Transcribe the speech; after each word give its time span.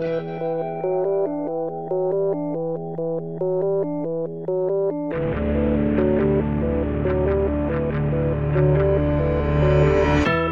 Thank 0.00 0.82
you. 0.82 0.97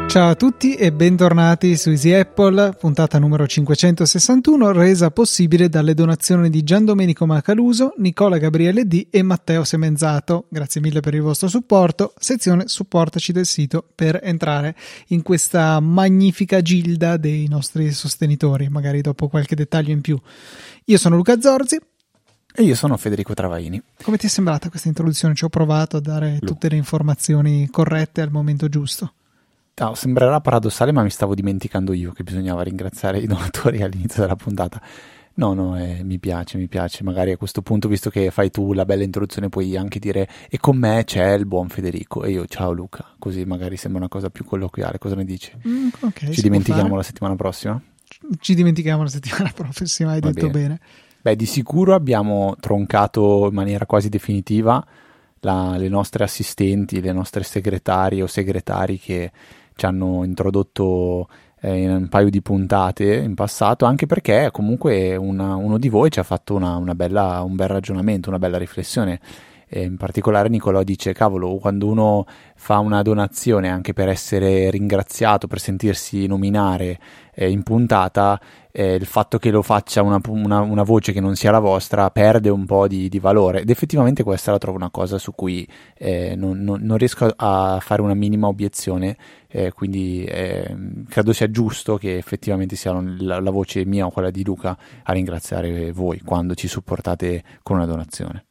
Ciao 0.07 0.29
a 0.29 0.35
tutti 0.35 0.73
e 0.75 0.93
bentornati 0.93 1.75
su 1.75 1.89
Easy 1.89 2.13
Apple, 2.13 2.77
puntata 2.79 3.19
numero 3.19 3.45
561, 3.45 4.71
resa 4.71 5.11
possibile 5.11 5.67
dalle 5.67 5.93
donazioni 5.93 6.49
di 6.49 6.63
Gian 6.63 6.85
Domenico 6.85 7.25
Macaluso, 7.25 7.93
Nicola 7.97 8.37
Gabriele 8.37 8.87
D 8.87 9.07
e 9.11 9.21
Matteo 9.21 9.65
Semenzato. 9.65 10.45
Grazie 10.49 10.79
mille 10.79 11.01
per 11.01 11.13
il 11.13 11.21
vostro 11.21 11.49
supporto. 11.49 12.13
Sezione 12.17 12.69
supportaci 12.69 13.33
del 13.33 13.45
sito 13.45 13.85
per 13.93 14.21
entrare 14.23 14.77
in 15.07 15.21
questa 15.23 15.77
magnifica 15.81 16.61
gilda 16.61 17.17
dei 17.17 17.47
nostri 17.49 17.91
sostenitori, 17.91 18.69
magari 18.69 19.01
dopo 19.01 19.27
qualche 19.27 19.55
dettaglio 19.55 19.91
in 19.91 19.99
più. 19.99 20.17
Io 20.85 20.97
sono 20.97 21.17
Luca 21.17 21.39
Zorzi, 21.39 21.77
e 22.55 22.63
io 22.63 22.75
sono 22.75 22.95
Federico 22.95 23.33
Travaini. 23.33 23.79
Come 24.01 24.17
ti 24.17 24.25
è 24.25 24.29
sembrata 24.29 24.69
questa 24.69 24.87
introduzione? 24.87 25.35
Ci 25.35 25.43
ho 25.43 25.49
provato 25.49 25.97
a 25.97 26.01
dare 26.01 26.39
tutte 26.39 26.69
le 26.69 26.77
informazioni 26.77 27.67
corrette 27.69 28.21
al 28.21 28.31
momento 28.31 28.67
giusto. 28.69 29.11
No, 29.79 29.93
sembrerà 29.93 30.41
paradossale, 30.41 30.91
ma 30.91 31.03
mi 31.03 31.11
stavo 31.11 31.35
dimenticando 31.35 31.93
io 31.93 32.11
che 32.11 32.23
bisognava 32.23 32.63
ringraziare 32.63 33.19
i 33.19 33.27
donatori 33.27 33.81
all'inizio 33.83 34.23
della 34.23 34.35
puntata. 34.35 34.81
No, 35.35 35.53
no, 35.53 35.77
eh, 35.79 36.01
mi 36.03 36.17
piace, 36.17 36.57
mi 36.57 36.67
piace. 36.67 37.03
Magari 37.03 37.31
a 37.31 37.37
questo 37.37 37.61
punto, 37.61 37.87
visto 37.87 38.09
che 38.09 38.31
fai 38.31 38.49
tu 38.49 38.73
la 38.73 38.85
bella 38.85 39.03
introduzione, 39.03 39.49
puoi 39.49 39.77
anche 39.77 39.99
dire 39.99 40.27
e 40.49 40.57
con 40.57 40.77
me 40.77 41.03
c'è 41.05 41.33
il 41.33 41.45
buon 41.45 41.69
Federico 41.69 42.23
e 42.23 42.31
io 42.31 42.47
ciao 42.47 42.71
Luca, 42.71 43.05
così 43.19 43.45
magari 43.45 43.77
sembra 43.77 43.99
una 43.99 44.09
cosa 44.09 44.31
più 44.31 44.45
colloquiale. 44.45 44.97
Cosa 44.97 45.13
ne 45.13 45.25
dici? 45.25 45.51
Mm, 45.67 45.89
okay, 45.99 46.33
Ci 46.33 46.41
dimentichiamo 46.41 46.95
la 46.95 47.03
settimana 47.03 47.35
prossima? 47.35 47.79
Ci 48.39 48.55
dimentichiamo 48.55 49.03
la 49.03 49.09
settimana 49.09 49.51
prossima, 49.53 50.13
hai 50.13 50.21
Va 50.21 50.31
detto 50.31 50.49
bene. 50.49 50.67
bene. 50.67 50.79
Beh, 51.21 51.35
di 51.35 51.45
sicuro 51.45 51.93
abbiamo 51.93 52.55
troncato 52.59 53.45
in 53.47 53.53
maniera 53.53 53.85
quasi 53.85 54.09
definitiva 54.09 54.83
la, 55.41 55.77
le 55.77 55.87
nostre 55.87 56.23
assistenti, 56.23 56.99
le 56.99 57.11
nostre 57.11 57.43
segretarie 57.43 58.23
o 58.23 58.27
segretari 58.27 58.97
che 58.97 59.31
ci 59.77 59.85
hanno 59.85 60.25
introdotto 60.25 61.29
eh, 61.61 61.81
in 61.83 61.89
un 61.89 62.07
paio 62.09 62.29
di 62.29 62.41
puntate 62.41 63.15
in 63.15 63.33
passato, 63.33 63.85
anche 63.85 64.05
perché 64.05 64.49
comunque 64.51 65.15
una, 65.15 65.55
uno 65.55 65.77
di 65.77 65.87
voi 65.87 66.11
ci 66.11 66.19
ha 66.19 66.23
fatto 66.23 66.55
una, 66.55 66.75
una 66.75 66.95
bella, 66.95 67.41
un 67.41 67.55
bel 67.55 67.69
ragionamento, 67.69 68.27
una 68.29 68.39
bella 68.39 68.57
riflessione. 68.57 69.19
E 69.69 69.81
in 69.81 69.97
particolare 69.97 70.47
Nicolò 70.47 70.81
dice, 70.81 71.11
cavolo, 71.11 71.57
quando 71.57 71.87
uno 71.87 72.25
fa 72.55 72.79
una 72.79 73.01
donazione 73.01 73.67
anche 73.67 73.91
per 73.91 74.07
essere 74.07 74.69
ringraziato, 74.69 75.47
per 75.47 75.59
sentirsi 75.59 76.25
nominare 76.25 76.97
eh, 77.33 77.49
in 77.49 77.63
puntata, 77.63 78.39
eh, 78.77 78.93
il 78.93 79.07
fatto 79.07 79.39
che 79.39 79.49
lo 79.49 79.63
faccia 79.63 80.03
una, 80.03 80.21
una, 80.27 80.59
una, 80.59 80.83
voce 80.83 81.11
che 81.11 81.19
non 81.19 81.35
sia 81.35 81.49
la 81.49 81.57
vostra 81.57 82.11
perde 82.11 82.49
un 82.49 82.67
po' 82.67 82.87
di, 82.87 83.09
di, 83.09 83.17
valore. 83.17 83.61
Ed 83.61 83.71
effettivamente 83.71 84.21
questa 84.21 84.51
la 84.51 84.59
trovo 84.59 84.77
una 84.77 84.91
cosa 84.91 85.17
su 85.17 85.33
cui 85.33 85.67
eh, 85.97 86.35
non, 86.35 86.61
non, 86.61 86.81
non, 86.83 86.95
riesco 86.97 87.27
a 87.35 87.79
fare 87.81 88.03
una 88.03 88.13
minima 88.13 88.45
obiezione 88.45 89.17
eh, 89.47 89.71
quindi 89.71 90.23
eh, 90.25 90.75
credo 91.09 91.33
sia 91.33 91.49
giusto 91.49 91.97
che 91.97 92.17
effettivamente 92.17 92.75
sia 92.75 92.91
la, 92.91 93.39
la 93.39 93.51
voce 93.51 93.83
mia 93.83 94.05
o 94.05 94.11
quella 94.11 94.29
di 94.29 94.43
Luca 94.43 94.77
a 95.03 95.11
ringraziare 95.11 95.91
voi 95.91 96.19
quando 96.19 96.53
ci 96.53 96.67
supportate 96.67 97.43
con 97.63 97.77
una 97.77 97.85
donazione 97.85 98.46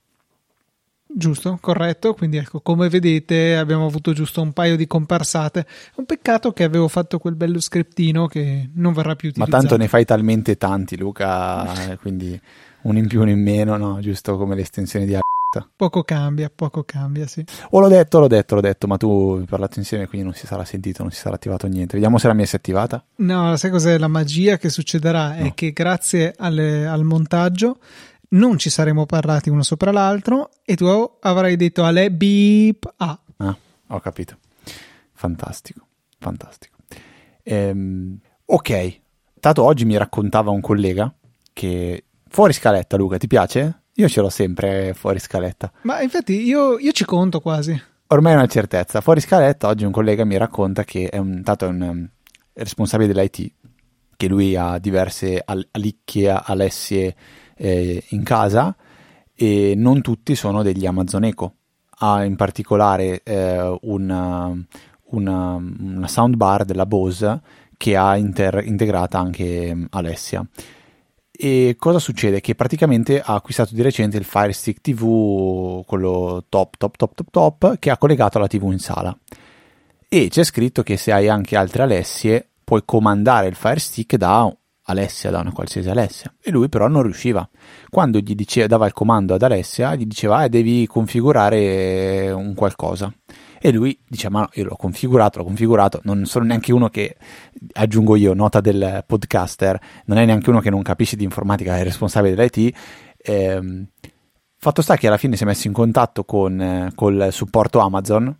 Giusto, 1.18 1.56
corretto. 1.62 2.12
Quindi 2.12 2.36
ecco, 2.36 2.60
come 2.60 2.90
vedete 2.90 3.56
abbiamo 3.56 3.86
avuto 3.86 4.12
giusto 4.12 4.42
un 4.42 4.52
paio 4.52 4.76
di 4.76 4.86
comparsate. 4.86 5.66
Un 5.94 6.04
peccato 6.04 6.52
che 6.52 6.62
avevo 6.62 6.88
fatto 6.88 7.18
quel 7.18 7.34
bello 7.36 7.58
scriptino 7.58 8.26
che 8.26 8.68
non 8.74 8.92
verrà 8.92 9.16
più 9.16 9.30
utilizzato. 9.30 9.56
Ma 9.56 9.62
tanto 9.62 9.82
ne 9.82 9.88
fai 9.88 10.04
talmente 10.04 10.58
tanti, 10.58 10.98
Luca, 10.98 11.96
quindi 12.02 12.38
un 12.82 12.98
in 12.98 13.06
più, 13.06 13.22
un 13.22 13.30
in 13.30 13.42
meno, 13.42 13.78
no? 13.78 13.98
Giusto 14.00 14.36
come 14.36 14.54
l'estensione 14.54 15.06
di 15.06 15.14
a***a. 15.14 15.20
Poco 15.74 16.02
cambia, 16.02 16.52
poco 16.54 16.82
cambia, 16.84 17.26
sì. 17.26 17.42
O 17.70 17.80
l'ho 17.80 17.88
detto, 17.88 18.18
l'ho 18.18 18.28
detto, 18.28 18.56
l'ho 18.56 18.60
detto, 18.60 18.86
ma 18.86 18.98
tu 18.98 19.38
hai 19.40 19.46
parlato 19.46 19.78
insieme, 19.78 20.06
quindi 20.06 20.26
non 20.26 20.36
si 20.36 20.46
sarà 20.46 20.66
sentito, 20.66 21.02
non 21.02 21.12
si 21.12 21.20
sarà 21.20 21.36
attivato 21.36 21.66
niente. 21.66 21.94
Vediamo 21.94 22.18
se 22.18 22.26
la 22.26 22.34
mia 22.34 22.44
si 22.44 22.56
è 22.56 22.58
attivata. 22.58 23.02
No, 23.16 23.56
sai 23.56 23.70
cos'è? 23.70 23.96
La 23.96 24.08
magia 24.08 24.58
che 24.58 24.68
succederà 24.68 25.28
no. 25.28 25.46
è 25.46 25.54
che 25.54 25.72
grazie 25.72 26.34
alle, 26.36 26.86
al 26.86 27.04
montaggio 27.04 27.78
non 28.30 28.58
ci 28.58 28.70
saremmo 28.70 29.06
parlati 29.06 29.50
uno 29.50 29.62
sopra 29.62 29.92
l'altro 29.92 30.50
e 30.64 30.76
tu 30.76 30.86
avrai 31.20 31.56
detto 31.56 31.84
alle 31.84 32.10
beep 32.10 32.92
A. 32.96 33.18
Ah, 33.38 33.56
ho 33.88 34.00
capito. 34.00 34.36
Fantastico, 35.12 35.86
fantastico. 36.18 36.76
Ehm, 37.42 38.18
ok, 38.44 39.00
tanto 39.40 39.62
oggi 39.62 39.84
mi 39.84 39.96
raccontava 39.96 40.50
un 40.50 40.60
collega 40.60 41.12
che 41.52 42.04
fuori 42.28 42.52
scaletta, 42.52 42.96
Luca, 42.96 43.16
ti 43.16 43.26
piace? 43.26 43.82
Io 43.94 44.08
ce 44.08 44.20
l'ho 44.20 44.28
sempre 44.28 44.92
fuori 44.94 45.18
scaletta. 45.18 45.72
Ma 45.82 46.02
infatti 46.02 46.34
io, 46.42 46.78
io 46.78 46.92
ci 46.92 47.04
conto 47.04 47.40
quasi. 47.40 47.80
Ormai 48.08 48.32
è 48.32 48.36
una 48.36 48.46
certezza. 48.46 49.00
Fuori 49.00 49.20
scaletta, 49.20 49.68
oggi 49.68 49.84
un 49.84 49.90
collega 49.90 50.24
mi 50.24 50.36
racconta 50.36 50.84
che 50.84 51.08
è 51.08 51.16
un, 51.16 51.42
tanto 51.42 51.64
è 51.64 51.68
un 51.68 51.80
um, 51.80 52.08
responsabile 52.52 53.12
dell'IT, 53.12 53.52
che 54.16 54.28
lui 54.28 54.54
ha 54.54 54.78
diverse 54.78 55.42
alicchie, 55.44 56.30
alessie 56.30 57.14
eh, 57.56 58.02
in 58.08 58.22
casa 58.22 58.74
e 59.34 59.74
non 59.76 60.00
tutti 60.00 60.34
sono 60.34 60.62
degli 60.62 60.86
Amazon 60.86 61.24
Echo. 61.24 61.54
Ha 61.98 62.24
in 62.24 62.36
particolare 62.36 63.22
eh, 63.22 63.78
una, 63.82 64.54
una, 65.10 65.54
una, 65.54 66.08
soundbar 66.08 66.64
della 66.64 66.86
Bose 66.86 67.40
che 67.76 67.96
ha 67.96 68.16
inter- 68.16 68.64
integrata 68.64 69.18
anche 69.18 69.74
mm, 69.74 69.84
Alessia. 69.90 70.46
E 71.38 71.76
cosa 71.78 71.98
succede? 71.98 72.40
Che 72.40 72.54
praticamente 72.54 73.20
ha 73.20 73.34
acquistato 73.34 73.74
di 73.74 73.82
recente 73.82 74.16
il 74.16 74.24
Fire 74.24 74.52
Stick 74.52 74.80
TV, 74.80 75.84
quello 75.84 76.44
top, 76.48 76.76
top, 76.78 76.96
top, 76.96 77.14
top, 77.14 77.30
top, 77.30 77.78
che 77.78 77.90
ha 77.90 77.98
collegato 77.98 78.38
alla 78.38 78.46
TV 78.46 78.70
in 78.72 78.78
sala. 78.78 79.16
E 80.08 80.28
c'è 80.30 80.44
scritto 80.44 80.82
che 80.82 80.96
se 80.96 81.12
hai 81.12 81.28
anche 81.28 81.56
altre 81.56 81.82
Alessie, 81.82 82.48
puoi 82.64 82.82
comandare 82.84 83.48
il 83.48 83.54
Fire 83.54 83.78
Stick 83.78 84.16
da 84.16 84.50
Alessia, 84.86 85.30
da 85.30 85.40
una 85.40 85.52
qualsiasi 85.52 85.88
Alessia. 85.88 86.32
E 86.40 86.50
lui 86.50 86.68
però 86.68 86.88
non 86.88 87.02
riusciva. 87.02 87.48
Quando 87.88 88.18
gli 88.18 88.34
diceva, 88.34 88.66
dava 88.66 88.86
il 88.86 88.92
comando 88.92 89.34
ad 89.34 89.42
Alessia, 89.42 89.94
gli 89.94 90.06
diceva, 90.06 90.44
eh, 90.44 90.48
devi 90.48 90.86
configurare 90.86 92.30
un 92.30 92.54
qualcosa. 92.54 93.12
E 93.58 93.72
lui 93.72 93.98
diceva, 94.06 94.38
ma 94.38 94.40
no, 94.40 94.48
io 94.54 94.64
l'ho 94.64 94.76
configurato, 94.76 95.38
l'ho 95.38 95.44
configurato, 95.44 96.00
non 96.04 96.24
sono 96.26 96.44
neanche 96.44 96.72
uno 96.72 96.88
che, 96.88 97.16
aggiungo 97.72 98.14
io, 98.14 98.32
nota 98.34 98.60
del 98.60 99.02
podcaster, 99.06 99.78
non 100.04 100.18
è 100.18 100.24
neanche 100.24 100.50
uno 100.50 100.60
che 100.60 100.70
non 100.70 100.82
capisce 100.82 101.16
di 101.16 101.24
informatica, 101.24 101.76
è 101.76 101.82
responsabile 101.82 102.34
dell'IT. 102.34 102.76
Eh, 103.16 103.86
fatto 104.56 104.82
sta 104.82 104.96
che 104.96 105.08
alla 105.08 105.16
fine 105.16 105.36
si 105.36 105.42
è 105.42 105.46
messo 105.46 105.66
in 105.66 105.72
contatto 105.72 106.24
con 106.24 106.92
col 106.94 107.28
supporto 107.30 107.80
Amazon, 107.80 108.36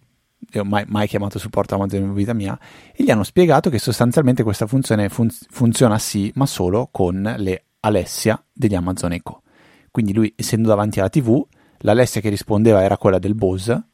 io 0.53 0.61
ho 0.61 0.65
mai, 0.65 0.85
mai, 0.87 1.07
chiamato 1.09 1.39
supporto 1.39 1.75
Amazon 1.75 2.03
in 2.03 2.15
vita 2.15 2.33
mia, 2.33 2.59
e 2.95 3.03
gli 3.03 3.11
hanno 3.11 3.25
spiegato 3.25 3.71
che 3.71 3.79
sostanzialmente 3.79 4.43
questa 4.43 4.67
funzione 4.67 5.09
fun- 5.09 5.31
funziona 5.31 5.99
sì, 5.99 6.31
ma 6.35 6.47
solo 6.47 6.89
con 6.91 7.35
le 7.39 7.65
Alessia 7.81 8.43
degli 8.53 8.75
Amazon 8.75 9.13
Echo. 9.13 9.43
Quindi 9.91 10.13
lui, 10.13 10.33
essendo 10.37 10.69
davanti 10.69 11.01
alla 11.01 11.09
TV, 11.09 11.45
l'Alessia 11.79 12.21
che 12.21 12.29
rispondeva 12.29 12.83
era 12.83 12.97
quella 12.97 13.19
del 13.19 13.35
Bose, 13.35 13.89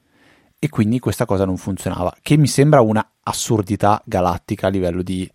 e 0.58 0.69
quindi 0.69 1.00
questa 1.00 1.25
cosa 1.25 1.44
non 1.44 1.56
funzionava, 1.56 2.14
che 2.22 2.36
mi 2.36 2.47
sembra 2.47 2.81
una 2.81 3.04
assurdità 3.22 4.00
galattica 4.04 4.69
a 4.69 4.70
livello 4.70 5.02
di 5.02 5.28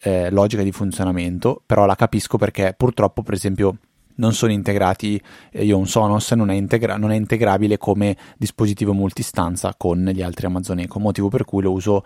eh, 0.00 0.30
logica 0.30 0.62
di 0.62 0.70
funzionamento, 0.70 1.62
però 1.66 1.84
la 1.84 1.96
capisco 1.96 2.38
perché 2.38 2.74
purtroppo, 2.76 3.22
per 3.22 3.34
esempio, 3.34 3.78
non 4.18 4.32
sono 4.32 4.52
integrati, 4.52 5.20
eh, 5.50 5.64
io 5.64 5.76
un 5.76 5.86
Sonos 5.86 6.30
non 6.32 6.50
è, 6.50 6.54
integra- 6.54 6.96
non 6.96 7.10
è, 7.10 7.16
integrabile 7.16 7.78
come 7.78 8.16
dispositivo 8.36 8.92
multistanza 8.92 9.74
con 9.76 10.04
gli 10.04 10.22
altri 10.22 10.46
Amazon 10.46 10.80
Echo, 10.80 11.00
motivo 11.00 11.28
per 11.28 11.44
cui 11.44 11.62
lo 11.62 11.72
uso, 11.72 12.04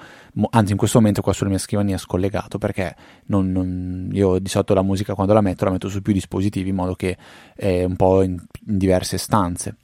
anzi 0.50 0.73
in 0.73 0.78
questo 0.78 0.99
momento 0.99 1.23
qua 1.23 1.33
sulla 1.33 1.50
mia 1.50 1.59
scrivania 1.59 1.99
scollegato, 1.99 2.59
perché 2.59 2.95
non, 3.27 3.50
non, 3.50 4.09
io 4.12 4.38
di 4.38 4.49
solito 4.49 4.75
la 4.75 4.82
musica 4.82 5.14
quando 5.14 5.32
la 5.32 5.41
metto 5.41 5.64
la 5.64 5.70
metto 5.70 5.88
su 5.88 6.03
più 6.03 6.12
dispositivi 6.12 6.70
in 6.70 6.75
modo 6.75 6.94
che 6.94 7.17
è 7.55 7.85
un 7.85 7.97
po' 7.97 8.23
in, 8.23 8.32
in 8.67 8.79
diverse 8.79 9.19
stanze. 9.19 9.76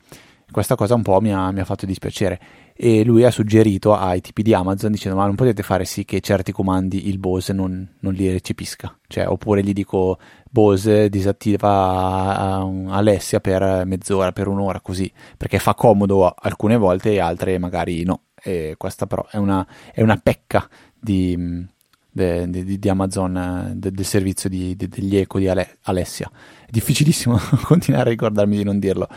Questa 0.51 0.77
cosa 0.77 0.95
un 0.95 1.03
po' 1.03 1.21
mi 1.21 1.33
ha, 1.33 1.51
mi 1.51 1.61
ha 1.61 1.65
fatto 1.65 1.85
dispiacere 1.85 2.41
e 2.81 3.03
lui 3.03 3.25
ha 3.25 3.31
suggerito 3.33 3.93
ai 3.93 4.21
tipi 4.21 4.45
di 4.45 4.55
Amazon 4.55 4.93
dicendo 4.93 5.19
ma 5.19 5.27
non 5.27 5.35
potete 5.35 5.65
fare 5.65 5.85
sì 5.85 6.05
che 6.05 6.21
certi 6.21 6.53
comandi 6.53 7.09
il 7.09 7.19
Bose 7.19 7.53
non, 7.53 7.85
non 7.99 8.13
li 8.13 8.31
recepisca. 8.31 8.97
Cioè, 9.09 9.27
oppure 9.27 9.65
gli 9.65 9.73
dico 9.73 10.17
Bose 10.49 11.09
disattiva 11.09 12.65
Alessia 12.89 13.41
per 13.41 13.85
mezz'ora, 13.85 14.31
per 14.31 14.47
un'ora 14.47 14.81
così. 14.81 15.13
Perché 15.37 15.59
fa 15.59 15.75
comodo 15.75 16.33
alcune 16.33 16.77
volte 16.77 17.11
e 17.11 17.19
altre 17.19 17.59
magari 17.59 18.05
no. 18.05 18.27
E 18.41 18.77
questa 18.79 19.09
però 19.09 19.27
è 19.29 19.39
una, 19.39 19.67
è 19.93 20.01
una 20.01 20.21
pecca 20.23 20.69
di, 20.97 21.67
de, 22.09 22.49
de, 22.49 22.79
di 22.79 22.89
Amazon 22.89 23.73
de, 23.75 23.91
del 23.91 24.05
servizio 24.05 24.49
di, 24.49 24.77
degli 24.77 25.17
eco 25.17 25.41
di 25.41 25.49
Ale, 25.49 25.79
Alessia. 25.83 26.31
È 26.65 26.71
difficilissimo 26.71 27.41
continuare 27.67 28.11
a 28.11 28.13
ricordarmi 28.13 28.57
di 28.57 28.63
non 28.63 28.79
dirlo. 28.79 29.09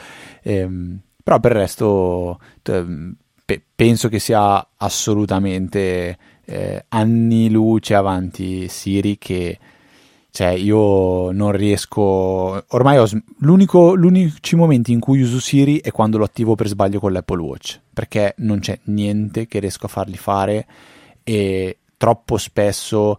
Ehm, 0.42 1.00
però 1.24 1.40
per 1.40 1.52
il 1.52 1.58
resto 1.60 2.40
pe- 3.51 3.62
penso 3.75 4.07
che 4.07 4.19
sia 4.19 4.65
assolutamente 4.77 6.18
eh, 6.45 6.86
anni 6.89 7.50
luce 7.50 7.94
avanti 7.94 8.68
Siri 8.69 9.18
che 9.18 9.59
cioè 10.33 10.50
io 10.50 11.31
non 11.31 11.51
riesco 11.51 12.63
ormai 12.69 12.98
ho 12.98 13.06
l'unico 13.39 13.94
l'unici 13.95 14.56
momenti 14.56 14.94
in 14.94 15.01
cui 15.01 15.21
uso 15.21 15.42
Siri 15.42 15.81
è 15.81 15.92
quando 15.92 16.18
lo 16.18 16.24
attivo 16.24 16.56
per 16.56 16.68
sbaglio 16.68 17.01
con 17.01 17.12
l'Apple 17.12 17.42
Watch 17.42 17.81
perché 17.92 18.36
non 18.38 18.59
c'è 18.59 18.80
niente 18.86 19.45
che 19.48 19.59
riesco 19.59 19.88
a 19.88 19.89
fargli 19.89 20.15
fare 20.15 20.65
e 21.24 21.80
troppo 21.98 22.38
spesso 22.38 23.18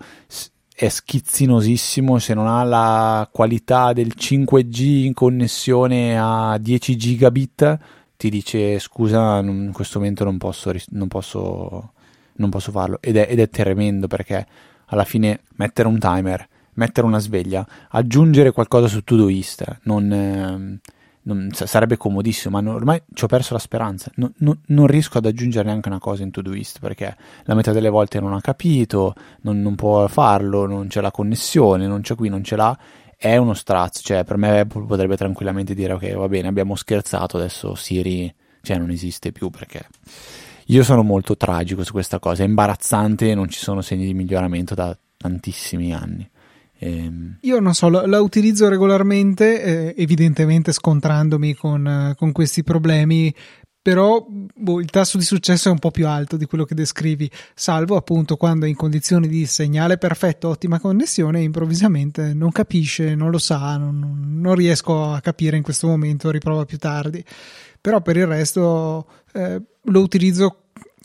è 0.75 0.89
schizzinosissimo 0.89 2.19
se 2.19 2.33
non 2.33 2.47
ha 2.47 2.65
la 2.65 3.29
qualità 3.31 3.93
del 3.93 4.15
5G 4.19 5.05
in 5.05 5.13
connessione 5.13 6.19
a 6.19 6.57
10 6.59 6.97
gigabit 6.97 7.79
ti 8.23 8.31
dice 8.31 8.79
scusa 8.79 9.41
in 9.41 9.71
questo 9.73 9.99
momento 9.99 10.23
non 10.23 10.39
posso, 10.39 10.73
non 10.91 11.09
posso, 11.09 11.93
non 12.35 12.51
posso 12.51 12.71
farlo 12.71 12.99
ed 13.01 13.17
è, 13.17 13.27
ed 13.29 13.41
è 13.41 13.49
tremendo 13.49 14.07
perché 14.07 14.47
alla 14.87 15.03
fine 15.03 15.41
mettere 15.57 15.89
un 15.89 15.99
timer 15.99 16.49
mettere 16.75 17.05
una 17.05 17.19
sveglia 17.19 17.67
aggiungere 17.89 18.53
qualcosa 18.53 18.87
su 18.87 19.03
Todoist 19.03 19.81
non, 19.83 20.13
eh, 20.13 20.79
non, 21.23 21.51
sarebbe 21.53 21.97
comodissimo, 21.97 22.61
ma 22.61 22.71
ormai 22.73 23.03
ci 23.13 23.25
ho 23.25 23.27
perso 23.27 23.55
la 23.55 23.61
speranza. 23.61 24.11
No, 24.17 24.33
no, 24.39 24.59
non 24.67 24.87
riesco 24.87 25.19
ad 25.19 25.27
aggiungere 25.27 25.67
neanche 25.67 25.89
una 25.89 25.99
cosa 25.99 26.23
in 26.23 26.31
Todoist 26.31 26.79
perché 26.81 27.17
la 27.45 27.55
metà 27.55 27.73
delle 27.73 27.89
volte 27.89 28.21
non 28.21 28.33
ha 28.33 28.41
capito, 28.41 29.15
non, 29.43 29.61
non, 29.61 29.75
può 29.75 30.07
farlo, 30.09 30.67
non 30.67 30.87
c'è 30.89 31.01
la 31.01 31.11
connessione, 31.11 31.87
non 31.87 32.01
c'è 32.01 32.15
qui, 32.15 32.29
non 32.29 32.43
ce 32.43 32.57
l'ha. 32.57 32.77
È 33.23 33.37
uno 33.37 33.55
strazio, 33.55 34.03
cioè 34.03 34.25
per 34.25 34.37
me 34.37 34.59
Apple 34.59 34.85
potrebbe 34.85 35.17
tranquillamente 35.17 35.75
dire 35.75 35.93
ok, 35.93 36.13
va 36.15 36.27
bene, 36.27 36.49
abbiamo 36.49 36.75
scherzato, 36.75 37.37
adesso 37.37 37.77
Siri 37.77 38.35
cioè, 38.63 38.79
non 38.79 38.91
esiste 38.91 39.31
più 39.31 39.49
perché 39.49 39.87
io 40.67 40.83
sono 40.83 41.05
molto 41.05 41.37
tragico 41.37 41.85
su 41.85 41.93
questa 41.93 42.19
cosa, 42.19 42.43
è 42.43 42.47
imbarazzante 42.47 43.33
non 43.37 43.49
ci 43.49 43.61
sono 43.61 43.81
segni 43.81 44.07
di 44.07 44.15
miglioramento 44.15 44.75
da 44.75 44.99
tantissimi 45.17 45.95
anni. 45.95 46.29
Ehm... 46.79 47.39
Io 47.43 47.61
non 47.61 47.75
so, 47.75 47.89
la, 47.89 48.09
la 48.09 48.21
utilizzo 48.21 48.69
regolarmente, 48.69 49.63
eh, 49.63 49.95
evidentemente 49.97 50.73
scontrandomi 50.73 51.55
con, 51.55 51.87
eh, 51.87 52.15
con 52.17 52.33
questi 52.33 52.65
problemi, 52.65 53.33
però 53.83 54.25
boh, 54.29 54.81
il 54.81 54.91
tasso 54.91 55.19
di 55.19 55.25
successo 55.25 55.69
è 55.69 55.73
un 55.73 55.81
po' 55.81 55.91
più 55.91 56.07
alto 56.07 56.37
di 56.37 56.47
quello 56.47 56.65
che 56.65 56.77
descrivi, 56.77 57.29
salvo 57.53 57.97
appunto 57.97 58.37
quando 58.37 58.65
è 58.65 58.69
in 58.69 58.77
condizioni 58.77 59.27
di 59.27 59.45
segnale 59.45 59.99
perfetto, 59.99 60.49
ottima 60.49 60.79
connessione, 60.79 61.43
improvvisamente 61.43 62.33
non 62.33 62.53
capisce, 62.53 63.17
non 63.17 63.31
lo 63.31 63.39
sa, 63.39 63.77
non, 63.77 64.39
non 64.41 64.55
riesco 64.55 65.11
a 65.11 65.21
capire 65.21 65.57
in 65.57 65.65
questo 65.65 65.89
momento, 65.89 66.31
riprova 66.31 66.65
più 66.65 66.79
tardi. 66.79 67.25
Però 67.81 68.01
per 68.01 68.17
il 68.17 68.27
resto 68.27 69.09
eh, 69.33 69.61
lo 69.83 70.01
utilizzo 70.01 70.62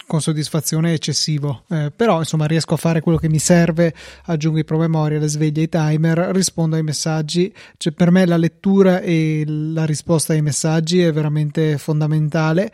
con 0.07 0.21
soddisfazione 0.21 0.94
eccessivo, 0.94 1.65
eh, 1.69 1.92
però 1.94 2.19
insomma 2.19 2.45
riesco 2.45 2.74
a 2.74 2.77
fare 2.77 3.01
quello 3.01 3.18
che 3.18 3.27
mi 3.27 3.39
serve, 3.39 3.94
aggiungo 4.25 4.57
i 4.57 4.63
promemoria, 4.63 5.19
le 5.19 5.27
sveglie, 5.27 5.63
i 5.63 5.69
timer, 5.69 6.18
rispondo 6.31 6.77
ai 6.77 6.83
messaggi, 6.83 7.54
cioè 7.75 7.92
per 7.92 8.09
me 8.09 8.25
la 8.25 8.38
lettura 8.38 9.01
e 9.01 9.44
la 9.45 9.86
risposta 9.86 10.31
ai 10.31 10.42
messaggi 10.42 11.01
è 11.01 11.12
veramente 11.12 11.77
fondamentale 11.77 12.71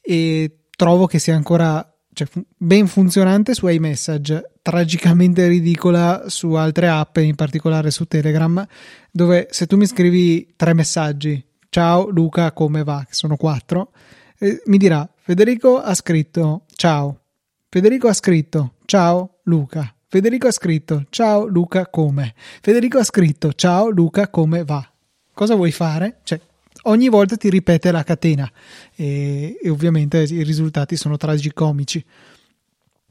e 0.00 0.60
trovo 0.76 1.06
che 1.06 1.18
sia 1.18 1.34
ancora 1.34 1.92
cioè, 2.12 2.28
ben 2.56 2.86
funzionante 2.86 3.52
su 3.52 3.66
iMessage, 3.66 4.52
tragicamente 4.62 5.48
ridicola 5.48 6.24
su 6.28 6.52
altre 6.52 6.88
app, 6.88 7.16
in 7.18 7.34
particolare 7.34 7.90
su 7.90 8.06
Telegram, 8.06 8.64
dove 9.10 9.48
se 9.50 9.66
tu 9.66 9.76
mi 9.76 9.86
scrivi 9.86 10.54
tre 10.56 10.72
messaggi, 10.72 11.44
ciao 11.68 12.08
Luca, 12.08 12.52
come 12.52 12.84
va? 12.84 13.04
Che 13.06 13.12
sono 13.12 13.36
quattro, 13.36 13.90
eh, 14.38 14.62
mi 14.66 14.78
dirà 14.78 15.06
Federico 15.26 15.80
ha 15.80 15.92
scritto 15.92 16.66
ciao. 16.76 17.22
Federico 17.68 18.06
ha 18.06 18.12
scritto 18.12 18.74
ciao 18.84 19.38
Luca. 19.46 19.92
Federico 20.06 20.46
ha 20.46 20.52
scritto 20.52 21.06
ciao 21.10 21.46
Luca 21.46 21.88
come. 21.88 22.32
Federico 22.60 22.98
ha 22.98 23.02
scritto 23.02 23.52
ciao 23.52 23.88
Luca 23.88 24.28
come 24.28 24.62
va. 24.62 24.88
Cosa 25.34 25.56
vuoi 25.56 25.72
fare? 25.72 26.20
Cioè, 26.22 26.40
ogni 26.82 27.08
volta 27.08 27.36
ti 27.36 27.50
ripete 27.50 27.90
la 27.90 28.04
catena 28.04 28.48
e, 28.94 29.58
e 29.60 29.68
ovviamente 29.68 30.22
i 30.22 30.44
risultati 30.44 30.94
sono 30.94 31.16
tragicomici. 31.16 32.04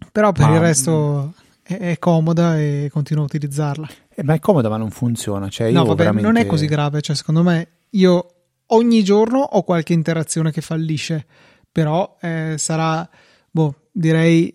Però 0.09 0.31
per 0.31 0.47
ma, 0.47 0.53
il 0.53 0.61
resto 0.61 1.33
è, 1.63 1.75
è, 1.75 1.99
comoda 1.99 2.57
e 2.57 2.87
continuo 2.93 3.23
a 3.23 3.25
utilizzarla. 3.25 3.89
Eh, 4.15 4.23
ma 4.23 4.35
è 4.35 4.39
comoda 4.39 4.69
ma 4.69 4.77
non 4.77 4.89
funziona. 4.89 5.49
Cioè, 5.49 5.69
no, 5.69 5.83
vabbè, 5.83 5.97
veramente... 5.97 6.27
non 6.29 6.37
è 6.37 6.45
così 6.45 6.65
grave. 6.65 7.01
Cioè, 7.01 7.13
secondo 7.13 7.43
me 7.43 7.67
io 7.89 8.29
ogni 8.67 9.03
giorno 9.03 9.39
ho 9.39 9.63
qualche 9.63 9.91
interazione 9.91 10.53
che 10.53 10.61
fallisce 10.61 11.25
però 11.75 12.15
eh, 12.21 12.55
sarà, 12.57 13.05
boh, 13.51 13.89
direi 13.91 14.49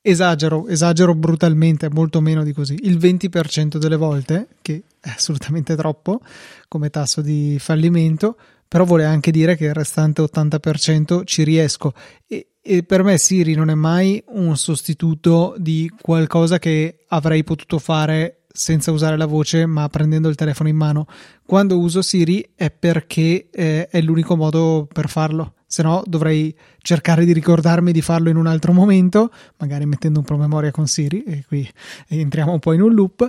esagero, 0.00 0.66
esagero 0.66 1.14
brutalmente, 1.14 1.88
molto 1.88 2.20
meno 2.20 2.42
di 2.42 2.52
così, 2.52 2.76
il 2.82 2.98
20% 2.98 3.76
delle 3.76 3.94
volte, 3.94 4.48
che 4.62 4.82
è 5.00 5.10
assolutamente 5.10 5.76
troppo 5.76 6.20
come 6.66 6.90
tasso 6.90 7.20
di 7.20 7.56
fallimento, 7.60 8.36
però 8.66 8.82
vuole 8.82 9.04
anche 9.04 9.30
dire 9.30 9.54
che 9.54 9.66
il 9.66 9.74
restante 9.74 10.22
80% 10.22 11.22
ci 11.24 11.44
riesco. 11.44 11.92
E, 12.26 12.54
e 12.60 12.82
per 12.82 13.04
me 13.04 13.16
Siri 13.16 13.54
non 13.54 13.70
è 13.70 13.74
mai 13.74 14.20
un 14.30 14.56
sostituto 14.56 15.54
di 15.58 15.88
qualcosa 16.02 16.58
che 16.58 17.04
avrei 17.06 17.44
potuto 17.44 17.78
fare 17.78 18.46
senza 18.52 18.90
usare 18.90 19.16
la 19.16 19.26
voce 19.26 19.66
ma 19.66 19.88
prendendo 19.88 20.28
il 20.28 20.34
telefono 20.34 20.68
in 20.68 20.76
mano. 20.76 21.06
Quando 21.46 21.78
uso 21.78 22.02
Siri 22.02 22.54
è 22.56 22.72
perché 22.72 23.50
eh, 23.52 23.86
è 23.86 24.00
l'unico 24.00 24.34
modo 24.34 24.88
per 24.92 25.08
farlo 25.08 25.52
se 25.66 25.82
no 25.82 26.02
dovrei 26.06 26.56
cercare 26.78 27.24
di 27.24 27.32
ricordarmi 27.32 27.92
di 27.92 28.00
farlo 28.00 28.28
in 28.28 28.36
un 28.36 28.46
altro 28.46 28.72
momento, 28.72 29.30
magari 29.58 29.84
mettendo 29.86 30.20
un 30.20 30.24
promemoria 30.24 30.70
con 30.70 30.86
Siri, 30.86 31.24
e 31.24 31.44
qui 31.46 31.68
entriamo 32.08 32.52
un 32.52 32.58
po' 32.58 32.72
in 32.72 32.82
un 32.82 32.94
loop, 32.94 33.28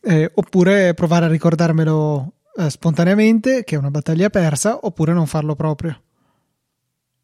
eh, 0.00 0.30
oppure 0.34 0.94
provare 0.94 1.26
a 1.26 1.28
ricordarmelo 1.28 2.32
eh, 2.56 2.70
spontaneamente, 2.70 3.64
che 3.64 3.74
è 3.74 3.78
una 3.78 3.90
battaglia 3.90 4.30
persa, 4.30 4.78
oppure 4.82 5.12
non 5.12 5.26
farlo 5.26 5.54
proprio. 5.54 6.00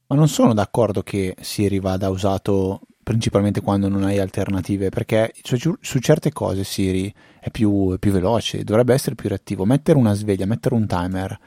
Ma 0.08 0.16
non 0.16 0.28
sono 0.28 0.54
d'accordo 0.54 1.02
che 1.02 1.36
Siri 1.40 1.80
vada 1.80 2.08
usato 2.08 2.80
principalmente 3.02 3.60
quando 3.60 3.88
non 3.88 4.02
hai 4.02 4.18
alternative, 4.18 4.88
perché 4.90 5.32
su, 5.42 5.74
su 5.80 5.98
certe 5.98 6.32
cose 6.32 6.64
Siri 6.64 7.12
è 7.40 7.50
più, 7.50 7.94
è 7.94 7.98
più 7.98 8.10
veloce, 8.10 8.64
dovrebbe 8.64 8.94
essere 8.94 9.14
più 9.14 9.28
reattivo. 9.28 9.64
Mettere 9.64 9.98
una 9.98 10.14
sveglia, 10.14 10.46
mettere 10.46 10.74
un 10.74 10.86
timer 10.86 11.38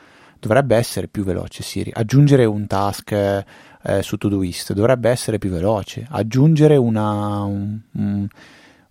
dovrebbe 0.41 0.75
essere 0.75 1.07
più 1.07 1.23
veloce 1.23 1.61
Siri. 1.61 1.91
Aggiungere 1.93 2.45
un 2.45 2.65
task 2.65 3.11
eh, 3.11 4.01
su 4.01 4.17
Todoist 4.17 4.73
dovrebbe 4.73 5.09
essere 5.09 5.37
più 5.37 5.51
veloce. 5.51 6.07
Aggiungere 6.09 6.77
una, 6.77 7.43
un, 7.43 7.79
un, 7.91 8.27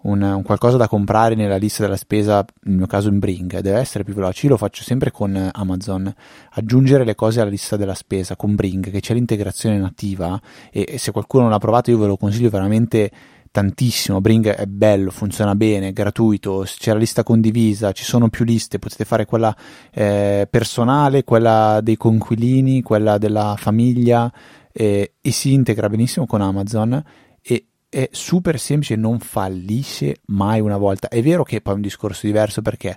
un, 0.03 0.43
qualcosa 0.45 0.77
da 0.77 0.87
comprare 0.87 1.35
nella 1.35 1.57
lista 1.57 1.83
della 1.83 1.97
spesa, 1.97 2.45
nel 2.63 2.77
mio 2.77 2.87
caso 2.87 3.09
in 3.09 3.19
Bring, 3.19 3.59
deve 3.59 3.79
essere 3.79 4.05
più 4.05 4.15
veloce. 4.15 4.47
Io 4.47 4.53
lo 4.53 4.59
faccio 4.59 4.85
sempre 4.85 5.11
con 5.11 5.51
Amazon. 5.53 6.15
Aggiungere 6.53 7.05
le 7.05 7.17
cose 7.17 7.41
alla 7.41 7.51
lista 7.51 7.77
della 7.77 7.95
spesa 7.95 8.37
con 8.37 8.55
Bring, 8.55 8.89
che 8.89 9.01
c'è 9.01 9.13
l'integrazione 9.15 9.77
nativa 9.77 10.41
e, 10.71 10.87
e 10.89 10.99
se 10.99 11.11
qualcuno 11.11 11.43
non 11.43 11.53
l'ha 11.53 11.59
provato 11.59 11.91
io 11.91 11.99
ve 11.99 12.07
lo 12.07 12.17
consiglio 12.17 12.49
veramente 12.49 13.11
tantissimo. 13.51 14.21
Bring 14.21 14.49
è 14.49 14.67
bello, 14.67 15.11
funziona 15.11 15.55
bene, 15.55 15.89
è 15.89 15.93
gratuito, 15.93 16.65
c'è 16.65 16.93
la 16.93 16.99
lista 16.99 17.23
condivisa, 17.23 17.93
ci 17.93 18.05
sono 18.05 18.29
più 18.29 18.45
liste, 18.45 18.79
potete 18.79 19.05
fare 19.05 19.27
quella 19.27 19.55
eh, 19.93 20.47
personale, 20.51 21.25
quella 21.25 21.81
dei 21.83 21.97
conquilini, 21.97 22.83
quella 22.83 23.19
della 23.19 23.55
famiglia 23.59 24.33
eh, 24.73 25.15
e 25.21 25.31
si 25.33 25.53
integra 25.53 25.89
benissimo 25.89 26.27
con 26.27 26.41
Amazon 26.41 27.03
e 27.43 27.67
è 27.89 28.09
super 28.13 28.59
semplice, 28.59 28.95
non 28.95 29.19
fallisce 29.19 30.21
mai 30.27 30.61
una 30.61 30.77
volta. 30.77 31.09
È 31.09 31.21
vero 31.23 31.43
che 31.43 31.61
poi 31.61 31.73
è 31.73 31.77
un 31.77 31.83
discorso 31.83 32.27
diverso 32.27 32.63
perché 32.63 32.97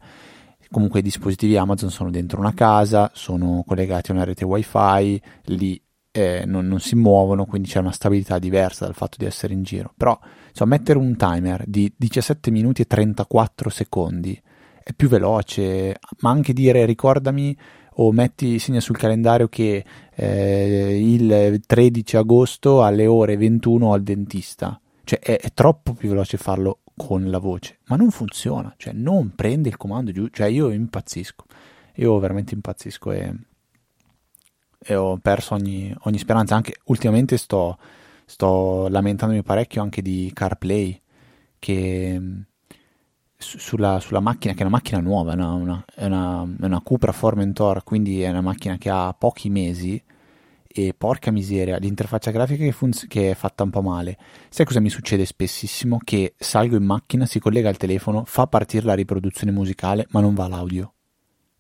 comunque 0.70 1.00
i 1.00 1.04
dispositivi 1.04 1.58
Amazon 1.58 1.90
sono 1.90 2.10
dentro 2.10 2.40
una 2.40 2.54
casa, 2.54 3.12
sono 3.14 3.64
collegati 3.66 4.12
a 4.12 4.16
una 4.16 4.24
rete 4.24 4.46
wifi, 4.46 5.22
lì 5.46 5.82
eh, 6.12 6.44
non, 6.46 6.68
non, 6.68 6.80
si 6.80 6.96
muovono, 6.96 7.46
quindi 7.46 7.70
c'è 7.70 7.80
una 7.80 7.92
stabilità 7.92 8.38
diversa 8.38 8.86
dal 8.86 8.94
fatto 8.94 9.18
di 9.18 9.26
essere 9.26 9.54
in 9.54 9.64
giro. 9.64 9.94
Però 9.98 10.18
insomma, 10.54 10.76
mettere 10.76 11.00
un 11.00 11.16
timer 11.16 11.64
di 11.66 11.92
17 11.96 12.52
minuti 12.52 12.84
e 12.84 12.86
34 12.86 13.70
secondi 13.70 14.40
è 14.84 14.94
più 14.94 15.08
veloce, 15.08 15.98
ma 16.20 16.30
anche 16.30 16.54
dire 16.54 16.86
ricordami 16.86 17.58
o 17.98 18.12
metti, 18.12 18.60
segna 18.60 18.80
sul 18.80 18.98
calendario 18.98 19.48
che 19.48 19.84
eh, 20.14 21.00
il 21.02 21.62
13 21.66 22.18
agosto 22.18 22.84
alle 22.84 23.06
ore 23.06 23.38
21 23.38 23.94
al 23.94 24.04
dentista. 24.04 24.80
Cioè 25.04 25.20
è, 25.20 25.40
è, 25.40 25.54
troppo 25.54 25.94
più 25.94 26.10
veloce 26.10 26.38
farlo 26.38 26.80
con 26.96 27.30
la 27.30 27.40
voce, 27.40 27.80
ma 27.88 27.96
non 27.96 28.12
funziona, 28.12 28.74
cioè 28.78 28.94
non 28.94 29.34
prende 29.36 29.70
il 29.70 29.78
comando 29.78 30.12
giù, 30.12 30.28
cioè 30.28 30.48
io 30.48 30.70
impazzisco, 30.70 31.46
io 31.96 32.20
veramente 32.20 32.54
impazzisco 32.54 33.12
e 33.12 33.36
e 34.84 34.96
ho 34.96 35.18
perso 35.18 35.56
ogni, 35.56 35.94
ogni 36.02 36.18
speranza. 36.18 36.56
Anche 36.56 36.76
ultimamente 36.86 37.38
sto, 37.38 37.78
sto, 38.26 38.88
lamentandomi 38.90 39.44
parecchio 39.44 39.82
anche 39.82 40.02
di 40.02 40.32
CarPlay, 40.34 41.02
che 41.60 42.22
sulla, 43.38 44.00
sulla, 44.00 44.20
macchina, 44.20 44.54
che 44.54 44.60
è 44.60 44.64
una 44.64 44.72
macchina 44.72 45.00
nuova, 45.00 45.36
no? 45.36 45.56
una, 45.56 45.86
è, 45.94 46.06
una, 46.06 46.44
è 46.44 46.66
una 46.66 46.82
Cupra 46.82 47.12
Formentor, 47.12 47.84
quindi 47.84 48.22
è 48.22 48.30
una 48.30 48.42
macchina 48.42 48.78
che 48.78 48.90
ha 48.90 49.14
pochi 49.18 49.50
mesi 49.50 50.02
e 50.76 50.96
porca 50.98 51.30
miseria, 51.30 51.78
l'interfaccia 51.78 52.32
grafica 52.32 52.64
che, 52.64 52.72
funz- 52.72 53.06
che, 53.08 53.32
è 53.32 53.34
fatta 53.36 53.64
un 53.64 53.70
po' 53.70 53.82
male. 53.82 54.18
Sai 54.50 54.66
cosa 54.66 54.80
mi 54.80 54.90
succede 54.90 55.24
spessissimo? 55.24 56.00
Che 56.04 56.34
salgo 56.38 56.76
in 56.76 56.84
macchina, 56.84 57.28
si 57.28 57.40
collega 57.40 57.70
al 57.70 57.78
telefono, 57.78 58.24
fa 58.26 58.48
partire 58.48 58.86
la 58.86 58.96
riproduzione 58.96 59.52
musicale, 59.52 60.08
ma 60.10 60.20
non 60.20 60.34
va 60.34 60.48
l'audio. 60.48 60.94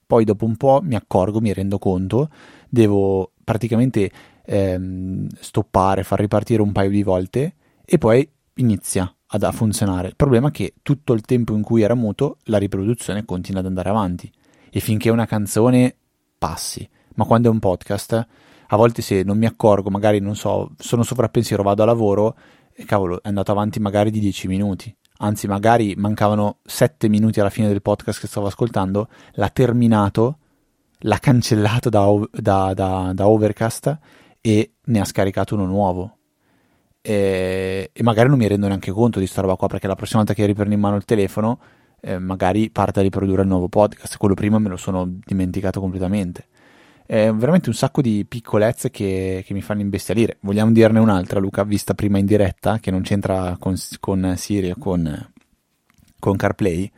Poi 0.05 0.23
dopo 0.25 0.45
un 0.45 0.57
po' 0.57 0.81
mi 0.83 0.95
accorgo, 0.95 1.41
mi 1.41 1.53
rendo 1.53 1.77
conto, 1.77 2.29
devo 2.69 3.33
praticamente 3.43 4.11
ehm, 4.45 5.27
stoppare, 5.39 6.03
far 6.03 6.19
ripartire 6.19 6.61
un 6.61 6.71
paio 6.71 6.89
di 6.89 7.03
volte 7.03 7.55
e 7.85 7.97
poi 7.97 8.27
inizia 8.55 9.13
ad, 9.27 9.43
a 9.43 9.51
funzionare. 9.51 10.09
Il 10.09 10.15
problema 10.15 10.49
è 10.49 10.51
che 10.51 10.75
tutto 10.81 11.13
il 11.13 11.21
tempo 11.21 11.55
in 11.55 11.61
cui 11.61 11.81
era 11.81 11.95
muto 11.95 12.37
la 12.43 12.57
riproduzione 12.57 13.25
continua 13.25 13.61
ad 13.61 13.67
andare 13.67 13.89
avanti 13.89 14.31
e 14.69 14.79
finché 14.79 15.09
una 15.09 15.25
canzone 15.25 15.95
passi, 16.37 16.87
ma 17.15 17.25
quando 17.25 17.49
è 17.49 17.51
un 17.51 17.59
podcast 17.59 18.27
a 18.67 18.75
volte 18.75 19.01
se 19.01 19.23
non 19.23 19.37
mi 19.37 19.45
accorgo, 19.45 19.89
magari 19.89 20.19
non 20.19 20.35
so, 20.35 20.71
sono 20.77 21.03
sovrappensiero, 21.03 21.61
vado 21.61 21.83
a 21.83 21.85
lavoro 21.85 22.35
e 22.73 22.85
cavolo, 22.85 23.21
è 23.21 23.27
andato 23.27 23.51
avanti 23.51 23.79
magari 23.79 24.09
di 24.09 24.19
10 24.19 24.47
minuti. 24.47 24.95
Anzi, 25.17 25.47
magari 25.47 25.93
mancavano 25.95 26.57
7 26.63 27.07
minuti 27.07 27.39
alla 27.39 27.51
fine 27.51 27.67
del 27.67 27.83
podcast 27.83 28.19
che 28.19 28.27
stavo 28.27 28.47
ascoltando, 28.47 29.09
l'ha 29.33 29.49
terminato, 29.49 30.37
l'ha 30.99 31.19
cancellato 31.19 31.89
da, 31.89 32.03
da, 32.31 32.73
da, 32.73 33.11
da 33.13 33.27
Overcast 33.27 33.99
e 34.45 34.73
ne 34.83 34.99
ha 34.99 35.05
scaricato 35.05 35.55
uno 35.55 35.65
nuovo. 35.65 36.17
E, 36.99 37.91
e, 37.93 38.03
magari 38.03 38.27
non 38.27 38.37
mi 38.37 38.47
rendo 38.47 38.67
neanche 38.67 38.91
conto 38.91 39.19
di 39.19 39.27
sta 39.27 39.39
roba 39.39 39.55
qua 39.55 39.67
perché 39.67 39.87
la 39.87 39.95
prossima 39.95 40.19
volta 40.19 40.33
che 40.33 40.45
riprendo 40.45 40.73
in 40.73 40.81
mano 40.81 40.97
il 40.97 41.05
telefono 41.05 41.59
eh, 42.01 42.19
magari 42.19 42.69
parte 42.69 42.99
a 42.99 43.03
riprodurre 43.03 43.43
il 43.43 43.47
nuovo 43.47 43.69
podcast. 43.69 44.17
Quello 44.17 44.33
prima 44.33 44.59
me 44.59 44.67
lo 44.67 44.75
sono 44.75 45.09
dimenticato 45.25 45.79
completamente. 45.79 46.47
È 47.05 47.31
veramente 47.31 47.69
un 47.69 47.75
sacco 47.75 48.01
di 48.01 48.25
piccolezze 48.27 48.89
che, 48.89 49.43
che 49.45 49.53
mi 49.53 49.61
fanno 49.61 49.79
imbestialire. 49.79 50.37
Vogliamo 50.41 50.73
dirne 50.73 50.99
un'altra 50.99 51.39
Luca 51.39 51.63
vista 51.63 51.93
prima 51.93 52.17
in 52.17 52.25
diretta 52.25 52.79
che 52.79 52.91
non 52.91 53.01
c'entra 53.01 53.55
con, 53.57 53.75
con 54.01 54.33
Siri 54.35 54.71
o 54.71 54.75
con, 54.77 55.31
con 56.19 56.35
CarPlay 56.35 56.91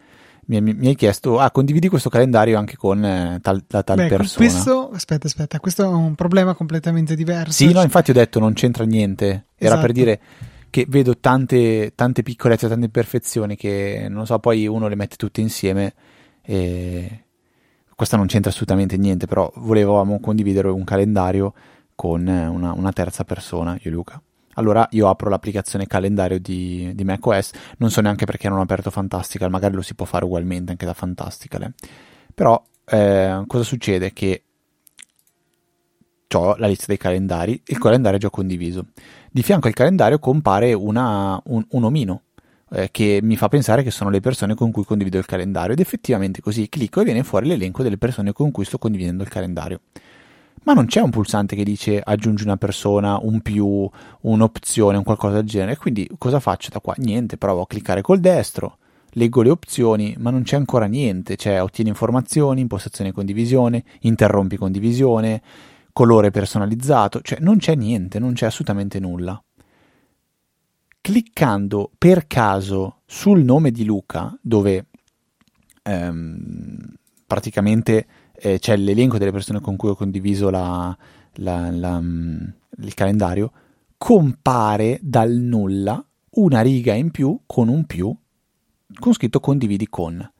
mi, 0.47 0.61
mi, 0.61 0.87
hai 0.87 0.95
chiesto, 0.95 1.39
ah, 1.39 1.49
condividi 1.51 1.89
questo 1.89 2.09
calendario 2.09 2.57
anche 2.57 2.75
con 2.75 3.03
eh, 3.03 3.39
tal, 3.41 3.63
la 3.67 3.83
tal 3.83 3.95
Beh, 3.97 4.07
persona. 4.07 4.45
Questo, 4.45 4.91
aspetta, 4.91 5.27
aspetta, 5.27 5.59
questo 5.59 5.83
è 5.83 5.87
un 5.87 6.15
problema 6.15 6.53
completamente 6.53 7.15
diverso. 7.15 7.51
Sì, 7.51 7.71
no, 7.71 7.81
infatti 7.81 8.11
ho 8.11 8.13
detto 8.13 8.39
non 8.39 8.53
c'entra 8.53 8.83
niente. 8.83 9.47
Era 9.55 9.73
esatto. 9.73 9.81
per 9.81 9.91
dire 9.91 10.21
che 10.69 10.85
vedo 10.87 11.17
tante, 11.17 11.93
tante 11.95 12.21
piccolezze, 12.21 12.67
tante 12.67 12.85
imperfezioni 12.85 13.55
che, 13.55 14.07
non 14.09 14.25
so, 14.25 14.37
poi 14.39 14.67
uno 14.67 14.87
le 14.87 14.95
mette 14.95 15.15
tutte 15.15 15.41
insieme 15.41 15.93
e 16.41 17.23
questa 17.95 18.17
non 18.17 18.27
c'entra 18.27 18.51
assolutamente 18.51 18.97
niente, 18.97 19.25
però 19.25 19.51
volevamo 19.55 20.19
condividere 20.19 20.67
un 20.67 20.83
calendario 20.83 21.53
con 21.95 22.27
una, 22.27 22.73
una 22.73 22.91
terza 22.91 23.23
persona, 23.23 23.73
io 23.81 23.89
e 23.89 23.89
Luca 23.89 24.21
allora 24.55 24.87
io 24.91 25.07
apro 25.09 25.29
l'applicazione 25.29 25.87
calendario 25.87 26.39
di, 26.39 26.91
di 26.93 27.03
macOS, 27.03 27.51
non 27.77 27.89
so 27.89 28.01
neanche 28.01 28.25
perché 28.25 28.49
non 28.49 28.59
ho 28.59 28.61
aperto 28.61 28.89
Fantastical, 28.89 29.49
magari 29.49 29.75
lo 29.75 29.81
si 29.81 29.95
può 29.95 30.05
fare 30.05 30.25
ugualmente 30.25 30.71
anche 30.71 30.85
da 30.85 30.93
Fantastical. 30.93 31.63
Eh. 31.63 31.73
Però 32.33 32.61
eh, 32.85 33.43
cosa 33.47 33.63
succede? 33.63 34.13
Che 34.13 34.43
ho 36.33 36.55
la 36.57 36.67
lista 36.67 36.85
dei 36.87 36.97
calendari, 36.97 37.61
il 37.65 37.77
calendario 37.77 38.17
è 38.17 38.21
già 38.21 38.29
condiviso. 38.29 38.87
Di 39.31 39.41
fianco 39.43 39.67
al 39.67 39.73
calendario 39.73 40.19
compare 40.19 40.73
una, 40.73 41.39
un, 41.45 41.65
un, 41.69 41.83
omino 41.83 42.21
eh, 42.71 42.89
che 42.91 43.19
mi 43.21 43.37
fa 43.37 43.47
pensare 43.47 43.83
che 43.83 43.91
sono 43.91 44.09
le 44.09 44.19
persone 44.19 44.55
con 44.55 44.71
cui 44.71 44.83
condivido 44.83 45.17
il 45.17 45.25
calendario 45.25 45.73
ed 45.73 45.79
effettivamente 45.79 46.41
così 46.41 46.67
clicco 46.69 47.01
e 47.01 47.03
viene 47.03 47.23
fuori 47.23 47.47
l'elenco 47.47 47.83
delle 47.83 47.97
persone 47.97 48.33
con 48.33 48.51
cui 48.51 48.65
sto 48.65 48.77
condividendo 48.77 49.23
il 49.23 49.29
calendario 49.29 49.81
ma 50.65 50.73
non 50.73 50.87
c'è 50.87 50.99
un 50.99 51.11
pulsante 51.11 51.55
che 51.55 51.63
dice 51.63 52.01
aggiungi 52.03 52.43
una 52.43 52.57
persona, 52.57 53.19
un 53.21 53.41
più, 53.41 53.89
un'opzione, 54.21 54.97
un 54.97 55.03
qualcosa 55.03 55.35
del 55.35 55.45
genere. 55.45 55.77
Quindi 55.77 56.09
cosa 56.17 56.39
faccio 56.39 56.69
da 56.71 56.79
qua? 56.79 56.93
Niente, 56.97 57.37
provo 57.37 57.61
a 57.61 57.67
cliccare 57.67 58.01
col 58.01 58.19
destro, 58.19 58.77
leggo 59.11 59.43
le 59.43 59.51
opzioni, 59.51 60.15
ma 60.17 60.31
non 60.31 60.41
c'è 60.41 60.55
ancora 60.55 60.87
niente. 60.87 61.35
C'è 61.35 61.61
ottieni 61.61 61.91
informazioni, 61.91 62.61
impostazione 62.61 63.11
condivisione, 63.11 63.83
interrompi 64.01 64.57
condivisione, 64.57 65.41
colore 65.93 66.31
personalizzato, 66.31 67.21
cioè 67.21 67.39
non 67.39 67.57
c'è 67.57 67.75
niente, 67.75 68.17
non 68.17 68.33
c'è 68.33 68.47
assolutamente 68.47 68.99
nulla. 68.99 69.41
Cliccando 70.99 71.91
per 71.95 72.25
caso 72.25 73.01
sul 73.05 73.43
nome 73.43 73.69
di 73.69 73.85
Luca, 73.85 74.35
dove 74.41 74.87
ehm, 75.83 76.93
praticamente 77.27 78.07
eh, 78.45 78.59
c'è 78.59 78.77
l'elenco 78.77 79.17
delle 79.17 79.31
persone 79.31 79.59
con 79.59 79.75
cui 79.75 79.89
ho 79.89 79.95
condiviso 79.95 80.51
la, 80.51 80.95
la, 81.35 81.71
la, 81.71 81.99
mm, 81.99 82.47
il 82.83 82.93
calendario, 82.93 83.51
compare 83.97 84.99
dal 85.01 85.31
nulla 85.31 86.05
una 86.37 86.61
riga 86.61 86.93
in 86.93 87.09
più 87.09 87.39
con 87.47 87.69
un 87.69 87.85
più 87.85 88.15
con 88.99 89.13
scritto 89.13 89.39
condividi 89.39 89.87
con. 89.87 90.31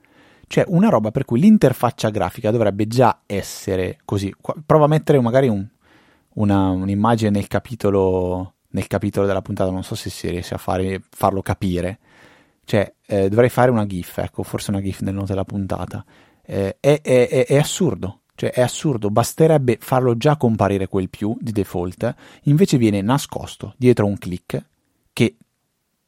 Cioè 0.48 0.66
una 0.68 0.90
roba 0.90 1.10
per 1.10 1.26
cui 1.26 1.40
l'interfaccia 1.40 2.12
grafica 2.12 2.52
dovrebbe 2.52 2.86
già 2.86 3.22
essere 3.26 3.98
così. 4.06 4.32
Prova 4.64 4.86
a 4.86 4.90
mettere 4.90 5.20
magari 5.20 5.48
un, 5.48 5.68
una, 6.36 6.70
un'immagine 6.70 7.32
nel 7.32 7.48
capitolo, 7.48 8.54
nel 8.70 8.86
capitolo 8.86 9.26
della 9.26 9.42
puntata, 9.42 9.72
non 9.72 9.84
so 9.84 9.96
se 9.96 10.12
si 10.12 10.30
riesce 10.30 10.54
a 10.54 10.60
fare, 10.60 11.02
farlo 11.10 11.42
capire. 11.42 11.98
Cioè, 12.66 12.94
eh, 13.08 13.30
dovrei 13.30 13.50
fare 13.50 13.72
una 13.72 13.88
GIF, 13.88 14.20
ecco, 14.20 14.44
forse 14.44 14.70
una 14.70 14.82
GIF 14.82 15.02
nel 15.02 15.16
note 15.16 15.28
della 15.30 15.44
puntata 15.44 16.06
eh, 16.46 16.78
è, 16.80 17.02
è, 17.02 17.46
è, 17.48 17.58
assurdo. 17.58 18.22
Cioè 18.36 18.52
è 18.52 18.62
assurdo, 18.62 19.10
basterebbe 19.10 19.78
farlo 19.80 20.18
già 20.18 20.36
comparire 20.36 20.88
quel 20.88 21.10
più 21.10 21.38
di 21.40 21.54
default, 21.54 22.14
invece 22.44 22.78
viene 22.78 23.02
nascosto 23.02 23.74
dietro 23.78 24.06
un 24.06 24.18
click 24.18 24.66
che 25.14 25.38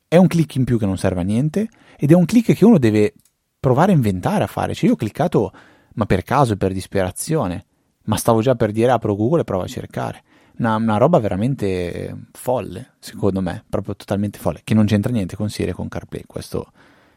è 0.09 0.17
un 0.17 0.27
click 0.27 0.55
in 0.55 0.65
più 0.65 0.77
che 0.77 0.85
non 0.85 0.97
serve 0.97 1.21
a 1.21 1.23
niente 1.23 1.69
ed 1.97 2.11
è 2.11 2.13
un 2.13 2.25
click 2.25 2.53
che 2.53 2.65
uno 2.65 2.77
deve 2.77 3.13
provare 3.59 3.93
a 3.93 3.95
inventare 3.95 4.43
a 4.43 4.47
fare. 4.47 4.73
Cioè 4.73 4.87
io 4.87 4.93
ho 4.93 4.97
cliccato 4.97 5.53
ma 5.97 6.05
per 6.05 6.23
caso 6.23 6.55
per 6.57 6.73
disperazione, 6.73 7.65
ma 8.03 8.17
stavo 8.17 8.41
già 8.41 8.55
per 8.55 8.71
dire 8.71 8.91
apro 8.91 9.15
Google 9.15 9.41
e 9.41 9.43
provo 9.43 9.63
a 9.63 9.67
cercare. 9.67 10.23
Una, 10.57 10.75
una, 10.75 10.97
roba 10.97 11.19
veramente 11.19 12.15
folle, 12.31 12.93
secondo 12.99 13.41
me, 13.41 13.63
proprio 13.69 13.95
totalmente 13.95 14.39
folle, 14.39 14.61
che 14.63 14.73
non 14.73 14.85
c'entra 14.85 15.11
niente 15.11 15.35
con 15.35 15.49
Siri 15.49 15.69
e 15.69 15.73
con 15.73 15.87
CarPlay, 15.87 16.23
questo 16.25 16.71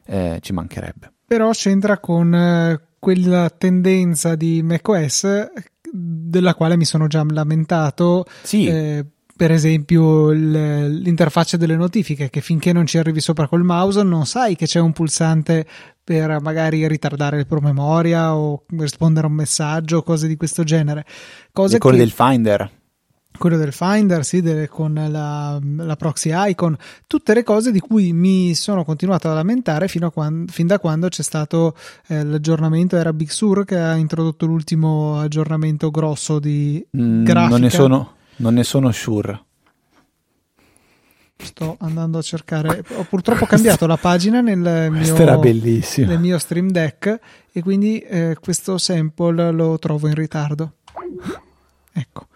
eh, 0.05 0.39
ci 0.41 0.53
mancherebbe. 0.53 1.13
Però 1.31 1.51
c'entra 1.53 1.99
con 1.99 2.35
eh, 2.35 2.81
quella 2.99 3.49
tendenza 3.51 4.35
di 4.35 4.65
macOS 4.65 5.29
della 5.89 6.57
quale 6.57 6.77
mi 6.77 6.85
sono 6.85 7.07
già 7.07 7.25
lamentato. 7.25 8.25
Sì. 8.43 8.67
Eh, 8.67 9.07
per 9.37 9.53
esempio 9.53 10.31
l'interfaccia 10.31 11.57
delle 11.57 11.77
notifiche 11.77 12.31
che 12.31 12.41
finché 12.41 12.73
non 12.73 12.85
ci 12.85 12.99
arrivi 12.99 13.21
sopra 13.21 13.47
col 13.47 13.63
mouse 13.63 14.03
non 14.03 14.27
sai 14.27 14.55
che 14.55 14.67
c'è 14.67 14.81
un 14.81 14.93
pulsante 14.93 15.67
per 16.05 16.43
magari 16.43 16.87
ritardare 16.87 17.39
il 17.39 17.47
promemoria 17.47 18.35
o 18.35 18.65
rispondere 18.77 19.27
a 19.27 19.31
un 19.31 19.37
messaggio 19.37 20.03
cose 20.03 20.27
di 20.27 20.37
questo 20.37 20.63
genere 20.63 21.07
cose 21.53 21.79
con 21.79 21.93
che... 21.93 21.97
del 21.97 22.11
Finder 22.11 22.80
quello 23.41 23.57
del 23.57 23.73
Finder, 23.73 24.23
sì, 24.23 24.43
delle, 24.43 24.69
con 24.69 24.93
la, 24.93 25.59
la, 25.59 25.97
proxy 25.97 26.31
icon, 26.31 26.77
tutte 27.07 27.33
le 27.33 27.43
cose 27.43 27.73
di 27.73 27.81
cui 27.81 28.13
mi 28.13 28.55
sono 28.55 28.85
continuato 28.85 29.31
a 29.31 29.33
lamentare 29.33 29.89
fino 29.89 30.09
a 30.09 30.13
quando, 30.13 30.53
fin 30.53 30.67
da 30.67 30.79
quando 30.79 31.09
c'è 31.09 31.23
stato 31.23 31.75
eh, 32.09 32.23
l'aggiornamento, 32.23 32.99
era 32.99 33.15
Big 33.15 33.31
Sur 33.31 33.65
che 33.65 33.79
ha 33.79 33.95
introdotto 33.95 34.45
l'ultimo 34.45 35.19
aggiornamento 35.19 35.91
grosso 35.91 36.39
di 36.39 36.87
mm, 36.95 37.25
grafica. 37.25 37.49
Non 37.49 37.61
ne 37.63 37.71
sono, 37.71 38.13
non 38.37 38.55
ne 38.55 38.63
sono 38.63 38.93
sure. 38.93 39.45
Sto 41.39 41.79
andando 41.81 42.19
a 42.19 42.23
cercare, 42.23 42.85
ho 42.97 43.07
purtroppo 43.09 43.47
cambiato 43.47 43.87
la 43.87 43.97
pagina 43.97 44.43
nel 44.43 44.59
mio, 44.93 45.17
nel 45.17 46.21
mio 46.21 46.39
Stream 46.39 46.69
Deck 46.69 47.19
e 47.51 47.63
quindi 47.63 48.01
eh, 48.01 48.37
questo 48.39 48.77
sample 48.77 49.51
lo 49.51 49.79
trovo 49.79 50.09
in 50.09 50.15
ritardo. 50.15 50.75
Ecco. 51.95 52.27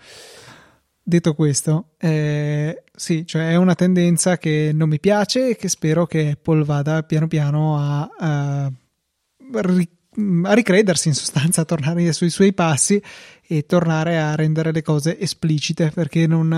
Detto 1.06 1.34
questo, 1.34 1.90
eh, 1.98 2.84
sì, 2.96 3.26
cioè 3.26 3.50
è 3.50 3.56
una 3.56 3.74
tendenza 3.74 4.38
che 4.38 4.70
non 4.72 4.88
mi 4.88 4.98
piace 4.98 5.50
e 5.50 5.56
che 5.56 5.68
spero 5.68 6.06
che 6.06 6.30
Apple 6.30 6.64
vada 6.64 7.02
piano 7.02 7.28
piano 7.28 7.76
a, 7.76 8.08
a, 8.18 8.64
a 8.64 10.54
ricredersi, 10.54 11.08
in 11.08 11.14
sostanza, 11.14 11.60
a 11.60 11.64
tornare 11.66 12.10
sui 12.14 12.30
suoi 12.30 12.54
passi 12.54 13.02
e 13.46 13.66
tornare 13.66 14.18
a 14.18 14.34
rendere 14.34 14.72
le 14.72 14.80
cose 14.80 15.20
esplicite, 15.20 15.90
perché 15.90 16.26
non, 16.26 16.48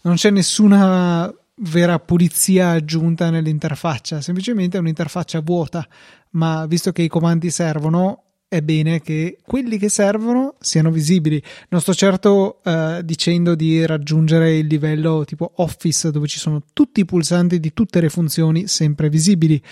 non 0.00 0.14
c'è 0.14 0.30
nessuna 0.30 1.30
vera 1.56 1.98
pulizia 1.98 2.70
aggiunta 2.70 3.28
nell'interfaccia, 3.28 4.22
semplicemente 4.22 4.78
è 4.78 4.80
un'interfaccia 4.80 5.40
vuota, 5.40 5.86
ma 6.30 6.64
visto 6.64 6.90
che 6.90 7.02
i 7.02 7.08
comandi 7.08 7.50
servono, 7.50 8.29
è 8.50 8.62
bene 8.62 9.00
che 9.00 9.38
quelli 9.46 9.78
che 9.78 9.88
servono 9.88 10.56
siano 10.58 10.90
visibili. 10.90 11.40
Non 11.68 11.80
sto 11.80 11.94
certo 11.94 12.60
eh, 12.64 13.00
dicendo 13.04 13.54
di 13.54 13.86
raggiungere 13.86 14.56
il 14.56 14.66
livello 14.66 15.22
tipo 15.24 15.52
Office 15.58 16.10
dove 16.10 16.26
ci 16.26 16.40
sono 16.40 16.64
tutti 16.72 16.98
i 16.98 17.04
pulsanti 17.04 17.60
di 17.60 17.72
tutte 17.72 18.00
le 18.00 18.08
funzioni 18.08 18.66
sempre 18.66 19.08
visibili, 19.08 19.62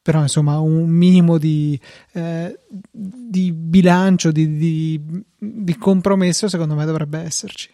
però 0.00 0.22
insomma 0.22 0.58
un 0.60 0.88
minimo 0.88 1.36
di, 1.36 1.78
eh, 2.12 2.58
di 2.90 3.52
bilancio, 3.52 4.32
di, 4.32 4.56
di, 4.56 5.00
di 5.36 5.76
compromesso 5.76 6.48
secondo 6.48 6.74
me 6.74 6.86
dovrebbe 6.86 7.18
esserci. 7.18 7.68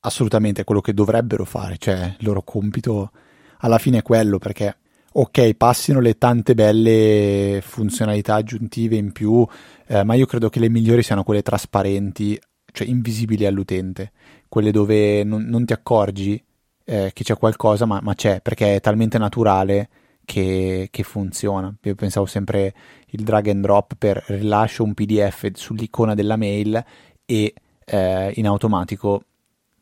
assolutamente 0.00 0.64
quello 0.64 0.82
che 0.82 0.92
dovrebbero 0.92 1.46
fare, 1.46 1.78
cioè 1.78 2.14
il 2.18 2.26
loro 2.26 2.42
compito 2.42 3.12
alla 3.60 3.78
fine 3.78 3.98
è 3.98 4.02
quello 4.02 4.36
perché 4.36 4.76
ok, 5.18 5.54
passino 5.54 6.00
le 6.00 6.18
tante 6.18 6.54
belle 6.54 7.60
funzionalità 7.62 8.34
aggiuntive 8.34 8.96
in 8.96 9.12
più, 9.12 9.46
eh, 9.86 10.04
ma 10.04 10.12
io 10.12 10.26
credo 10.26 10.50
che 10.50 10.60
le 10.60 10.68
migliori 10.68 11.02
siano 11.02 11.22
quelle 11.24 11.40
trasparenti, 11.40 12.38
cioè 12.70 12.86
invisibili 12.86 13.46
all'utente, 13.46 14.12
quelle 14.48 14.70
dove 14.70 15.24
non, 15.24 15.44
non 15.44 15.64
ti 15.64 15.72
accorgi 15.72 16.42
eh, 16.84 17.10
che 17.14 17.24
c'è 17.24 17.34
qualcosa, 17.38 17.86
ma, 17.86 17.98
ma, 18.02 18.14
c'è, 18.14 18.42
perché 18.42 18.74
è 18.74 18.80
talmente 18.80 19.16
naturale 19.16 19.88
che, 20.26 20.88
che, 20.90 21.02
funziona. 21.02 21.74
Io 21.82 21.94
pensavo 21.94 22.26
sempre 22.26 22.74
il 23.06 23.24
drag 23.24 23.48
and 23.48 23.62
drop 23.62 23.94
per 23.96 24.22
rilascio 24.26 24.84
un 24.84 24.92
PDF 24.92 25.50
sull'icona 25.54 26.14
della 26.14 26.36
mail 26.36 26.84
e 27.24 27.54
eh, 27.86 28.32
in 28.34 28.46
automatico 28.46 29.22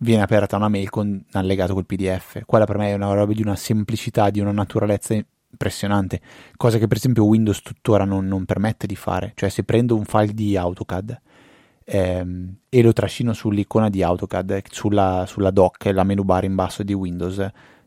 viene 0.05 0.23
aperta 0.23 0.57
una 0.57 0.69
mail 0.69 0.91
con 0.91 1.25
allegato 1.33 1.73
quel 1.73 1.87
PDF. 1.87 2.43
Quella 2.45 2.67
per 2.67 2.77
me 2.77 2.91
è 2.91 2.95
una 2.95 3.13
roba 3.13 3.33
di 3.33 3.43
una 3.43 3.57
semplicità, 3.57 4.31
di 4.31 4.39
una 4.39 4.53
naturalezza 4.53 5.15
impressionante, 5.15 6.21
cosa 6.57 6.79
che 6.79 6.87
per 6.87 6.99
esempio 6.99 7.25
Windows 7.25 7.63
tuttora 7.63 8.05
non, 8.05 8.27
non 8.27 8.45
permette 8.45 8.87
di 8.87 8.97
fare. 8.97 9.33
Cioè 9.35 9.49
se 9.49 9.65
prendo 9.65 9.97
un 9.97 10.05
file 10.05 10.35
di 10.35 10.57
AutoCAD 10.57 11.21
ehm, 11.85 12.55
e 12.69 12.83
lo 12.83 12.93
trascino 12.93 13.33
sull'icona 13.33 13.89
di 13.89 14.03
AutoCAD, 14.03 14.63
sulla, 14.71 15.25
sulla 15.27 15.51
dock, 15.51 15.87
la 15.87 16.05
menu 16.05 16.23
bar 16.23 16.45
in 16.45 16.55
basso 16.55 16.83
di 16.83 16.93
Windows, 16.93 17.39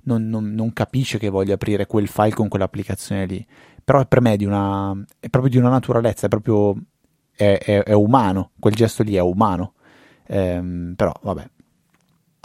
non, 0.03 0.27
non, 0.27 0.53
non, 0.53 0.74
capisce 0.74 1.17
che 1.19 1.29
voglio 1.29 1.53
aprire 1.53 1.86
quel 1.86 2.07
file 2.07 2.33
con 2.33 2.47
quell'applicazione 2.47 3.25
lì. 3.25 3.45
Però 3.83 4.03
per 4.05 4.21
me 4.21 4.36
è, 4.36 4.45
una, 4.45 4.95
è 5.19 5.29
proprio 5.29 5.51
di 5.51 5.57
una 5.57 5.69
naturalezza, 5.69 6.25
è 6.25 6.29
proprio 6.29 6.75
è, 7.36 7.59
è, 7.62 7.83
è 7.83 7.93
umano, 7.93 8.51
quel 8.59 8.74
gesto 8.74 9.03
lì 9.03 9.15
è 9.15 9.21
umano. 9.21 9.74
Ehm, 10.27 10.93
però 10.95 11.13
vabbè, 11.21 11.50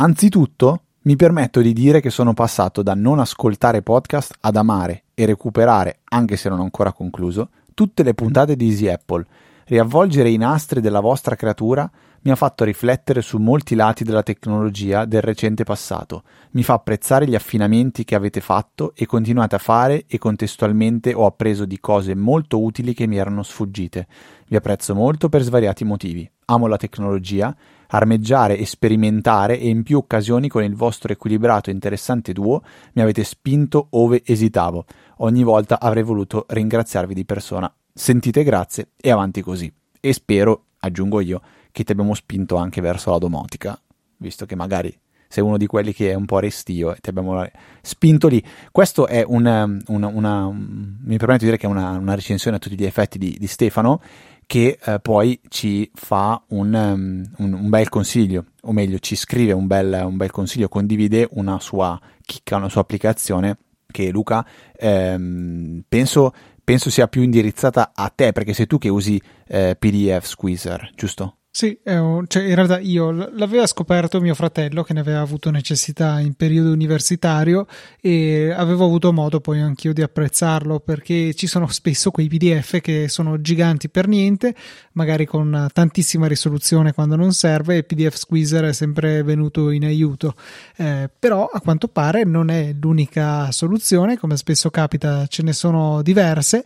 Anzitutto, 0.03 0.81
mi 1.03 1.15
permetto 1.15 1.61
di 1.61 1.73
dire 1.73 2.01
che 2.01 2.11
sono 2.11 2.35
passato 2.35 2.83
da 2.83 2.93
non 2.93 3.21
ascoltare 3.21 3.83
podcast 3.83 4.35
ad 4.41 4.57
amare 4.57 5.05
e 5.15 5.27
recuperare, 5.27 6.01
anche 6.07 6.37
se 6.37 6.49
non 6.49 6.59
ho 6.59 6.65
ancora 6.65 6.93
concluso, 6.93 7.51
tutte 7.73 8.03
le 8.03 8.13
puntate 8.13 8.57
di 8.57 8.67
Easy 8.67 8.89
Apple. 8.89 9.25
Riavvolgere 9.67 10.29
i 10.29 10.39
nastri 10.39 10.81
della 10.81 10.99
vostra 10.99 11.37
creatura 11.37 11.89
mi 12.23 12.33
ha 12.33 12.37
fatto 12.37 12.65
riflettere 12.65 13.23
su 13.23 13.39
molti 13.39 13.77
lati 13.77 14.03
della 14.03 14.25
tecnologia 14.25 15.05
del 15.05 15.23
recente 15.23 15.63
passato, 15.63 16.25
mi 16.53 16.63
fa 16.63 16.75
apprezzare 16.75 17.27
gli 17.27 17.35
affinamenti 17.35 18.05
che 18.05 18.15
avete 18.15 18.41
fatto 18.41 18.93
e 18.95 19.07
continuate 19.07 19.55
a 19.55 19.59
fare 19.59 20.05
e 20.07 20.19
contestualmente 20.19 21.15
ho 21.15 21.27
appreso 21.27 21.65
di 21.65 21.81
cose 21.81 22.15
molto 22.15 22.61
utili 22.63 22.93
che 22.93 23.07
mi 23.07 23.17
erano 23.17 23.43
sfuggite. 23.43 24.07
Vi 24.49 24.57
apprezzo 24.57 24.95
molto 24.95 25.29
per 25.29 25.43
svariati 25.43 25.85
motivi. 25.85 26.29
Amo 26.47 26.67
la 26.67 26.77
tecnologia 26.77 27.55
armeggiare 27.95 28.57
e 28.57 28.67
sperimentare 28.67 29.59
e 29.59 29.69
in 29.69 29.83
più 29.83 29.99
occasioni 29.99 30.49
con 30.49 30.63
il 30.63 30.75
vostro 30.75 31.13
equilibrato 31.13 31.71
e 31.71 31.73
interessante 31.73 32.33
duo 32.33 32.63
mi 32.95 33.03
avete 33.03 33.25
spinto 33.25 33.89
ove 33.91 34.23
esitavo. 34.25 34.85
Ogni 35.19 35.43
volta 35.43 35.81
avrei 35.81 36.03
voluto 36.03 36.47
ringraziarvi 36.49 37.15
di 37.15 37.25
persona. 37.25 37.73
Sentite 37.93 38.43
grazie 38.45 38.91
e 39.01 39.11
avanti 39.11 39.43
così. 39.43 39.73
E 40.01 40.13
spero, 40.13 40.65
aggiungo 40.81 41.21
io, 41.21 41.41
che 41.71 41.85
ti 41.85 41.93
abbiamo 41.93 42.15
spinto 42.15 42.57
anche 42.57 42.81
verso 42.81 43.11
la 43.11 43.19
domotica, 43.19 43.79
visto 44.17 44.47
che 44.47 44.57
magari 44.57 44.99
sei 45.29 45.43
uno 45.43 45.57
di 45.57 45.67
quelli 45.67 45.95
che 45.95 46.11
è 46.11 46.15
un 46.15 46.27
po' 46.27 46.41
restio 46.41 46.95
e 46.95 46.99
ti 47.01 47.09
abbiamo 47.09 47.43
spinto 47.81 48.29
lì. 48.29 48.43
Questo 48.71 49.07
è 49.07 49.25
un, 49.27 49.81
una, 49.87 50.07
una, 50.07 50.51
mi 50.51 51.17
permetto 51.17 51.39
di 51.39 51.47
dire 51.47 51.57
che 51.57 51.67
è 51.67 51.71
una, 51.71 51.97
una 51.97 52.15
recensione 52.15 52.57
a 52.57 52.61
tutti 52.61 52.77
gli 52.77 52.85
effetti 52.85 53.17
di, 53.17 53.37
di 53.39 53.47
Stefano 53.47 54.03
che 54.53 54.79
eh, 54.85 55.01
poi 55.01 55.41
ci 55.49 55.91
fa 55.95 56.43
un, 56.49 56.75
um, 56.75 57.25
un, 57.39 57.53
un, 57.55 57.71
bel 57.71 57.89
consiglio, 57.89 58.49
o 58.65 58.73
meglio 58.73 58.99
ci 58.99 59.17
scrive 59.17 59.53
un 59.53 59.67
bel, 59.67 60.03
un 60.05 60.19
bel, 60.19 60.31
consiglio, 60.31 60.69
condivide 60.69 61.27
una 61.31 61.59
sua 61.59 61.99
chicca, 62.21 62.57
una 62.57 62.69
sua 62.69 62.83
applicazione 62.83 63.57
che 63.91 64.11
Luca 64.11 64.45
ehm, 64.77 65.85
penso, 65.89 66.35
penso, 66.63 66.91
sia 66.91 67.09
più 67.09 67.23
indirizzata 67.23 67.93
a 67.95 68.13
te 68.15 68.33
perché 68.33 68.53
sei 68.53 68.67
tu 68.67 68.77
che 68.77 68.91
usi 68.91 69.19
eh, 69.49 69.75
PDF 69.79 70.27
Squeezer, 70.27 70.93
giusto? 70.97 71.39
Sì, 71.55 71.79
cioè 71.85 72.43
in 72.45 72.55
realtà 72.55 72.79
io 72.79 73.11
l'aveva 73.11 73.67
scoperto 73.67 74.23
mio 74.23 74.35
fratello 74.35 74.83
che 74.83 74.95
ne 74.95 75.01
aveva 75.01 75.21
avuto 75.21 75.51
necessità 75.51 76.19
in 76.19 76.33
periodo 76.33 76.73
universitario 76.73 77.67
e 78.01 78.51
avevo 78.51 78.87
avuto 78.87 79.13
modo 79.13 79.39
poi 79.39 79.61
anch'io 79.61 79.93
di 79.93 80.01
apprezzarlo 80.01 80.81
perché 80.81 81.35
ci 81.35 81.47
sono 81.47 81.67
spesso 81.69 82.11
quei 82.11 82.27
PDF 82.29 82.81
che 82.81 83.07
sono 83.09 83.39
giganti 83.43 83.91
per 83.91 84.09
niente, 84.09 84.55
magari 84.93 85.27
con 85.27 85.69
tantissima 85.71 86.27
risoluzione 86.27 86.95
quando 86.95 87.17
non 87.17 87.35
serve 87.35 87.77
e 87.77 87.83
PDF 87.83 88.15
Squeezer 88.15 88.65
è 88.65 88.73
sempre 88.73 89.23
venuto 89.23 89.69
in 89.69 89.85
aiuto. 89.85 90.35
Eh, 90.77 91.11
però 91.19 91.51
a 91.53 91.61
quanto 91.61 91.87
pare 91.89 92.25
non 92.25 92.49
è 92.49 92.75
l'unica 92.81 93.53
soluzione, 93.53 94.17
come 94.17 94.39
spesso 94.39 94.71
capita 94.71 95.27
ce 95.27 95.43
ne 95.43 95.53
sono 95.53 96.01
diverse 96.01 96.65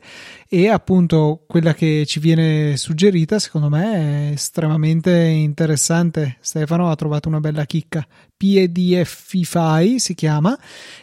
e 0.49 0.68
appunto 0.68 1.42
quella 1.49 1.75
che 1.75 2.05
ci 2.07 2.20
viene 2.20 2.77
suggerita 2.77 3.40
secondo 3.40 3.68
me 3.68 4.29
è 4.29 4.33
estremamente 4.35 4.75
interessante. 4.85 6.37
Stefano 6.41 6.91
ha 6.91 6.95
trovato 6.97 7.29
una 7.29 7.41
bella 7.41 7.65
chicca. 7.65 8.07
PDFify 8.37 9.99
si 9.99 10.15
chiama 10.15 10.59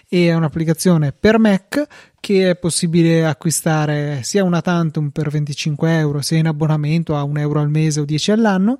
e 0.08 0.28
è 0.28 0.34
un'applicazione 0.34 1.12
per 1.12 1.40
Mac 1.40 1.86
che 2.20 2.52
è 2.52 2.56
possibile 2.56 3.26
acquistare 3.26 4.22
sia 4.24 4.44
una 4.44 4.62
tantum 4.62 5.10
per 5.10 5.30
25 5.30 5.98
euro 5.98 6.22
sia 6.22 6.38
in 6.38 6.48
abbonamento 6.48 7.16
a 7.16 7.24
un 7.24 7.38
euro 7.38 7.60
al 7.60 7.70
mese 7.70 8.02
o 8.02 8.06
10 8.06 8.32
all'anno 8.32 8.80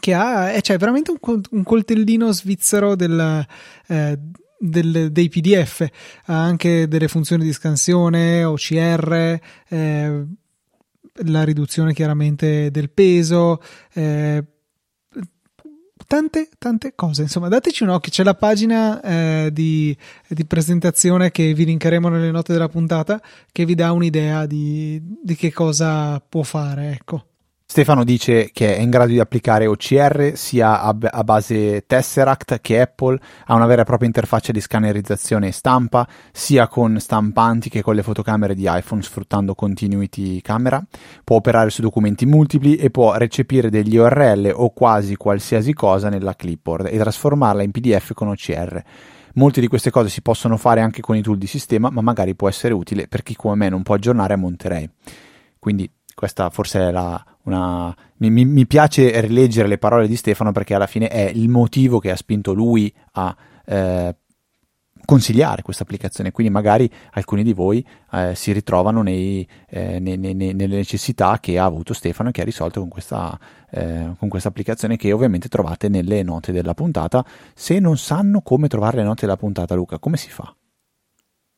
che 0.00 0.14
ha 0.14 0.50
eh, 0.50 0.62
cioè 0.62 0.78
veramente 0.78 1.10
un, 1.10 1.40
un 1.50 1.62
coltellino 1.62 2.32
svizzero 2.32 2.96
del 2.96 3.46
eh, 3.86 4.18
del, 4.58 5.12
dei 5.12 5.28
PDF, 5.28 5.86
ha 6.26 6.42
anche 6.42 6.88
delle 6.88 7.08
funzioni 7.08 7.44
di 7.44 7.52
scansione, 7.52 8.42
OCR, 8.44 9.40
eh, 9.68 10.24
la 11.24 11.44
riduzione 11.44 11.92
chiaramente 11.92 12.70
del 12.70 12.90
peso, 12.90 13.60
eh, 13.92 14.44
tante, 16.06 16.48
tante 16.58 16.94
cose. 16.94 17.22
Insomma, 17.22 17.48
dateci 17.48 17.82
un 17.82 17.90
occhio. 17.90 18.10
C'è 18.10 18.24
la 18.24 18.34
pagina 18.34 19.00
eh, 19.00 19.50
di, 19.52 19.96
di, 20.26 20.44
presentazione 20.46 21.30
che 21.30 21.52
vi 21.54 21.64
linkeremo 21.64 22.08
nelle 22.08 22.30
note 22.30 22.52
della 22.52 22.68
puntata 22.68 23.20
che 23.52 23.64
vi 23.64 23.74
dà 23.74 23.92
un'idea 23.92 24.46
di, 24.46 25.00
di 25.22 25.36
che 25.36 25.52
cosa 25.52 26.20
può 26.20 26.42
fare. 26.42 26.92
Ecco. 26.92 27.24
Stefano 27.70 28.02
dice 28.02 28.48
che 28.50 28.76
è 28.76 28.80
in 28.80 28.88
grado 28.88 29.10
di 29.10 29.20
applicare 29.20 29.66
OCR 29.66 30.32
sia 30.36 30.80
a, 30.80 30.96
a, 30.98 31.22
base 31.22 31.84
Tesseract 31.86 32.62
che 32.62 32.80
Apple, 32.80 33.20
ha 33.44 33.54
una 33.54 33.66
vera 33.66 33.82
e 33.82 33.84
propria 33.84 34.08
interfaccia 34.08 34.52
di 34.52 34.60
scannerizzazione 34.62 35.48
e 35.48 35.52
stampa, 35.52 36.08
sia 36.32 36.66
con 36.66 36.98
stampanti 36.98 37.68
che 37.68 37.82
con 37.82 37.94
le 37.94 38.02
fotocamere 38.02 38.54
di 38.54 38.66
iPhone 38.66 39.02
sfruttando 39.02 39.54
Continuity 39.54 40.40
Camera, 40.40 40.82
può 41.22 41.36
operare 41.36 41.68
su 41.68 41.82
documenti 41.82 42.24
multipli 42.24 42.76
e 42.76 42.88
può 42.88 43.14
recepire 43.16 43.68
degli 43.68 43.98
URL 43.98 44.50
o 44.54 44.70
quasi 44.70 45.16
qualsiasi 45.16 45.74
cosa 45.74 46.08
nella 46.08 46.34
clipboard 46.34 46.86
e 46.86 46.96
trasformarla 46.96 47.62
in 47.62 47.70
PDF 47.70 48.14
con 48.14 48.28
OCR. 48.28 48.82
Molte 49.34 49.60
di 49.60 49.68
queste 49.68 49.90
cose 49.90 50.08
si 50.08 50.22
possono 50.22 50.56
fare 50.56 50.80
anche 50.80 51.02
con 51.02 51.16
i 51.16 51.22
tool 51.22 51.36
di 51.36 51.46
sistema, 51.46 51.90
ma 51.90 52.00
magari 52.00 52.34
può 52.34 52.48
essere 52.48 52.72
utile 52.72 53.08
per 53.08 53.22
chi 53.22 53.36
come 53.36 53.56
me 53.56 53.68
non 53.68 53.82
può 53.82 53.94
aggiornare 53.94 54.32
a 54.32 54.38
Monterey. 54.38 54.88
Quindi 55.58 55.90
questa 56.18 56.50
forse 56.50 56.88
è 56.88 56.90
la, 56.90 57.24
una... 57.44 57.94
Mi, 58.16 58.28
mi, 58.28 58.44
mi, 58.44 58.66
piace 58.66 59.20
rileggere 59.20 59.68
le 59.68 59.78
parole 59.78 60.08
di 60.08 60.16
Stefano 60.16 60.50
perché 60.50 60.74
alla 60.74 60.88
fine 60.88 61.06
è 61.06 61.30
il 61.32 61.48
motivo 61.48 62.00
che 62.00 62.10
ha 62.10 62.16
spinto 62.16 62.52
lui 62.52 62.92
a 63.12 63.36
eh, 63.64 64.16
consigliare 65.04 65.62
questa 65.62 65.84
applicazione. 65.84 66.32
Quindi 66.32 66.52
magari 66.52 66.90
alcuni 67.12 67.44
di 67.44 67.52
voi 67.52 67.86
eh, 68.10 68.34
si 68.34 68.50
ritrovano 68.50 69.02
nei, 69.02 69.46
eh, 69.68 70.00
nei, 70.00 70.16
nei, 70.16 70.34
nelle 70.34 70.74
necessità 70.74 71.38
che 71.38 71.56
ha 71.56 71.64
avuto 71.64 71.94
Stefano 71.94 72.30
e 72.30 72.32
che 72.32 72.40
ha 72.40 72.44
risolto 72.44 72.80
con 72.80 72.88
questa, 72.88 73.38
eh, 73.70 74.10
con 74.18 74.28
questa 74.28 74.48
applicazione 74.48 74.96
che 74.96 75.12
ovviamente 75.12 75.46
trovate 75.46 75.88
nelle 75.88 76.24
note 76.24 76.50
della 76.50 76.74
puntata. 76.74 77.24
Se 77.54 77.78
non 77.78 77.96
sanno 77.96 78.40
come 78.40 78.66
trovare 78.66 78.96
le 78.96 79.04
note 79.04 79.20
della 79.20 79.36
puntata, 79.36 79.76
Luca, 79.76 80.00
come 80.00 80.16
si 80.16 80.30
fa? 80.30 80.52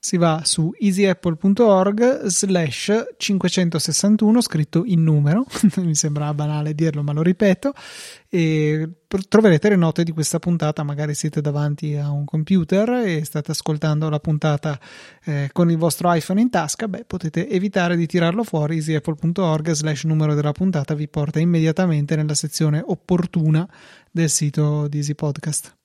Si 0.02 0.16
va 0.16 0.40
su 0.44 0.72
easyapple.org 0.78 2.24
slash 2.24 3.14
561 3.18 4.40
scritto 4.40 4.82
in 4.86 5.02
numero 5.02 5.44
mi 5.76 5.94
sembra 5.94 6.32
banale 6.32 6.74
dirlo 6.74 7.02
ma 7.02 7.12
lo 7.12 7.20
ripeto 7.20 7.74
e 8.30 8.88
troverete 9.28 9.68
le 9.68 9.76
note 9.76 10.02
di 10.02 10.12
questa 10.12 10.38
puntata 10.38 10.82
magari 10.84 11.12
siete 11.12 11.42
davanti 11.42 11.96
a 11.96 12.10
un 12.10 12.24
computer 12.24 12.88
e 13.04 13.26
state 13.26 13.50
ascoltando 13.50 14.08
la 14.08 14.20
puntata 14.20 14.80
eh, 15.22 15.50
con 15.52 15.70
il 15.70 15.76
vostro 15.76 16.10
iPhone 16.14 16.40
in 16.40 16.48
tasca 16.48 16.88
beh 16.88 17.04
potete 17.04 17.46
evitare 17.50 17.94
di 17.94 18.06
tirarlo 18.06 18.42
fuori 18.42 18.76
easyapple.org 18.76 19.70
slash 19.72 20.04
numero 20.04 20.32
della 20.32 20.52
puntata 20.52 20.94
vi 20.94 21.08
porta 21.08 21.40
immediatamente 21.40 22.16
nella 22.16 22.34
sezione 22.34 22.82
opportuna 22.82 23.68
del 24.10 24.30
sito 24.30 24.88
di 24.88 24.96
Easy 24.96 25.14
Podcast 25.14 25.79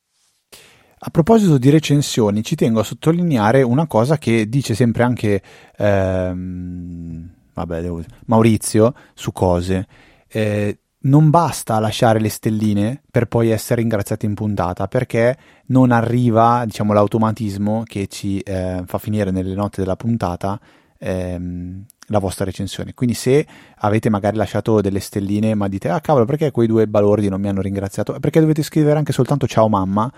a 1.07 1.11
proposito 1.11 1.59
di 1.59 1.69
recensioni, 1.69 2.43
ci 2.43 2.55
tengo 2.55 2.79
a 2.79 2.83
sottolineare 2.83 3.61
una 3.61 3.85
cosa 3.85 4.17
che 4.17 4.49
dice 4.49 4.73
sempre 4.73 5.03
anche 5.03 5.39
ehm, 5.77 7.29
vabbè, 7.53 7.81
devo, 7.81 8.03
Maurizio 8.25 8.91
su 9.13 9.31
cose. 9.31 9.85
Eh, 10.27 10.79
non 11.01 11.29
basta 11.29 11.77
lasciare 11.77 12.19
le 12.19 12.29
stelline 12.29 13.03
per 13.11 13.27
poi 13.27 13.49
essere 13.49 13.81
ringraziati 13.81 14.25
in 14.25 14.33
puntata 14.33 14.87
perché 14.87 15.37
non 15.67 15.91
arriva 15.91 16.63
diciamo 16.65 16.93
l'automatismo 16.93 17.83
che 17.85 18.07
ci 18.07 18.39
eh, 18.39 18.81
fa 18.87 18.97
finire 18.97 19.29
nelle 19.29 19.53
note 19.53 19.81
della 19.81 19.95
puntata 19.95 20.59
ehm, 20.97 21.85
la 22.07 22.19
vostra 22.19 22.43
recensione 22.43 22.95
quindi 22.95 23.15
se 23.15 23.45
avete 23.77 24.09
magari 24.09 24.35
lasciato 24.35 24.81
delle 24.81 24.99
stelline 24.99 25.53
ma 25.53 25.67
dite 25.67 25.89
ah 25.89 26.01
cavolo 26.01 26.25
perché 26.25 26.49
quei 26.49 26.65
due 26.65 26.87
balordi 26.87 27.29
non 27.29 27.39
mi 27.39 27.49
hanno 27.49 27.61
ringraziato 27.61 28.17
perché 28.19 28.39
dovete 28.39 28.63
scrivere 28.63 28.97
anche 28.97 29.13
soltanto 29.13 29.45
ciao 29.45 29.69
mamma 29.69 30.11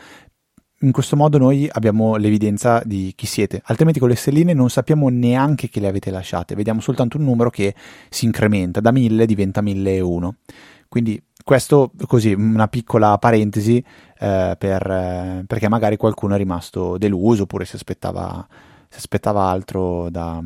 in 0.82 0.92
questo 0.92 1.16
modo 1.16 1.38
noi 1.38 1.68
abbiamo 1.72 2.18
l'evidenza 2.18 2.82
di 2.86 3.14
chi 3.16 3.26
siete, 3.26 3.62
altrimenti 3.66 4.00
con 4.00 4.10
le 4.10 4.16
stelline 4.16 4.54
non 4.54 4.70
sappiamo 4.70 5.10
neanche 5.10 5.70
che 5.70 5.80
le 5.80 5.88
avete 5.88 6.12
lasciate, 6.12 6.56
vediamo 6.56 6.82
soltanto 6.82 7.18
un 7.18 7.24
numero 7.24 7.50
che 7.50 7.74
si 8.10 8.26
incrementa, 8.26 8.80
da 8.80 8.92
1000 8.92 9.26
diventa 9.26 9.62
1001. 9.62 10.36
Quindi 10.88 11.22
questo 11.44 11.92
così, 12.06 12.34
una 12.34 12.68
piccola 12.68 13.18
parentesi 13.18 13.78
eh, 14.20 14.56
per, 14.58 14.92
eh, 14.92 15.44
perché 15.48 15.70
magari 15.70 15.98
qualcuno 15.98 16.36
è 16.36 16.38
rimasto 16.38 16.98
deluso 16.98 17.44
oppure 17.44 17.66
si 17.66 17.76
aspettava, 17.76 18.46
si 18.90 18.98
aspettava 18.98 19.44
altro 19.44 20.10
da, 20.10 20.42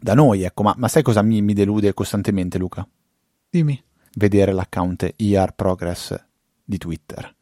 da 0.00 0.14
noi. 0.14 0.42
Ecco. 0.42 0.62
Ma, 0.62 0.74
ma, 0.76 0.88
sai 0.88 1.02
cosa 1.02 1.22
mi, 1.22 1.42
mi, 1.42 1.52
delude 1.52 1.92
costantemente 1.94 2.58
Luca? 2.58 2.86
Dimmi. 3.48 3.82
Vedere 4.14 4.52
l'account 4.52 5.14
ER 5.16 5.52
Progress 5.54 6.16
di 6.64 6.78
Twitter. 6.78 7.34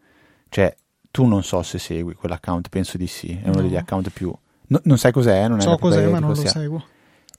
Cioè, 0.49 0.75
tu 1.11 1.25
non 1.27 1.43
so 1.43 1.63
se 1.63 1.79
segui 1.79 2.15
quell'account, 2.15 2.69
penso 2.69 2.97
di 2.97 3.07
sì, 3.07 3.39
è 3.43 3.49
uno 3.49 3.57
no. 3.57 3.63
degli 3.63 3.77
account 3.77 4.11
più... 4.11 4.33
No, 4.71 4.81
non 4.85 4.99
sai 4.99 5.13
cos'è? 5.13 5.49
Non 5.49 5.61
so 5.61 5.77
cos'è, 5.79 6.07
ma 6.09 6.19
non 6.19 6.31
lo 6.31 6.35
seguo. 6.35 6.85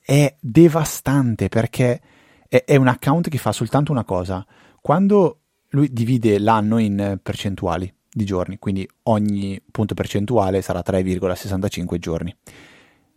È 0.02 0.34
devastante 0.40 1.48
perché 1.48 2.00
è, 2.48 2.64
è 2.64 2.76
un 2.76 2.88
account 2.88 3.28
che 3.28 3.38
fa 3.38 3.52
soltanto 3.52 3.92
una 3.92 4.04
cosa 4.04 4.44
quando 4.80 5.38
lui 5.70 5.92
divide 5.92 6.38
l'anno 6.38 6.78
in 6.78 7.18
percentuali 7.22 7.92
di 8.12 8.24
giorni, 8.24 8.58
quindi 8.58 8.88
ogni 9.04 9.62
punto 9.70 9.94
percentuale 9.94 10.62
sarà 10.62 10.82
3,65 10.84 11.98
giorni. 11.98 12.34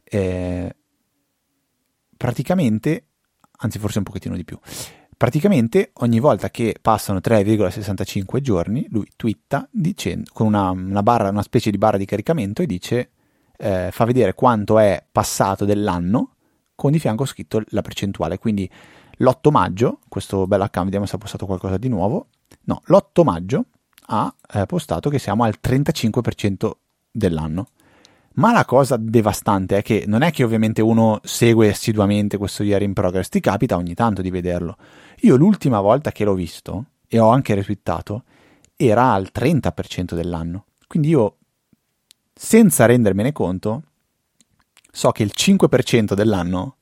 Eh, 0.03 0.75
praticamente, 2.15 3.07
anzi 3.57 3.79
forse 3.79 3.97
un 3.97 4.03
pochettino 4.03 4.35
di 4.35 4.43
più, 4.43 4.59
praticamente 5.15 5.91
ogni 5.95 6.19
volta 6.19 6.49
che 6.49 6.75
passano 6.81 7.19
3,65 7.19 8.39
giorni 8.39 8.87
lui 8.89 9.07
twitta 9.15 9.67
dicendo, 9.71 10.29
con 10.33 10.47
una, 10.47 10.69
una, 10.71 11.03
barra, 11.03 11.29
una 11.29 11.41
specie 11.41 11.71
di 11.71 11.77
barra 11.77 11.97
di 11.97 12.05
caricamento 12.05 12.61
e 12.61 12.65
dice, 12.65 13.11
eh, 13.57 13.89
fa 13.91 14.05
vedere 14.05 14.33
quanto 14.33 14.79
è 14.79 15.03
passato 15.11 15.65
dell'anno 15.65 16.35
con 16.75 16.91
di 16.91 16.99
fianco 16.99 17.25
scritto 17.25 17.61
la 17.67 17.81
percentuale, 17.81 18.37
quindi 18.37 18.69
l'8 19.17 19.51
maggio, 19.51 19.99
questo 20.09 20.47
bel 20.47 20.61
account, 20.61 20.85
vediamo 20.85 21.05
se 21.05 21.15
ha 21.15 21.19
postato 21.19 21.45
qualcosa 21.45 21.77
di 21.77 21.87
nuovo. 21.87 22.27
No, 22.65 22.81
l'8 22.85 23.23
maggio 23.23 23.65
ha 24.07 24.33
eh, 24.53 24.65
postato 24.65 25.09
che 25.09 25.19
siamo 25.19 25.43
al 25.43 25.55
35% 25.61 26.71
dell'anno. 27.11 27.67
Ma 28.35 28.51
la 28.51 28.65
cosa 28.65 28.97
devastante 28.97 29.77
è 29.77 29.81
che 29.83 30.05
non 30.07 30.23
è 30.23 30.31
che 30.31 30.43
ovviamente 30.43 30.81
uno 30.81 31.19
segue 31.23 31.69
assiduamente 31.69 32.37
questo 32.37 32.63
year 32.63 32.81
in 32.81 32.93
progress, 32.93 33.29
ti 33.29 33.39
capita 33.39 33.75
ogni 33.75 33.93
tanto 33.93 34.21
di 34.21 34.31
vederlo. 34.31 34.77
Io 35.21 35.35
l'ultima 35.35 35.79
volta 35.81 36.11
che 36.11 36.23
l'ho 36.23 36.33
visto, 36.33 36.85
e 37.07 37.19
ho 37.19 37.29
anche 37.29 37.53
retweetato, 37.53 38.23
era 38.75 39.11
al 39.13 39.29
30% 39.31 40.15
dell'anno. 40.15 40.65
Quindi 40.87 41.09
io, 41.09 41.37
senza 42.33 42.85
rendermene 42.85 43.31
conto, 43.31 43.83
so 44.91 45.11
che 45.11 45.21
il 45.21 45.31
5% 45.35 46.13
dell'anno 46.13 46.77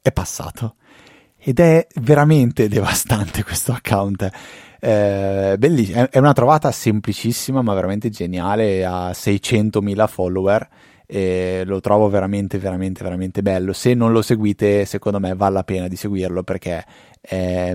è 0.00 0.12
passato 0.12 0.76
ed 1.36 1.60
è 1.60 1.86
veramente 1.96 2.68
devastante 2.70 3.44
questo 3.44 3.72
account. 3.72 4.30
Eh, 4.86 5.56
bellissimo. 5.58 6.08
È 6.08 6.18
una 6.18 6.32
trovata 6.32 6.70
semplicissima 6.70 7.60
ma 7.60 7.74
veramente 7.74 8.08
geniale, 8.08 8.84
ha 8.84 9.10
600.000 9.10 10.06
follower 10.06 10.68
e 11.04 11.64
lo 11.66 11.80
trovo 11.80 12.08
veramente 12.08 12.58
veramente 12.58 13.02
veramente 13.02 13.42
bello. 13.42 13.72
Se 13.72 13.94
non 13.94 14.12
lo 14.12 14.22
seguite 14.22 14.84
secondo 14.84 15.18
me 15.18 15.34
vale 15.34 15.54
la 15.54 15.64
pena 15.64 15.88
di 15.88 15.96
seguirlo 15.96 16.44
perché 16.44 16.84
è, 17.20 17.74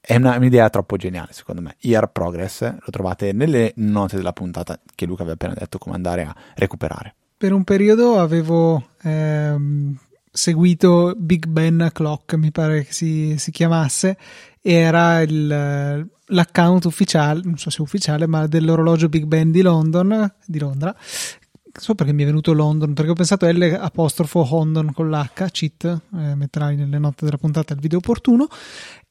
è 0.00 0.16
una, 0.16 0.36
un'idea 0.38 0.70
troppo 0.70 0.96
geniale 0.96 1.32
secondo 1.32 1.60
me. 1.60 1.76
Year 1.80 2.10
Progress 2.10 2.62
lo 2.62 2.90
trovate 2.90 3.34
nelle 3.34 3.74
note 3.76 4.16
della 4.16 4.32
puntata 4.32 4.80
che 4.94 5.04
Luca 5.04 5.24
aveva 5.24 5.34
appena 5.34 5.54
detto 5.54 5.76
come 5.76 5.96
andare 5.96 6.22
a 6.22 6.34
recuperare. 6.54 7.14
Per 7.36 7.52
un 7.52 7.62
periodo 7.62 8.18
avevo 8.18 8.88
ehm, 9.02 9.98
seguito 10.32 11.12
Big 11.14 11.44
Ben 11.44 11.90
Clock, 11.92 12.36
mi 12.36 12.50
pare 12.52 12.84
che 12.84 12.92
si, 12.92 13.36
si 13.36 13.50
chiamasse, 13.50 14.16
era 14.62 15.20
il, 15.20 16.08
l'account 16.28 16.84
ufficiale, 16.84 17.40
non 17.44 17.58
so 17.58 17.70
se 17.70 17.82
ufficiale, 17.82 18.26
ma 18.26 18.46
dell'orologio 18.46 19.08
Big 19.08 19.24
Ben 19.24 19.50
di 19.50 19.62
London, 19.62 20.32
di 20.44 20.58
Londra. 20.58 20.94
Non 20.94 21.84
so 21.84 21.94
perché 21.94 22.12
mi 22.12 22.22
è 22.22 22.26
venuto 22.26 22.52
London, 22.52 22.92
perché 22.94 23.10
ho 23.10 23.14
pensato 23.14 23.46
L 23.46 23.78
apostrofo 23.78 24.46
London 24.50 24.92
con 24.92 25.10
l'H, 25.10 25.50
cheat, 25.50 25.84
eh, 25.84 26.34
metterai 26.34 26.76
nelle 26.76 26.98
note 26.98 27.24
della 27.24 27.38
puntata 27.38 27.74
il 27.74 27.80
video 27.80 27.98
opportuno. 27.98 28.48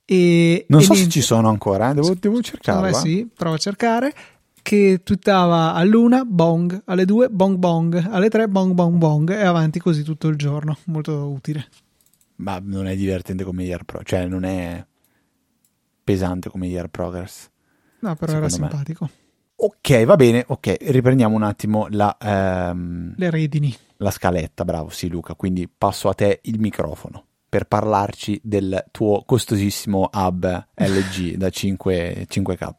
E, 0.04 0.66
non 0.70 0.80
e 0.80 0.84
so 0.84 0.94
niente. 0.94 1.12
se 1.12 1.20
ci 1.20 1.26
sono 1.26 1.50
ancora, 1.50 1.92
eh? 1.92 1.94
devo, 1.94 2.14
devo 2.20 2.42
cercarlo. 2.42 2.88
Eh 2.88 2.94
sì, 2.94 3.30
prova 3.34 3.56
a 3.56 3.60
cercare 3.60 4.14
che 4.62 5.00
twittava 5.02 5.74
all'una 5.74 6.26
bong, 6.26 6.82
alle 6.86 7.06
due 7.06 7.30
bong 7.30 7.56
bong, 7.56 8.06
alle 8.10 8.28
tre 8.28 8.50
bong 8.50 8.74
bong 8.74 8.98
bong 8.98 9.32
e 9.32 9.46
avanti 9.46 9.80
così 9.80 10.04
tutto 10.04 10.28
il 10.28 10.36
giorno. 10.36 10.78
Molto 10.86 11.30
utile. 11.30 11.68
Ma 12.38 12.60
non 12.62 12.86
è 12.88 12.96
divertente 12.96 13.46
come 13.46 13.64
Year 13.64 13.84
Pro, 13.84 14.02
cioè 14.04 14.26
non 14.28 14.44
è 14.44 14.86
pesante 16.08 16.50
come 16.50 16.68
Year 16.68 16.88
Progress. 16.88 17.50
No, 18.00 18.16
però 18.16 18.38
era 18.38 18.48
simpatico. 18.48 19.04
Me. 19.04 19.26
Ok, 19.56 20.06
va 20.06 20.16
bene, 20.16 20.46
ok, 20.48 20.78
riprendiamo 20.84 21.36
un 21.36 21.44
attimo 21.44 21.88
la... 21.90 22.16
Ehm, 22.18 23.14
Le 23.18 23.30
redini. 23.30 23.76
La 23.98 24.12
scaletta, 24.12 24.64
bravo, 24.64 24.88
sì 24.88 25.10
Luca, 25.10 25.34
quindi 25.34 25.68
passo 25.68 26.08
a 26.08 26.14
te 26.14 26.40
il 26.44 26.60
microfono 26.60 27.26
per 27.50 27.66
parlarci 27.66 28.40
del 28.44 28.86
tuo 28.92 29.24
costosissimo 29.26 30.10
hub 30.14 30.68
LG 30.76 31.36
da 31.38 31.50
5, 31.50 32.28
5K. 32.30 32.70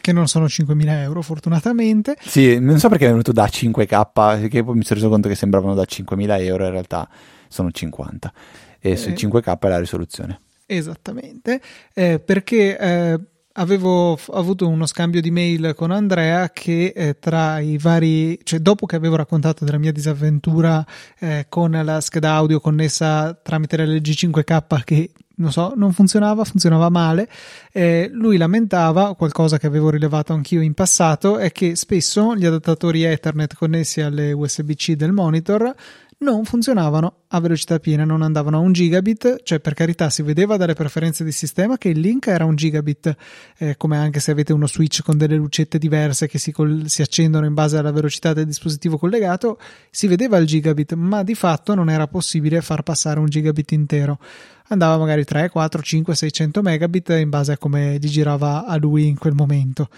Che 0.00 0.12
non 0.12 0.26
sono 0.26 0.46
5.000 0.46 0.88
euro, 1.02 1.22
fortunatamente. 1.22 2.16
Sì, 2.20 2.58
non 2.58 2.78
so 2.78 2.88
perché 2.88 3.06
è 3.06 3.10
venuto 3.10 3.32
da 3.32 3.44
5K, 3.44 4.10
perché 4.12 4.64
poi 4.64 4.76
mi 4.76 4.84
sono 4.84 4.98
reso 4.98 5.10
conto 5.10 5.28
che 5.28 5.34
sembravano 5.36 5.74
da 5.74 5.82
5.000 5.82 6.40
euro, 6.40 6.64
in 6.64 6.70
realtà 6.70 7.08
sono 7.46 7.70
50. 7.70 8.32
E 8.80 8.90
eh, 8.90 8.94
5K 8.94 9.58
è 9.58 9.68
la 9.68 9.78
risoluzione. 9.78 10.40
Esattamente, 10.66 11.60
eh, 11.92 12.18
perché 12.18 12.78
eh, 12.78 13.20
avevo 13.54 14.18
avuto 14.32 14.68
uno 14.68 14.86
scambio 14.86 15.20
di 15.20 15.30
mail 15.30 15.74
con 15.76 15.90
Andrea 15.90 16.50
che 16.50 16.92
eh, 16.94 17.18
tra 17.18 17.58
i 17.58 17.76
vari, 17.78 18.38
cioè 18.44 18.60
dopo 18.60 18.86
che 18.86 18.96
avevo 18.96 19.16
raccontato 19.16 19.64
della 19.64 19.78
mia 19.78 19.92
disavventura 19.92 20.84
eh, 21.18 21.46
con 21.48 21.70
la 21.70 22.00
scheda 22.00 22.32
audio 22.32 22.60
connessa 22.60 23.34
tramite 23.34 23.84
l'LG 23.84 24.06
5K 24.06 24.84
che 24.84 25.10
non 25.34 25.50
so, 25.50 25.72
non 25.74 25.92
funzionava, 25.92 26.44
funzionava 26.44 26.88
male, 26.88 27.28
eh, 27.72 28.08
lui 28.12 28.36
lamentava 28.36 29.14
qualcosa 29.16 29.58
che 29.58 29.66
avevo 29.66 29.90
rilevato 29.90 30.32
anch'io 30.32 30.60
in 30.60 30.74
passato 30.74 31.38
è 31.38 31.50
che 31.50 31.74
spesso 31.74 32.36
gli 32.36 32.44
adattatori 32.44 33.02
Ethernet 33.02 33.54
connessi 33.54 34.00
alle 34.00 34.32
USB-C 34.32 34.92
del 34.92 35.12
monitor 35.12 35.74
non 36.22 36.44
funzionavano 36.44 37.24
a 37.28 37.40
velocità 37.40 37.78
piena, 37.78 38.04
non 38.04 38.22
andavano 38.22 38.56
a 38.56 38.60
un 38.60 38.72
gigabit, 38.72 39.42
cioè 39.42 39.60
per 39.60 39.74
carità 39.74 40.08
si 40.08 40.22
vedeva 40.22 40.56
dalle 40.56 40.74
preferenze 40.74 41.24
di 41.24 41.32
sistema 41.32 41.76
che 41.76 41.88
il 41.88 42.00
link 42.00 42.28
era 42.28 42.44
un 42.44 42.54
gigabit, 42.54 43.16
eh, 43.58 43.76
come 43.76 43.96
anche 43.96 44.20
se 44.20 44.30
avete 44.30 44.52
uno 44.52 44.66
switch 44.66 45.02
con 45.02 45.18
delle 45.18 45.36
lucette 45.36 45.78
diverse 45.78 46.28
che 46.28 46.38
si, 46.38 46.52
col- 46.52 46.88
si, 46.88 47.02
accendono 47.02 47.44
in 47.44 47.54
base 47.54 47.76
alla 47.76 47.90
velocità 47.90 48.32
del 48.32 48.46
dispositivo 48.46 48.96
collegato, 48.96 49.58
si 49.90 50.06
vedeva 50.06 50.38
il 50.38 50.46
gigabit, 50.46 50.94
ma 50.94 51.22
di 51.22 51.34
fatto 51.34 51.74
non 51.74 51.90
era 51.90 52.06
possibile 52.06 52.60
far 52.60 52.82
passare 52.82 53.20
un 53.20 53.26
gigabit 53.26 53.72
intero. 53.72 54.18
Andava 54.68 54.96
magari 54.96 55.24
3, 55.24 55.50
4, 55.50 55.82
5, 55.82 56.14
600 56.14 56.62
megabit 56.62 57.10
in 57.10 57.28
base 57.28 57.52
a 57.52 57.58
come 57.58 57.98
gli 57.98 58.08
girava 58.08 58.64
a 58.64 58.76
lui 58.76 59.06
in 59.06 59.18
quel 59.18 59.34
momento. 59.34 59.88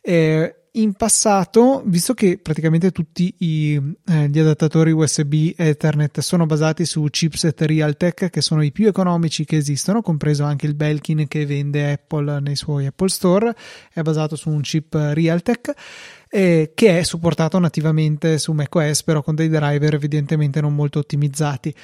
Eh, 0.00 0.57
in 0.72 0.94
passato, 0.94 1.82
visto 1.86 2.14
che 2.14 2.38
praticamente 2.38 2.90
tutti 2.90 3.34
i, 3.38 3.80
eh, 4.06 4.28
gli 4.28 4.38
adattatori 4.38 4.92
USB 4.92 5.52
Ethernet 5.56 6.20
sono 6.20 6.46
basati 6.46 6.84
su 6.84 7.04
chipset 7.04 7.60
Realtek, 7.62 8.30
che 8.30 8.40
sono 8.40 8.62
i 8.62 8.72
più 8.72 8.86
economici 8.86 9.44
che 9.44 9.56
esistono, 9.56 10.02
compreso 10.02 10.44
anche 10.44 10.66
il 10.66 10.74
Belkin 10.74 11.26
che 11.28 11.46
vende 11.46 11.92
Apple 11.92 12.40
nei 12.40 12.56
suoi 12.56 12.86
Apple 12.86 13.08
Store, 13.08 13.54
è 13.92 14.02
basato 14.02 14.36
su 14.36 14.50
un 14.50 14.60
chip 14.60 14.94
Realtek. 14.94 15.72
Eh, 16.30 16.72
che 16.74 16.98
è 16.98 17.02
supportato 17.04 17.58
nativamente 17.58 18.36
su 18.36 18.52
macOS, 18.52 19.02
però 19.02 19.22
con 19.22 19.34
dei 19.34 19.48
driver 19.48 19.94
evidentemente 19.94 20.60
non 20.60 20.74
molto 20.74 20.98
ottimizzati. 20.98 21.74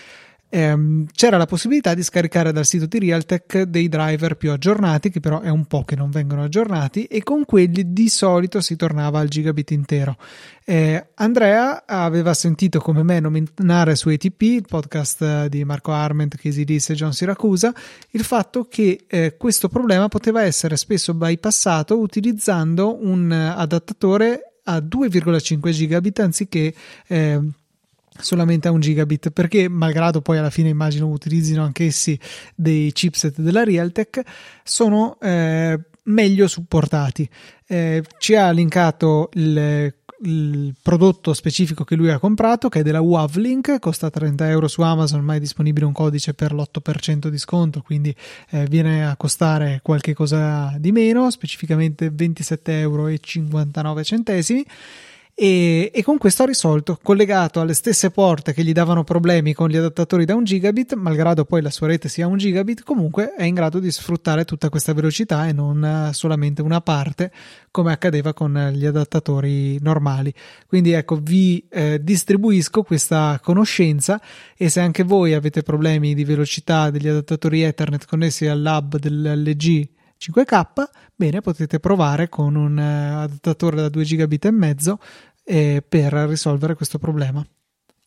Ehm, 0.54 1.06
c'era 1.12 1.36
la 1.36 1.46
possibilità 1.46 1.94
di 1.94 2.04
scaricare 2.04 2.52
dal 2.52 2.64
sito 2.64 2.86
di 2.86 3.00
Realtek 3.00 3.62
dei 3.62 3.88
driver 3.88 4.36
più 4.36 4.52
aggiornati, 4.52 5.10
che 5.10 5.18
però 5.18 5.40
è 5.40 5.48
un 5.48 5.64
po' 5.66 5.82
che 5.82 5.96
non 5.96 6.10
vengono 6.10 6.44
aggiornati, 6.44 7.04
e 7.06 7.24
con 7.24 7.44
quelli 7.44 7.92
di 7.92 8.08
solito 8.08 8.60
si 8.60 8.76
tornava 8.76 9.18
al 9.18 9.26
gigabit 9.26 9.72
intero. 9.72 10.16
Eh, 10.64 11.08
Andrea 11.14 11.84
aveva 11.86 12.32
sentito 12.34 12.78
come 12.78 13.02
me 13.02 13.18
nominare 13.18 13.96
su 13.96 14.08
ATP, 14.08 14.42
il 14.42 14.64
podcast 14.68 15.46
di 15.46 15.64
Marco 15.64 15.90
Arment, 15.90 16.36
Casey 16.36 16.64
Diss 16.64 16.90
e 16.90 16.94
John 16.94 17.12
Siracusa, 17.12 17.74
il 18.10 18.22
fatto 18.22 18.66
che 18.70 19.06
eh, 19.08 19.36
questo 19.36 19.68
problema 19.68 20.06
poteva 20.06 20.42
essere 20.42 20.76
spesso 20.76 21.14
bypassato 21.14 21.98
utilizzando 21.98 23.04
un 23.04 23.32
adattatore 23.32 24.54
a 24.64 24.78
2,5 24.78 25.70
gigabit 25.70 26.20
anziché 26.20 26.72
eh, 27.08 27.40
solamente 28.18 28.68
a 28.68 28.70
un 28.70 28.80
gigabit 28.80 29.30
perché 29.30 29.68
malgrado 29.68 30.20
poi 30.20 30.38
alla 30.38 30.50
fine 30.50 30.68
immagino 30.68 31.08
utilizzino 31.08 31.64
anch'essi 31.64 32.18
dei 32.54 32.92
chipset 32.92 33.40
della 33.40 33.64
Realtek 33.64 34.22
sono 34.62 35.18
eh, 35.20 35.78
meglio 36.04 36.46
supportati. 36.48 37.28
Eh, 37.66 38.02
ci 38.18 38.34
ha 38.34 38.50
linkato 38.50 39.30
il 39.34 39.92
il 40.24 40.74
prodotto 40.80 41.32
specifico 41.34 41.84
che 41.84 41.96
lui 41.96 42.10
ha 42.10 42.18
comprato, 42.18 42.68
che 42.68 42.80
è 42.80 42.82
della 42.82 43.00
Wavlink, 43.00 43.78
costa 43.78 44.10
30 44.10 44.48
euro 44.48 44.68
su 44.68 44.82
Amazon, 44.82 45.22
ma 45.22 45.34
è 45.34 45.40
disponibile 45.40 45.84
un 45.86 45.92
codice 45.92 46.34
per 46.34 46.52
l'8% 46.52 47.28
di 47.28 47.38
sconto, 47.38 47.82
quindi 47.82 48.14
eh, 48.50 48.66
viene 48.66 49.06
a 49.06 49.16
costare 49.16 49.80
qualche 49.82 50.14
cosa 50.14 50.74
di 50.78 50.92
meno, 50.92 51.30
specificamente 51.30 52.08
27,59 52.10 52.60
euro 52.64 53.08
e, 55.36 55.90
e, 55.92 56.02
con 56.04 56.16
questo 56.16 56.44
ha 56.44 56.46
risolto, 56.46 56.96
collegato 57.02 57.60
alle 57.60 57.74
stesse 57.74 58.12
porte 58.12 58.52
che 58.52 58.62
gli 58.62 58.70
davano 58.70 59.02
problemi 59.02 59.52
con 59.52 59.68
gli 59.68 59.76
adattatori 59.76 60.24
da 60.24 60.36
un 60.36 60.44
gigabit, 60.44 60.94
malgrado 60.94 61.44
poi 61.44 61.60
la 61.60 61.70
sua 61.70 61.88
rete 61.88 62.08
sia 62.08 62.28
un 62.28 62.36
gigabit, 62.36 62.84
comunque 62.84 63.34
è 63.34 63.42
in 63.42 63.54
grado 63.54 63.80
di 63.80 63.90
sfruttare 63.90 64.44
tutta 64.44 64.68
questa 64.68 64.94
velocità 64.94 65.48
e 65.48 65.52
non 65.52 65.84
eh, 65.84 66.12
solamente 66.12 66.62
una 66.62 66.80
parte 66.80 67.32
come 67.72 67.90
accadeva 67.90 68.32
con 68.32 68.70
gli 68.72 68.86
adattatori 68.86 69.76
normali. 69.80 70.32
Quindi 70.68 70.92
ecco, 70.92 71.16
vi 71.16 71.66
eh, 71.68 71.98
distribuisco 72.00 72.84
questa 72.84 73.40
conoscenza 73.42 74.20
e 74.56 74.68
se 74.68 74.78
anche 74.78 75.02
voi 75.02 75.34
avete 75.34 75.62
problemi 75.62 76.14
di 76.14 76.22
velocità 76.22 76.90
degli 76.90 77.08
adattatori 77.08 77.62
Ethernet 77.62 78.06
connessi 78.06 78.46
al 78.46 78.62
lab 78.62 78.98
dell'LG 78.98 79.88
5K, 80.18 80.84
bene, 81.14 81.40
potete 81.40 81.80
provare 81.80 82.28
con 82.28 82.54
un 82.54 82.76
uh, 82.76 83.22
adattatore 83.22 83.76
da 83.76 83.88
2 83.88 84.04
gigabit 84.04 84.44
e 84.46 84.50
mezzo 84.50 84.98
eh, 85.44 85.82
per 85.86 86.12
risolvere 86.12 86.74
questo 86.74 86.98
problema. 86.98 87.44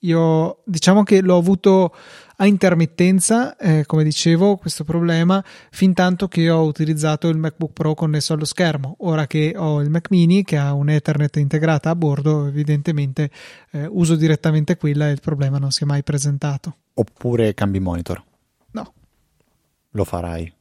Io 0.01 0.61
diciamo 0.63 1.01
che 1.01 1.21
l'ho 1.21 1.37
avuto 1.37 1.95
a 2.35 2.45
intermittenza, 2.45 3.55
eh, 3.57 3.83
come 3.87 4.03
dicevo, 4.03 4.57
questo 4.57 4.83
problema 4.83 5.43
fin 5.71 5.93
tanto 5.93 6.27
che 6.27 6.51
ho 6.51 6.63
utilizzato 6.65 7.29
il 7.29 7.37
MacBook 7.37 7.73
Pro 7.73 7.95
connesso 7.95 8.33
allo 8.33 8.45
schermo. 8.45 8.95
Ora 8.99 9.25
che 9.25 9.55
ho 9.57 9.81
il 9.81 9.89
Mac 9.89 10.11
Mini 10.11 10.43
che 10.43 10.57
ha 10.57 10.73
un 10.73 10.89
Ethernet 10.89 11.37
integrata 11.37 11.89
a 11.89 11.95
bordo, 11.95 12.45
evidentemente 12.45 13.31
eh, 13.71 13.87
uso 13.87 14.15
direttamente 14.15 14.77
quella 14.77 15.09
e 15.09 15.13
il 15.13 15.19
problema 15.19 15.57
non 15.57 15.71
si 15.71 15.81
è 15.83 15.87
mai 15.87 16.03
presentato. 16.03 16.75
Oppure 16.93 17.55
cambi 17.55 17.79
monitor? 17.79 18.23
No. 18.71 18.93
Lo 19.91 20.03
farai? 20.03 20.53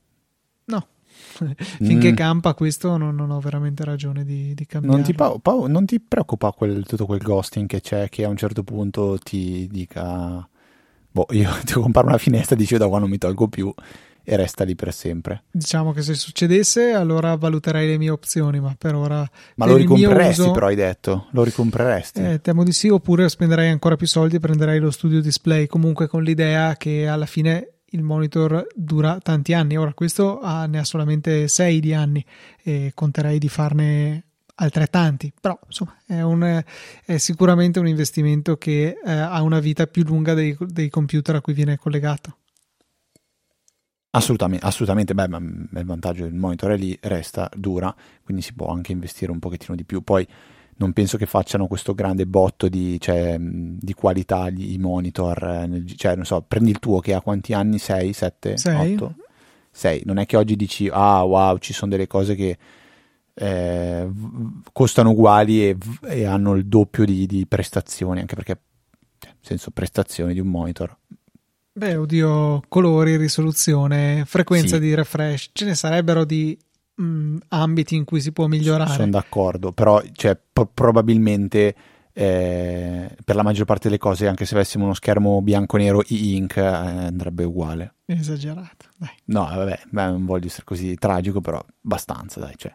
Finché 1.56 2.12
mm. 2.12 2.14
campa 2.14 2.54
questo 2.54 2.96
non, 2.96 3.14
non, 3.14 3.30
ho 3.30 3.40
veramente 3.40 3.84
ragione 3.84 4.24
di, 4.24 4.54
di 4.54 4.66
cambiare. 4.66 4.96
Non 4.96 5.04
ti, 5.04 5.14
pa- 5.14 5.38
pa- 5.40 5.66
non 5.66 5.84
ti 5.84 6.00
preoccupa 6.00 6.52
quel, 6.52 6.84
tutto 6.86 7.06
quel 7.06 7.20
ghosting 7.20 7.68
che 7.68 7.80
c'è 7.80 8.08
che 8.08 8.24
a 8.24 8.28
un 8.28 8.36
certo 8.36 8.62
punto 8.62 9.18
ti 9.18 9.68
dica 9.70 10.46
boh 11.10 11.26
io 11.30 11.50
devo 11.64 11.82
comprare 11.82 12.08
una 12.08 12.18
finestra 12.18 12.56
dici 12.56 12.74
io 12.74 12.78
da 12.78 12.88
qua 12.88 12.98
non 12.98 13.10
mi 13.10 13.18
tolgo 13.18 13.48
più 13.48 13.72
e 14.28 14.34
resta 14.34 14.64
lì 14.64 14.74
per 14.74 14.92
sempre. 14.92 15.44
Diciamo 15.52 15.92
che 15.92 16.02
se 16.02 16.14
succedesse 16.14 16.90
allora 16.90 17.36
valuterei 17.36 17.86
le 17.86 17.96
mie 17.96 18.10
opzioni, 18.10 18.58
ma 18.58 18.74
per 18.76 18.96
ora... 18.96 19.20
Ma 19.20 19.64
per 19.66 19.68
lo 19.68 19.76
ricompreresti 19.76 20.40
uso, 20.40 20.50
però 20.50 20.66
hai 20.66 20.74
detto? 20.74 21.28
Lo 21.30 21.44
ricompreresti? 21.44 22.20
Eh, 22.20 22.40
temo 22.40 22.64
di 22.64 22.72
sì, 22.72 22.88
oppure 22.88 23.28
spenderei 23.28 23.70
ancora 23.70 23.94
più 23.94 24.08
soldi 24.08 24.34
e 24.34 24.40
prenderei 24.40 24.80
lo 24.80 24.90
studio 24.90 25.20
display, 25.20 25.68
comunque 25.68 26.08
con 26.08 26.24
l'idea 26.24 26.76
che 26.76 27.06
alla 27.06 27.24
fine 27.24 27.75
il 27.90 28.02
monitor 28.02 28.66
dura 28.74 29.18
tanti 29.18 29.52
anni. 29.52 29.76
Ora 29.76 29.94
questo 29.94 30.40
ha, 30.40 30.66
ne 30.66 30.78
ha 30.78 30.84
solamente 30.84 31.48
6 31.48 31.80
di 31.80 31.94
anni 31.94 32.24
e 32.62 32.92
conterei 32.94 33.38
di 33.38 33.48
farne 33.48 34.24
altrettanti, 34.56 35.32
però 35.38 35.58
insomma 35.66 35.96
è, 36.06 36.20
un, 36.22 36.62
è 37.04 37.16
sicuramente 37.18 37.78
un 37.78 37.86
investimento 37.86 38.56
che 38.56 38.98
eh, 39.04 39.10
ha 39.10 39.42
una 39.42 39.60
vita 39.60 39.86
più 39.86 40.02
lunga 40.04 40.34
dei, 40.34 40.56
dei, 40.60 40.88
computer 40.88 41.36
a 41.36 41.40
cui 41.40 41.52
viene 41.52 41.76
collegato. 41.76 42.38
Assolutamente, 44.10 44.64
assolutamente, 44.64 45.14
beh, 45.14 45.28
ma 45.28 45.36
il 45.38 45.84
vantaggio 45.84 46.22
del 46.22 46.32
monitor 46.32 46.70
è 46.70 46.76
lì, 46.78 46.98
resta, 47.02 47.50
dura, 47.54 47.94
quindi 48.24 48.42
si 48.42 48.54
può 48.54 48.68
anche 48.68 48.92
investire 48.92 49.30
un 49.30 49.38
pochettino 49.38 49.76
di 49.76 49.84
più. 49.84 50.00
Poi 50.00 50.26
non 50.78 50.92
penso 50.92 51.16
che 51.16 51.26
facciano 51.26 51.66
questo 51.66 51.94
grande 51.94 52.26
botto 52.26 52.68
di, 52.68 53.00
cioè, 53.00 53.36
di 53.38 53.94
qualità 53.94 54.48
i 54.48 54.76
monitor. 54.78 55.42
Eh, 55.42 55.66
nel, 55.66 55.96
cioè, 55.96 56.14
non 56.14 56.24
so, 56.24 56.42
prendi 56.46 56.70
il 56.70 56.78
tuo 56.78 57.00
che 57.00 57.14
ha 57.14 57.20
quanti 57.20 57.54
anni? 57.54 57.78
6, 57.78 58.12
7, 58.12 58.54
8? 58.64 59.14
6. 59.70 60.02
Non 60.04 60.18
è 60.18 60.26
che 60.26 60.36
oggi 60.36 60.56
dici, 60.56 60.88
ah 60.92 61.22
wow, 61.22 61.58
ci 61.58 61.72
sono 61.72 61.90
delle 61.90 62.06
cose 62.06 62.34
che 62.34 62.58
eh, 63.32 64.10
costano 64.72 65.10
uguali 65.10 65.68
e, 65.68 65.76
e, 66.02 66.24
hanno 66.24 66.54
il 66.54 66.66
doppio 66.66 67.04
di, 67.04 67.26
di 67.26 67.46
prestazioni, 67.46 68.20
anche 68.20 68.34
perché, 68.34 68.58
cioè, 69.18 69.30
nel 69.32 69.40
senso, 69.42 69.70
prestazioni 69.70 70.34
di 70.34 70.40
un 70.40 70.48
monitor. 70.48 70.94
Beh, 71.72 71.96
oddio, 71.96 72.62
colori, 72.68 73.16
risoluzione, 73.16 74.24
frequenza 74.26 74.76
sì. 74.76 74.80
di 74.80 74.94
refresh, 74.94 75.50
ce 75.52 75.64
ne 75.66 75.74
sarebbero 75.74 76.24
di 76.24 76.56
mh, 76.96 77.04
mm, 77.04 77.36
ambiti 77.48 77.96
in 77.96 78.04
cui 78.04 78.20
si 78.20 78.32
può 78.32 78.46
migliorare. 78.46 78.92
Sono 78.94 79.10
d'accordo, 79.10 79.72
però 79.72 80.02
cioè, 80.12 80.36
p- 80.36 80.68
probabilmente 80.72 81.74
eh, 82.18 83.14
per 83.24 83.36
la 83.36 83.42
maggior 83.42 83.66
parte 83.66 83.88
delle 83.88 83.98
cose, 83.98 84.26
anche 84.26 84.46
se 84.46 84.54
avessimo 84.54 84.84
uno 84.84 84.94
schermo 84.94 85.42
bianco-nero 85.42 86.02
e-ink, 86.02 86.56
eh, 86.56 86.64
andrebbe 86.64 87.44
uguale. 87.44 87.96
Esagerato, 88.06 88.86
dai. 88.96 89.10
No, 89.26 89.44
vabbè, 89.44 89.82
beh, 89.90 90.06
non 90.06 90.24
voglio 90.24 90.46
essere 90.46 90.64
così 90.64 90.94
tragico, 90.94 91.42
però 91.42 91.62
abbastanza, 91.84 92.40
dai. 92.40 92.54
Cioè, 92.56 92.74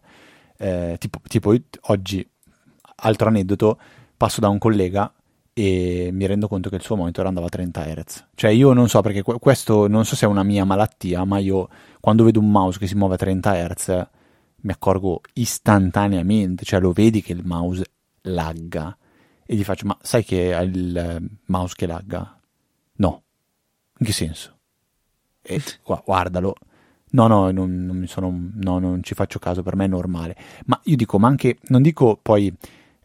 eh, 0.57 0.95
tipo, 0.99 1.19
tipo 1.27 1.55
oggi, 1.87 2.29
altro 2.97 3.29
aneddoto, 3.29 3.79
passo 4.15 4.41
da 4.41 4.49
un 4.49 4.59
collega 4.59 5.11
e 5.53 6.09
mi 6.13 6.25
rendo 6.25 6.47
conto 6.47 6.69
che 6.69 6.75
il 6.75 6.81
suo 6.81 6.95
monitor 6.95 7.25
andava 7.25 7.47
a 7.47 7.49
30 7.49 7.83
Hz. 7.83 8.27
Cioè 8.35 8.51
io 8.51 8.73
non 8.73 8.87
so 8.87 9.01
perché 9.01 9.21
questo 9.21 9.87
non 9.87 10.05
so 10.05 10.15
se 10.15 10.25
è 10.25 10.29
una 10.29 10.43
mia 10.43 10.65
malattia, 10.65 11.23
ma 11.25 11.37
io 11.39 11.67
quando 11.99 12.23
vedo 12.23 12.39
un 12.39 12.49
mouse 12.49 12.79
che 12.79 12.87
si 12.87 12.95
muove 12.95 13.15
a 13.15 13.17
30 13.17 13.67
Hz 13.67 14.07
mi 14.63 14.71
accorgo 14.71 15.21
istantaneamente, 15.33 16.65
cioè 16.65 16.79
lo 16.79 16.91
vedi 16.91 17.21
che 17.21 17.33
il 17.33 17.43
mouse 17.43 17.83
lagga 18.21 18.95
e 19.45 19.55
gli 19.55 19.63
faccio 19.63 19.87
"Ma 19.87 19.97
sai 20.01 20.23
che 20.23 20.53
è 20.53 20.61
il 20.61 21.29
mouse 21.45 21.73
che 21.75 21.85
lagga?" 21.85 22.39
No. 22.97 23.23
In 23.97 24.05
che 24.05 24.13
senso? 24.13 24.57
E 25.41 25.61
guardalo. 26.05 26.55
No, 27.13 27.27
no, 27.27 27.51
non, 27.51 27.85
non, 27.85 28.05
sono, 28.07 28.33
no, 28.53 28.79
non 28.79 29.03
ci 29.03 29.15
faccio 29.15 29.37
caso, 29.37 29.63
per 29.63 29.75
me 29.75 29.85
è 29.85 29.87
normale. 29.87 30.37
Ma 30.65 30.79
io 30.85 30.95
dico, 30.95 31.19
ma 31.19 31.27
anche, 31.27 31.57
non 31.67 31.81
dico 31.81 32.17
poi 32.21 32.53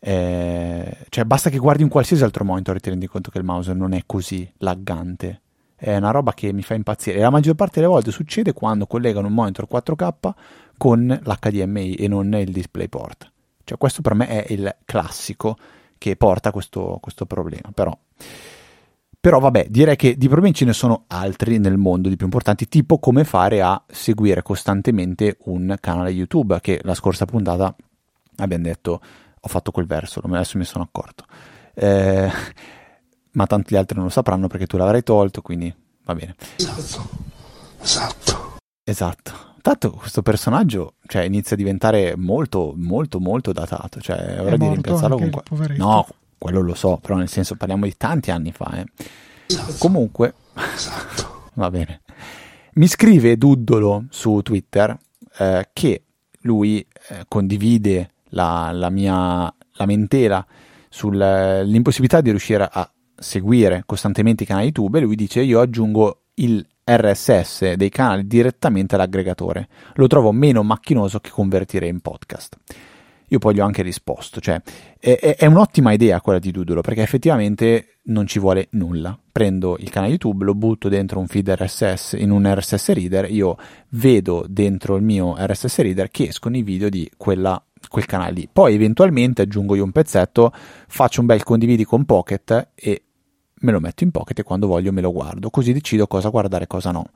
eh, 0.08 0.98
cioè 1.08 1.24
basta 1.24 1.50
che 1.50 1.58
guardi 1.58 1.82
un 1.82 1.88
qualsiasi 1.88 2.22
altro 2.22 2.44
monitor 2.44 2.76
e 2.76 2.78
ti 2.78 2.90
rendi 2.90 3.08
conto 3.08 3.28
che 3.28 3.38
il 3.38 3.44
mouse 3.44 3.72
non 3.72 3.92
è 3.92 4.04
così 4.06 4.48
laggante. 4.58 5.40
È 5.74 5.96
una 5.96 6.12
roba 6.12 6.32
che 6.32 6.52
mi 6.52 6.62
fa 6.62 6.74
impazzire. 6.74 7.18
E 7.18 7.22
la 7.22 7.30
maggior 7.30 7.56
parte 7.56 7.80
delle 7.80 7.90
volte 7.90 8.12
succede 8.12 8.52
quando 8.52 8.86
collegano 8.86 9.26
un 9.26 9.34
monitor 9.34 9.66
4K 9.68 10.30
con 10.76 11.06
l'HDMI 11.08 11.94
e 11.96 12.06
non 12.06 12.32
il 12.34 12.52
DisplayPort. 12.52 13.32
Cioè 13.64 13.76
questo 13.78 14.00
per 14.00 14.14
me 14.14 14.28
è 14.28 14.52
il 14.52 14.76
classico 14.84 15.56
che 15.98 16.14
porta 16.14 16.52
questo, 16.52 16.98
questo 17.00 17.26
problema. 17.26 17.72
Però, 17.74 17.98
però 19.18 19.40
vabbè, 19.40 19.66
direi 19.70 19.96
che 19.96 20.16
di 20.16 20.28
problemi 20.28 20.54
ce 20.54 20.66
ne 20.66 20.72
sono 20.72 21.06
altri 21.08 21.58
nel 21.58 21.78
mondo 21.78 22.08
di 22.08 22.14
più 22.14 22.26
importanti, 22.26 22.68
tipo 22.68 23.00
come 23.00 23.24
fare 23.24 23.60
a 23.60 23.82
seguire 23.88 24.42
costantemente 24.42 25.38
un 25.46 25.74
canale 25.80 26.10
YouTube, 26.10 26.60
che 26.60 26.78
la 26.84 26.94
scorsa 26.94 27.24
puntata 27.24 27.74
abbiamo 28.36 28.62
detto 28.62 29.00
ho 29.46 29.48
fatto 29.48 29.70
quel 29.70 29.86
verso, 29.86 30.20
adesso 30.20 30.58
mi 30.58 30.64
sono 30.64 30.82
accorto. 30.82 31.24
Eh, 31.72 32.28
ma 33.32 33.46
tanti 33.46 33.76
altri 33.76 33.94
non 33.94 34.06
lo 34.06 34.10
sapranno 34.10 34.48
perché 34.48 34.66
tu 34.66 34.76
l'avrai 34.76 35.04
tolto, 35.04 35.40
quindi 35.40 35.72
va 36.04 36.14
bene. 36.14 36.34
Esatto, 36.56 37.08
esatto. 37.80 38.56
Esatto. 38.82 39.54
Tanto 39.62 39.90
questo 39.92 40.22
personaggio 40.22 40.94
cioè, 41.06 41.22
inizia 41.22 41.54
a 41.54 41.58
diventare 41.58 42.16
molto, 42.16 42.72
molto, 42.76 43.20
molto 43.20 43.52
datato. 43.52 44.00
Cioè, 44.00 44.16
è 44.16 44.40
ora 44.40 44.54
è 44.54 44.58
di 44.58 44.68
rimpiazzarlo 44.68 45.16
con... 45.16 45.30
No, 45.76 46.06
quello 46.38 46.60
lo 46.60 46.74
so, 46.74 46.98
però 46.98 47.16
nel 47.16 47.28
senso 47.28 47.54
parliamo 47.56 47.84
di 47.84 47.96
tanti 47.96 48.30
anni 48.30 48.52
fa. 48.52 48.78
Eh. 48.78 48.86
Esatto. 49.46 49.74
Comunque, 49.78 50.34
esatto. 50.74 51.50
va 51.54 51.70
bene. 51.70 52.02
Mi 52.74 52.88
scrive 52.88 53.36
Duddolo 53.36 54.06
su 54.10 54.40
Twitter 54.42 54.96
eh, 55.38 55.68
che 55.72 56.02
lui 56.42 56.86
eh, 57.08 57.24
condivide 57.28 58.10
la, 58.36 58.70
la 58.72 58.90
mia 58.90 59.52
lamentela 59.72 60.46
sull'impossibilità 60.88 62.20
di 62.20 62.30
riuscire 62.30 62.68
a 62.70 62.88
seguire 63.18 63.82
costantemente 63.86 64.44
i 64.44 64.46
canali 64.46 64.66
YouTube 64.66 65.00
lui 65.00 65.16
dice 65.16 65.40
io 65.40 65.60
aggiungo 65.60 66.20
il 66.34 66.64
RSS 66.88 67.72
dei 67.72 67.88
canali 67.88 68.26
direttamente 68.28 68.94
all'aggregatore. 68.94 69.68
Lo 69.94 70.06
trovo 70.06 70.30
meno 70.30 70.62
macchinoso 70.62 71.18
che 71.18 71.30
convertire 71.30 71.88
in 71.88 72.00
podcast. 72.00 72.56
Io 73.30 73.38
poi 73.38 73.54
gli 73.54 73.60
ho 73.60 73.64
anche 73.64 73.82
risposto, 73.82 74.40
cioè 74.40 74.60
è, 75.00 75.36
è, 75.36 75.46
un'ottima 75.46 75.90
idea 75.90 76.20
quella 76.20 76.38
di 76.38 76.52
Doodle 76.52 76.80
perché 76.80 77.02
effettivamente 77.02 77.98
non 78.04 78.26
ci 78.28 78.38
vuole 78.38 78.68
nulla. 78.72 79.18
Prendo 79.32 79.76
il 79.80 79.90
canale 79.90 80.12
YouTube, 80.12 80.44
lo 80.44 80.54
butto 80.54 80.88
dentro 80.88 81.18
un 81.18 81.26
feed 81.26 81.48
RSS 81.48 82.14
in 82.18 82.30
un 82.30 82.48
RSS 82.48 82.92
reader, 82.92 83.28
io 83.28 83.56
vedo 83.90 84.44
dentro 84.48 84.94
il 84.94 85.02
mio 85.02 85.34
RSS 85.36 85.78
reader 85.78 86.08
che 86.10 86.28
escono 86.28 86.56
i 86.56 86.62
video 86.62 86.88
di 86.88 87.10
quella, 87.16 87.60
quel 87.88 88.06
canale 88.06 88.32
lì. 88.32 88.48
Poi 88.52 88.74
eventualmente 88.74 89.42
aggiungo 89.42 89.74
io 89.74 89.84
un 89.84 89.92
pezzetto, 89.92 90.52
faccio 90.88 91.20
un 91.20 91.26
bel 91.26 91.42
condividi 91.42 91.84
con 91.84 92.04
Pocket 92.04 92.70
e 92.74 93.02
me 93.60 93.72
lo 93.72 93.80
metto 93.80 94.04
in 94.04 94.10
Pocket 94.10 94.38
e 94.38 94.42
quando 94.42 94.66
voglio 94.66 94.92
me 94.92 95.00
lo 95.00 95.12
guardo, 95.12 95.50
così 95.50 95.72
decido 95.72 96.06
cosa 96.06 96.28
guardare 96.28 96.64
e 96.64 96.66
cosa 96.66 96.90
no. 96.90 97.06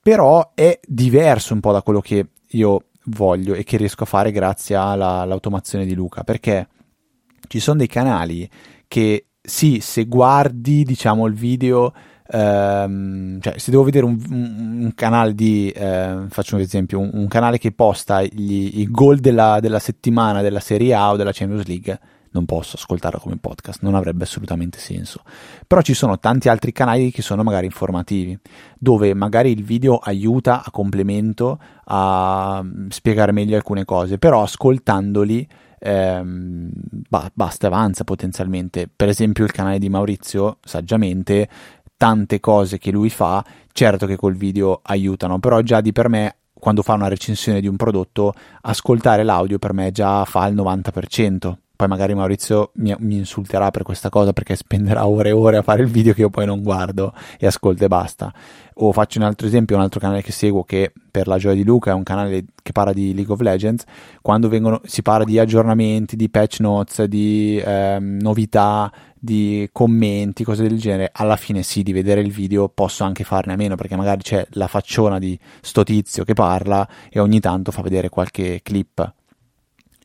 Però 0.00 0.52
è 0.54 0.78
diverso 0.86 1.52
un 1.54 1.60
po' 1.60 1.72
da 1.72 1.82
quello 1.82 2.00
che 2.00 2.28
io 2.46 2.84
voglio 3.06 3.54
e 3.54 3.64
che 3.64 3.76
riesco 3.76 4.04
a 4.04 4.06
fare 4.06 4.30
grazie 4.30 4.76
alla, 4.76 5.20
all'automazione 5.20 5.84
di 5.84 5.94
Luca, 5.94 6.24
perché 6.24 6.68
ci 7.48 7.60
sono 7.60 7.78
dei 7.78 7.86
canali 7.86 8.48
che 8.88 9.26
sì, 9.40 9.80
se 9.80 10.04
guardi 10.06 10.82
diciamo 10.84 11.26
il 11.26 11.34
video, 11.34 11.92
ehm, 12.30 13.40
cioè 13.40 13.58
se 13.58 13.70
devo 13.70 13.82
vedere 13.82 14.04
un, 14.04 14.18
un, 14.30 14.92
canale 14.94 15.34
di, 15.34 15.70
eh, 15.70 16.24
faccio 16.28 16.56
un 16.56 16.60
esempio, 16.60 16.98
un, 16.98 17.10
un, 17.12 17.28
canale 17.28 17.58
che 17.58 17.72
posta 17.72 18.22
gli, 18.22 18.80
i 18.80 18.90
gol 18.90 19.18
della, 19.18 19.60
della 19.60 19.78
settimana 19.78 20.42
della 20.42 20.60
Serie 20.60 20.94
A 20.94 21.12
o 21.12 21.16
della 21.16 21.32
Champions 21.32 21.66
League, 21.66 21.98
non 22.36 22.44
posso 22.44 22.76
ascoltarlo 22.76 23.18
come 23.18 23.38
podcast, 23.38 23.80
non 23.82 23.94
avrebbe 23.94 24.24
assolutamente 24.24 24.78
senso. 24.78 25.22
Però 25.66 25.80
ci 25.80 25.94
sono 25.94 26.18
tanti 26.18 26.48
altri 26.48 26.70
canali 26.72 27.10
che 27.10 27.22
sono 27.22 27.42
magari 27.42 27.66
informativi, 27.66 28.38
dove 28.78 29.14
magari 29.14 29.50
il 29.50 29.64
video 29.64 29.96
aiuta 29.96 30.62
a 30.62 30.70
complemento 30.70 31.58
a 31.84 32.60
mm, 32.62 32.88
spiegare 32.88 33.32
meglio 33.32 33.56
alcune 33.56 33.84
cose, 33.84 34.18
però 34.18 34.42
ascoltandoli 34.42 35.48
ehm, 35.78 36.70
basta 37.32 37.66
avanza 37.66 38.04
potenzialmente. 38.04 38.88
Per 38.94 39.08
esempio 39.08 39.44
il 39.44 39.52
canale 39.52 39.78
di 39.78 39.88
Maurizio, 39.88 40.58
saggiamente, 40.62 41.48
tante 41.96 42.40
cose 42.40 42.78
che 42.78 42.90
lui 42.90 43.10
fa, 43.10 43.44
certo 43.72 44.06
che 44.06 44.16
col 44.16 44.34
video 44.34 44.80
aiutano, 44.82 45.38
però 45.38 45.60
già 45.60 45.80
di 45.80 45.92
per 45.92 46.08
me 46.08 46.36
quando 46.52 46.82
fa 46.82 46.94
una 46.94 47.08
recensione 47.08 47.60
di 47.60 47.68
un 47.68 47.76
prodotto, 47.76 48.32
ascoltare 48.62 49.22
l'audio 49.22 49.58
per 49.58 49.72
me 49.72 49.90
già 49.92 50.24
fa 50.24 50.46
il 50.46 50.54
90% 50.54 51.56
poi 51.76 51.88
magari 51.88 52.14
Maurizio 52.14 52.70
mi, 52.76 52.94
mi, 53.00 53.16
insulterà 53.16 53.70
per 53.70 53.82
questa 53.82 54.08
cosa 54.08 54.32
perché 54.32 54.56
spenderà 54.56 55.06
ore 55.06 55.28
e 55.28 55.32
ore 55.32 55.58
a 55.58 55.62
fare 55.62 55.82
il 55.82 55.88
video 55.88 56.14
che 56.14 56.22
io 56.22 56.30
poi 56.30 56.46
non 56.46 56.62
guardo 56.62 57.12
e 57.38 57.46
ascolto 57.46 57.84
e 57.84 57.88
basta. 57.88 58.32
O 58.78 58.92
faccio 58.92 59.18
un 59.18 59.26
altro 59.26 59.46
esempio, 59.46 59.76
un 59.76 59.82
altro 59.82 60.00
canale 60.00 60.22
che 60.22 60.32
seguo 60.32 60.64
che 60.64 60.90
per 61.10 61.26
la 61.26 61.36
gioia 61.36 61.54
di 61.54 61.64
Luca 61.64 61.90
è 61.90 61.94
un 61.94 62.02
canale 62.02 62.46
che 62.62 62.72
parla 62.72 62.94
di 62.94 63.14
League 63.14 63.32
of 63.32 63.40
Legends, 63.40 63.84
quando 64.22 64.48
vengono, 64.48 64.80
si 64.84 65.02
parla 65.02 65.24
di 65.24 65.38
aggiornamenti, 65.38 66.16
di 66.16 66.30
patch 66.30 66.60
notes, 66.60 67.04
di 67.04 67.60
ehm, 67.62 68.20
novità, 68.20 68.90
di 69.26 69.68
commenti, 69.72 70.44
cose 70.44 70.62
del 70.62 70.78
genere, 70.78 71.10
alla 71.12 71.36
fine 71.36 71.62
sì, 71.62 71.82
di 71.82 71.92
vedere 71.92 72.22
il 72.22 72.30
video 72.30 72.68
posso 72.68 73.04
anche 73.04 73.24
farne 73.24 73.52
a 73.52 73.56
meno 73.56 73.74
perché 73.74 73.96
magari 73.96 74.22
c'è 74.22 74.46
la 74.52 74.68
facciona 74.68 75.18
di 75.18 75.38
sto 75.60 75.82
tizio 75.82 76.24
che 76.24 76.32
parla 76.32 76.88
e 77.10 77.18
ogni 77.18 77.40
tanto 77.40 77.72
fa 77.72 77.82
vedere 77.82 78.08
qualche 78.08 78.60
clip 78.62 79.14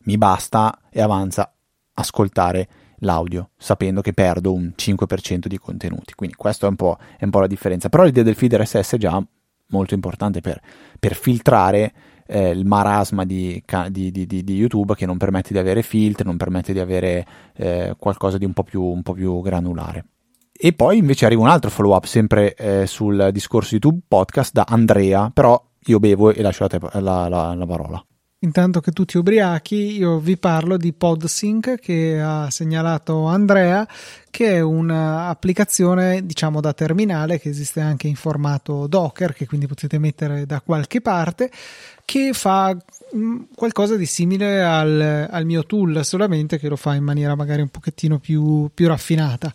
mi 0.03 0.17
basta 0.17 0.81
e 0.89 1.01
avanza 1.01 1.53
ascoltare 1.93 2.67
l'audio, 3.03 3.51
sapendo 3.57 4.01
che 4.01 4.13
perdo 4.13 4.51
un 4.51 4.73
5% 4.75 5.45
di 5.45 5.57
contenuti. 5.57 6.13
Quindi 6.15 6.35
questo 6.35 6.65
è 6.65 6.69
un 6.69 6.75
po', 6.75 6.97
è 7.17 7.23
un 7.23 7.29
po 7.29 7.39
la 7.39 7.47
differenza. 7.47 7.89
Però 7.89 8.03
l'idea 8.03 8.23
del 8.23 8.35
feed 8.35 8.55
RSS 8.55 8.93
è 8.93 8.97
già 8.97 9.23
molto 9.67 9.93
importante 9.93 10.41
per, 10.41 10.59
per 10.99 11.15
filtrare 11.15 11.93
eh, 12.31 12.51
il 12.51 12.65
marasma 12.65 13.25
di, 13.25 13.61
di, 13.89 14.09
di, 14.09 14.25
di, 14.25 14.53
YouTube 14.53 14.95
che 14.95 15.05
non 15.05 15.17
permette 15.17 15.51
di 15.51 15.59
avere 15.59 15.81
filtri, 15.83 16.23
non 16.23 16.37
permette 16.37 16.71
di 16.71 16.79
avere 16.79 17.25
eh, 17.55 17.95
qualcosa 17.99 18.37
di 18.37 18.45
un 18.45 18.53
po, 18.53 18.63
più, 18.63 18.81
un 18.81 19.03
po' 19.03 19.11
più 19.11 19.41
granulare. 19.41 20.05
E 20.51 20.71
poi 20.71 20.97
invece 20.97 21.25
arriva 21.25 21.41
un 21.41 21.49
altro 21.49 21.69
follow 21.69 21.93
up 21.93 22.05
sempre 22.05 22.53
eh, 22.53 22.87
sul 22.87 23.29
discorso 23.33 23.73
YouTube 23.73 23.99
podcast 24.07 24.53
da 24.53 24.65
Andrea, 24.67 25.29
però 25.33 25.61
io 25.85 25.99
bevo 25.99 26.31
e 26.31 26.41
lascio 26.41 26.67
la, 26.69 26.99
la, 27.01 27.27
la, 27.27 27.53
la 27.53 27.65
parola. 27.65 28.05
Intanto 28.43 28.79
che 28.81 28.91
tutti 28.91 29.17
ubriachi, 29.17 29.97
io 29.97 30.17
vi 30.17 30.35
parlo 30.35 30.75
di 30.75 30.93
PodSync 30.93 31.75
che 31.75 32.19
ha 32.19 32.49
segnalato 32.49 33.25
Andrea, 33.25 33.87
che 34.31 34.53
è 34.53 34.59
un'applicazione, 34.61 36.25
diciamo, 36.25 36.59
da 36.59 36.73
terminale 36.73 37.39
che 37.39 37.49
esiste 37.49 37.81
anche 37.81 38.07
in 38.07 38.15
formato 38.15 38.87
Docker, 38.87 39.33
che 39.33 39.45
quindi 39.45 39.67
potete 39.67 39.99
mettere 39.99 40.47
da 40.47 40.59
qualche 40.59 41.01
parte, 41.01 41.51
che 42.03 42.31
fa 42.33 42.75
mm, 43.15 43.41
qualcosa 43.53 43.95
di 43.95 44.07
simile 44.07 44.63
al, 44.63 45.27
al 45.29 45.45
mio 45.45 45.63
tool, 45.63 46.03
solamente 46.03 46.57
che 46.57 46.67
lo 46.67 46.77
fa 46.77 46.95
in 46.95 47.03
maniera 47.03 47.35
magari 47.35 47.61
un 47.61 47.69
pochettino 47.69 48.17
più, 48.17 48.71
più 48.73 48.87
raffinata. 48.87 49.53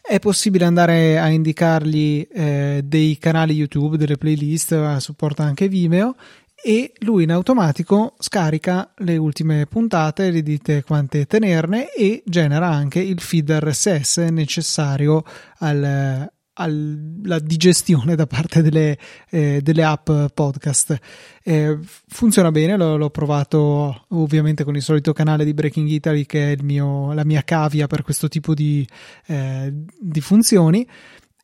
È 0.00 0.20
possibile 0.20 0.64
andare 0.64 1.18
a 1.18 1.28
indicargli 1.28 2.26
eh, 2.32 2.82
dei 2.84 3.18
canali 3.18 3.54
YouTube, 3.54 3.96
delle 3.96 4.16
playlist, 4.16 4.98
supporta 4.98 5.42
anche 5.42 5.66
Vimeo 5.66 6.14
e 6.62 6.92
lui 7.00 7.24
in 7.24 7.32
automatico 7.32 8.14
scarica 8.18 8.92
le 8.98 9.16
ultime 9.16 9.66
puntate, 9.66 10.32
gli 10.32 10.42
dite 10.42 10.82
quante 10.82 11.26
tenerne 11.26 11.92
e 11.92 12.22
genera 12.26 12.68
anche 12.68 13.00
il 13.00 13.20
feed 13.20 13.50
RSS 13.50 14.18
necessario 14.30 15.24
al, 15.58 16.30
alla 16.54 17.38
digestione 17.38 18.14
da 18.14 18.26
parte 18.26 18.60
delle, 18.60 18.98
eh, 19.30 19.60
delle 19.62 19.84
app 19.84 20.10
podcast. 20.34 20.98
Eh, 21.42 21.78
funziona 22.08 22.50
bene, 22.50 22.76
l'ho, 22.76 22.96
l'ho, 22.96 23.10
provato 23.10 24.06
ovviamente 24.08 24.64
con 24.64 24.76
il 24.76 24.82
solito 24.82 25.14
canale 25.14 25.44
di 25.44 25.54
Breaking 25.54 25.88
Italy 25.88 26.26
che 26.26 26.52
è 26.52 26.56
mio, 26.62 27.12
la 27.14 27.24
mia 27.24 27.42
cavia 27.42 27.86
per 27.86 28.02
questo 28.02 28.28
tipo 28.28 28.52
di, 28.52 28.86
eh, 29.26 29.72
di 29.98 30.20
funzioni. 30.20 30.86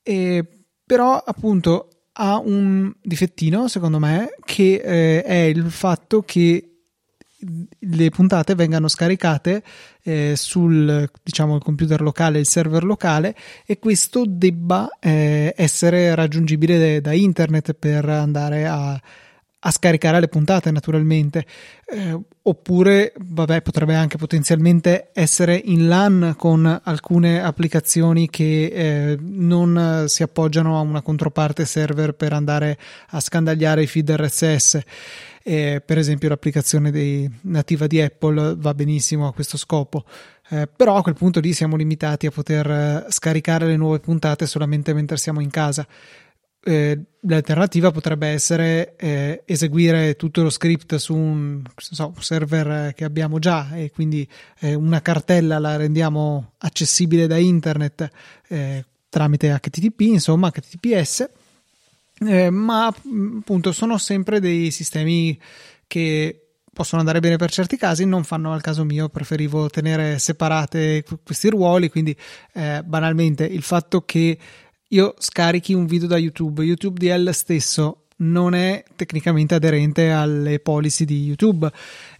E, 0.02 0.46
però 0.84 1.16
appunto 1.16 1.88
ha 2.18 2.38
un 2.38 2.92
difettino, 3.02 3.68
secondo 3.68 3.98
me, 3.98 4.34
che 4.44 4.80
eh, 4.82 5.22
è 5.22 5.34
il 5.34 5.70
fatto 5.70 6.22
che 6.22 6.70
le 7.78 8.08
puntate 8.10 8.54
vengano 8.54 8.88
scaricate 8.88 9.62
eh, 10.02 10.34
sul 10.36 11.10
diciamo 11.22 11.58
computer 11.58 12.00
locale, 12.00 12.38
il 12.38 12.46
server 12.46 12.84
locale 12.84 13.34
e 13.66 13.78
questo 13.78 14.24
debba 14.26 14.88
eh, 14.98 15.52
essere 15.56 16.14
raggiungibile 16.14 17.00
da 17.00 17.12
internet 17.12 17.74
per 17.74 18.08
andare 18.08 18.66
a, 18.66 19.00
a 19.66 19.70
scaricare 19.70 20.20
le 20.20 20.28
puntate 20.28 20.70
naturalmente. 20.70 21.44
Eh, 21.86 22.18
oppure 22.42 23.12
vabbè 23.16 23.62
potrebbe 23.62 23.94
anche 23.94 24.16
potenzialmente 24.16 25.10
essere 25.12 25.60
in 25.64 25.88
LAN 25.88 26.34
con 26.36 26.80
alcune 26.84 27.42
applicazioni 27.42 28.28
che 28.28 28.66
eh, 28.66 29.18
non 29.20 30.04
si 30.06 30.22
appoggiano 30.22 30.78
a 30.78 30.80
una 30.80 31.02
controparte 31.02 31.64
server 31.64 32.12
per 32.12 32.32
andare 32.32 32.78
a 33.10 33.20
scandagliare 33.20 33.82
i 33.82 33.86
feed 33.86 34.10
RSS 34.10 34.82
eh, 35.48 35.80
per 35.84 35.96
esempio 35.96 36.28
l'applicazione 36.28 36.90
dei, 36.90 37.30
nativa 37.42 37.86
di 37.86 38.00
Apple 38.00 38.56
va 38.58 38.74
benissimo 38.74 39.28
a 39.28 39.32
questo 39.32 39.56
scopo. 39.56 40.04
Eh, 40.48 40.66
però 40.66 40.96
a 40.96 41.02
quel 41.02 41.14
punto 41.14 41.38
lì 41.38 41.52
siamo 41.52 41.76
limitati 41.76 42.26
a 42.26 42.32
poter 42.32 42.68
eh, 42.68 43.06
scaricare 43.10 43.66
le 43.66 43.76
nuove 43.76 44.00
puntate 44.00 44.46
solamente 44.46 44.92
mentre 44.92 45.16
siamo 45.16 45.40
in 45.40 45.50
casa 45.50 45.86
eh, 46.68 47.00
l'alternativa 47.20 47.92
potrebbe 47.92 48.26
essere 48.26 48.96
eh, 48.96 49.42
eseguire 49.44 50.16
tutto 50.16 50.42
lo 50.42 50.50
script 50.50 50.96
su 50.96 51.14
un 51.14 51.62
so, 51.76 52.12
server 52.18 52.92
che 52.92 53.04
abbiamo 53.04 53.38
già 53.38 53.76
e 53.76 53.92
quindi 53.92 54.28
eh, 54.58 54.74
una 54.74 55.00
cartella 55.00 55.60
la 55.60 55.76
rendiamo 55.76 56.54
accessibile 56.58 57.28
da 57.28 57.36
internet 57.36 58.10
eh, 58.48 58.84
tramite 59.08 59.56
HTTP, 59.56 60.00
insomma 60.00 60.50
HTTPS, 60.50 61.30
eh, 62.26 62.50
ma 62.50 62.86
appunto 62.86 63.70
sono 63.70 63.96
sempre 63.96 64.40
dei 64.40 64.72
sistemi 64.72 65.38
che 65.86 66.46
possono 66.72 67.00
andare 67.00 67.20
bene 67.20 67.36
per 67.36 67.50
certi 67.50 67.76
casi, 67.76 68.04
non 68.04 68.24
fanno 68.24 68.52
al 68.52 68.60
caso 68.60 68.84
mio, 68.84 69.08
preferivo 69.08 69.70
tenere 69.70 70.18
separate 70.18 71.04
questi 71.24 71.48
ruoli, 71.48 71.88
quindi 71.88 72.14
eh, 72.52 72.82
banalmente 72.84 73.44
il 73.44 73.62
fatto 73.62 74.02
che 74.02 74.36
io 74.88 75.14
scarichi 75.18 75.74
un 75.74 75.86
video 75.86 76.08
da 76.08 76.18
YouTube, 76.18 76.62
YouTube 76.62 76.98
DL 76.98 77.30
stesso 77.30 78.06
non 78.18 78.54
è 78.54 78.82
tecnicamente 78.94 79.54
aderente 79.54 80.10
alle 80.10 80.58
policy 80.58 81.04
di 81.04 81.24
YouTube 81.24 81.70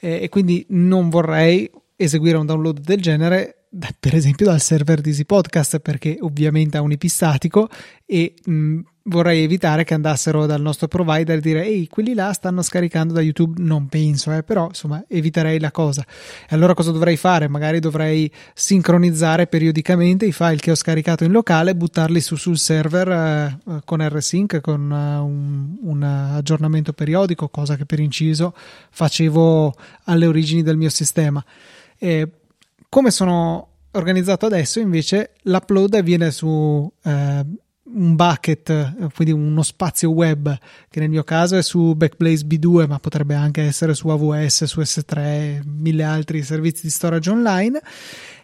eh, 0.01 0.23
e 0.23 0.29
quindi 0.29 0.67
non 0.71 1.09
vorrei 1.09 1.71
eseguire 1.97 2.37
un 2.37 2.47
download 2.47 2.81
del 2.81 3.01
genere 3.01 3.67
per 3.99 4.15
esempio 4.15 4.47
dal 4.47 4.61
server 4.61 5.01
di 5.01 5.11
Easy 5.11 5.25
Podcast 5.25 5.79
perché 5.81 6.17
ovviamente 6.21 6.77
ha 6.77 6.83
un 6.83 6.93
IP 6.93 7.07
statico 7.07 7.69
e 8.05 8.35
mh, 8.45 8.81
vorrei 9.07 9.43
evitare 9.43 9.85
che 9.85 9.95
andassero 9.95 10.47
dal 10.47 10.61
nostro 10.61 10.89
provider 10.89 11.39
e 11.39 11.41
dire 11.41 11.65
ehi 11.65 11.89
quelli 11.89 12.15
là 12.15 12.33
stanno 12.33 12.63
scaricando 12.63 13.13
da 13.13 13.21
YouTube. 13.21 13.63
Non 13.63 13.89
penso 13.89 14.33
eh, 14.33 14.43
però 14.43 14.67
insomma 14.69 15.05
eviterei 15.09 15.59
la 15.59 15.71
cosa. 15.71 16.05
E 16.49 16.55
allora 16.55 16.75
cosa 16.75 16.91
dovrei 16.91 17.17
fare? 17.17 17.49
Magari 17.49 17.81
dovrei 17.81 18.31
sincronizzare 18.55 19.47
periodicamente 19.47 20.27
i 20.27 20.33
file 20.33 20.57
che 20.57 20.71
ho 20.71 20.75
scaricato 20.75 21.25
in 21.25 21.33
locale 21.33 21.71
e 21.71 21.77
buttarli 21.77 22.21
su 22.21 22.37
sul 22.37 22.59
server 22.59 23.09
eh, 23.09 23.81
con 23.85 24.07
rsync 24.07 24.61
con 24.61 24.91
uh, 24.91 25.25
un, 25.25 25.77
un, 25.81 26.03
aggiornamento 26.03 26.93
periodico 26.93 27.49
cosa 27.49 27.77
che 27.77 27.87
per 27.87 28.01
inciso 28.01 28.55
facevo 28.91 29.75
alle 30.05 30.27
origini 30.27 30.63
del 30.63 30.77
mio 30.77 30.91
sistema. 30.91 31.45
E 31.99 32.31
come 32.89 33.11
sono 33.11 33.69
organizzato 33.93 34.47
adesso 34.47 34.79
invece 34.79 35.33
l'upload 35.43 35.95
avviene 35.95 36.31
su 36.31 36.91
eh, 37.03 37.45
un 37.93 38.17
bucket, 38.17 39.13
quindi 39.15 39.33
uno 39.33 39.63
spazio 39.63 40.11
web 40.11 40.57
che 40.89 41.01
nel 41.01 41.09
mio 41.09 41.25
caso 41.25 41.57
è 41.57 41.63
su 41.63 41.95
Backblaze 41.95 42.45
B2, 42.45 42.87
ma 42.87 42.99
potrebbe 42.99 43.35
anche 43.35 43.63
essere 43.63 43.95
su 43.95 44.09
AWS, 44.09 44.65
su 44.65 44.81
S3, 44.81 45.63
mille 45.65 46.03
altri 46.03 46.43
servizi 46.43 46.83
di 46.83 46.91
storage 46.91 47.31
online. 47.31 47.81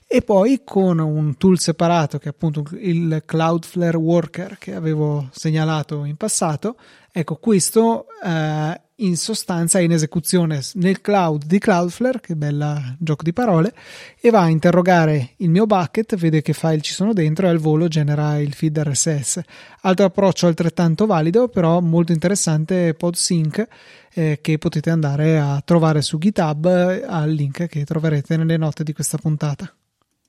E 0.07 0.21
poi 0.21 0.61
con 0.63 0.99
un 0.99 1.39
tool 1.39 1.59
separato 1.59 2.19
che 2.19 2.27
è 2.27 2.29
appunto 2.29 2.65
il 2.73 3.23
Cloudflare 3.25 3.97
Worker 3.97 4.59
che 4.59 4.75
avevo 4.75 5.29
segnalato 5.33 6.05
in 6.05 6.17
passato, 6.17 6.77
ecco 7.11 7.37
questo 7.37 8.07
eh, 8.23 8.79
in 9.05 9.17
sostanza 9.17 9.79
è 9.79 9.83
in 9.83 9.93
esecuzione 9.93 10.61
nel 10.75 11.01
cloud 11.01 11.45
di 11.45 11.59
Cloudflare, 11.59 12.21
che 12.21 12.37
bella 12.37 12.95
gioco 12.99 13.23
di 13.23 13.33
parole, 13.33 13.75
e 14.21 14.31
va 14.31 14.43
a 14.43 14.49
interrogare 14.49 15.31
il 15.37 15.51
mio 15.51 15.67
bucket, 15.67 16.17
vede 16.17 16.43
che 16.43 16.53
file 16.53 16.81
ci 16.81 16.93
sono 16.93 17.13
dentro 17.13 17.47
e 17.47 17.51
al 17.51 17.59
volo 17.59 17.89
genera 17.89 18.39
il 18.39 18.55
feed 18.55 18.79
RSS. 18.79 19.41
Altro 19.83 20.07
approccio 20.07 20.47
altrettanto 20.47 21.07
valido, 21.07 21.49
però 21.49 21.81
molto 21.81 22.13
interessante, 22.13 22.95
PodSync, 22.95 23.67
eh, 24.15 24.39
che 24.41 24.59
potete 24.59 24.91
andare 24.91 25.39
a 25.39 25.61
trovare 25.65 26.03
su 26.03 26.19
GitHub 26.19 27.05
al 27.07 27.31
link 27.31 27.67
che 27.67 27.85
troverete 27.85 28.37
nelle 28.37 28.57
note 28.57 28.85
di 28.85 28.93
questa 28.93 29.19
puntata. 29.19 29.73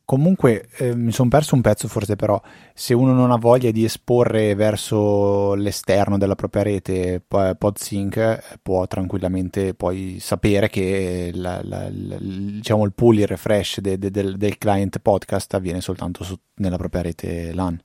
Comunque 0.05 0.67
eh, 0.79 0.93
mi 0.95 1.13
sono 1.13 1.29
perso 1.29 1.55
un 1.55 1.61
pezzo 1.61 1.87
forse 1.87 2.17
però, 2.17 2.39
se 2.73 2.93
uno 2.93 3.13
non 3.13 3.31
ha 3.31 3.37
voglia 3.37 3.71
di 3.71 3.85
esporre 3.85 4.53
verso 4.53 5.53
l'esterno 5.53 6.17
della 6.17 6.35
propria 6.35 6.63
rete 6.63 7.21
PodSync 7.25 8.59
può 8.61 8.85
tranquillamente 8.85 9.73
poi 9.73 10.17
sapere 10.19 10.69
che 10.69 11.31
la, 11.33 11.61
la, 11.63 11.87
la, 11.89 12.17
diciamo 12.19 12.83
il 12.83 12.91
pull, 12.91 13.19
il 13.19 13.27
refresh 13.27 13.79
de, 13.79 13.97
de, 13.97 14.11
del, 14.11 14.35
del, 14.35 14.57
client 14.57 14.99
podcast 14.99 15.53
avviene 15.53 15.79
soltanto 15.79 16.25
su, 16.25 16.37
nella 16.55 16.77
propria 16.77 17.03
rete 17.03 17.53
LAN. 17.53 17.79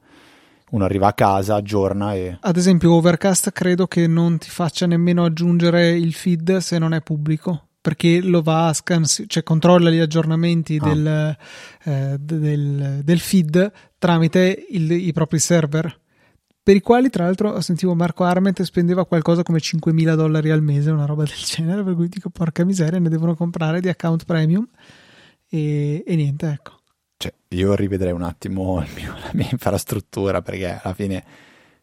Uno 0.71 0.85
arriva 0.85 1.07
a 1.07 1.13
casa, 1.13 1.55
aggiorna 1.55 2.15
e... 2.15 2.37
Ad 2.41 2.57
esempio 2.57 2.95
Overcast 2.95 3.53
credo 3.53 3.87
che 3.87 4.09
non 4.09 4.39
ti 4.39 4.51
faccia 4.51 4.87
nemmeno 4.87 5.25
aggiungere 5.25 5.91
il 5.91 6.13
feed 6.13 6.57
se 6.57 6.79
non 6.79 6.93
è 6.93 7.01
pubblico 7.01 7.68
perché 7.81 8.21
lo 8.21 8.43
va 8.43 8.69
a 8.69 8.73
scan, 8.73 9.05
cioè 9.05 9.43
controlla 9.43 9.91
gli 9.91 9.99
aggiornamenti 9.99 10.79
ah. 10.81 10.89
del, 10.89 11.37
eh, 11.85 12.17
del, 12.19 13.01
del, 13.05 13.21
feed 13.21 13.73
tramite 13.99 14.67
il, 14.71 14.91
i 14.91 15.13
propri 15.13 15.39
server. 15.39 16.01
Per 16.63 16.77
i 16.77 16.81
quali, 16.81 17.09
tra 17.09 17.25
l'altro, 17.25 17.61
sentivo 17.63 17.95
Marco 17.95 18.25
Arment 18.25 18.61
spendeva 18.63 19.07
qualcosa 19.07 19.43
come 19.43 19.59
5.000 19.59 20.15
dollari 20.15 20.51
al 20.51 20.63
mese, 20.63 20.91
una 20.91 21.07
roba 21.07 21.25
del 21.25 21.33
genere. 21.43 21.83
Per 21.83 21.95
cui 21.95 22.09
dico, 22.09 22.29
porca 22.29 22.65
miseria, 22.65 22.99
ne 22.99 23.09
devono 23.09 23.35
comprare 23.35 23.81
di 23.81 23.89
account 23.89 24.25
premium. 24.25 24.69
E, 25.49 26.05
e 26.07 26.17
niente, 26.17 26.47
ecco. 26.51 26.81
Cioè, 27.17 27.33
io 27.49 27.75
rivedrei 27.75 28.13
un 28.13 28.23
attimo 28.23 28.85
mio, 28.95 29.15
la 29.15 29.31
mia 29.33 29.49
infrastruttura 29.51 30.43
perché 30.43 30.79
alla 30.83 30.95
fine 30.95 31.25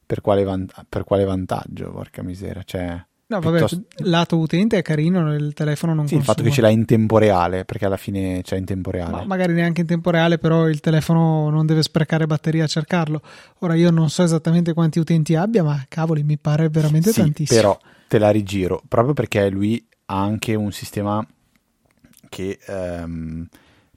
per 0.06 0.22
quale, 0.22 0.44
van- 0.44 0.70
per 0.88 1.04
quale 1.04 1.24
vantaggio, 1.24 1.92
porca 1.92 2.22
miseria. 2.22 2.62
Cioè, 2.64 3.04
No, 3.28 3.40
vabbè, 3.40 3.58
piuttosto... 3.58 3.86
lato 4.04 4.38
utente 4.38 4.78
è 4.78 4.82
carino, 4.84 5.34
il 5.34 5.54
telefono 5.54 5.96
non 5.96 6.08
sì, 6.08 6.14
consuma. 6.14 6.20
il 6.20 6.38
fatto 6.38 6.48
che 6.48 6.54
ce 6.54 6.62
l'hai 6.62 6.74
in 6.74 6.86
tempo 6.86 7.18
reale, 7.18 7.66
perché 7.66 7.86
alla 7.86 7.98
fine 7.98 8.42
c'è 8.44 8.56
in 8.56 8.66
tempo 8.66 8.92
reale. 8.92 9.12
Ma 9.12 9.26
magari 9.26 9.54
neanche 9.54 9.82
in 9.82 9.88
tempo 9.88 10.12
reale, 10.12 10.38
però 10.38 10.68
il 10.68 10.80
telefono 10.80 11.50
non 11.50 11.66
deve 11.66 11.82
sprecare 11.82 12.28
batteria 12.28 12.66
a 12.66 12.68
cercarlo. 12.68 13.22
Ora 13.60 13.74
io 13.74 13.90
non 13.90 14.10
so 14.10 14.22
esattamente 14.22 14.74
quanti 14.74 15.00
utenti 15.00 15.34
abbia, 15.36 15.64
ma 15.64 15.84
cavoli, 15.90 16.22
mi 16.22 16.38
pare 16.38 16.70
veramente 16.70 17.12
sì, 17.12 17.22
tantissimo. 17.22 17.60
Però 17.60 17.80
te 18.08 18.20
la 18.20 18.30
rigiro, 18.30 18.84
proprio 18.88 19.14
perché 19.14 19.50
lui 19.50 19.84
ha 20.06 20.22
anche 20.22 20.54
un 20.54 20.72
sistema 20.72 21.26
che 22.30 22.60
ehm, 22.64 23.48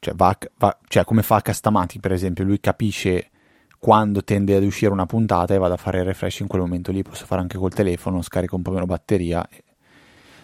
cioè, 0.00 0.14
va, 0.14 0.36
va, 0.56 0.78
cioè 0.88 1.04
come 1.04 1.22
fa 1.22 1.42
Customati, 1.42 2.00
per 2.00 2.12
esempio, 2.12 2.44
lui 2.44 2.60
capisce 2.60 3.30
quando 3.78 4.22
tende 4.24 4.56
ad 4.56 4.64
uscire 4.64 4.92
una 4.92 5.06
puntata 5.06 5.54
e 5.54 5.58
vado 5.58 5.74
a 5.74 5.76
fare 5.76 5.98
il 5.98 6.04
refresh 6.04 6.40
in 6.40 6.46
quel 6.46 6.62
momento 6.62 6.92
lì, 6.92 7.02
posso 7.02 7.24
fare 7.26 7.40
anche 7.40 7.58
col 7.58 7.72
telefono, 7.72 8.22
scarico 8.22 8.56
un 8.56 8.62
po' 8.62 8.72
meno 8.72 8.86
batteria. 8.86 9.46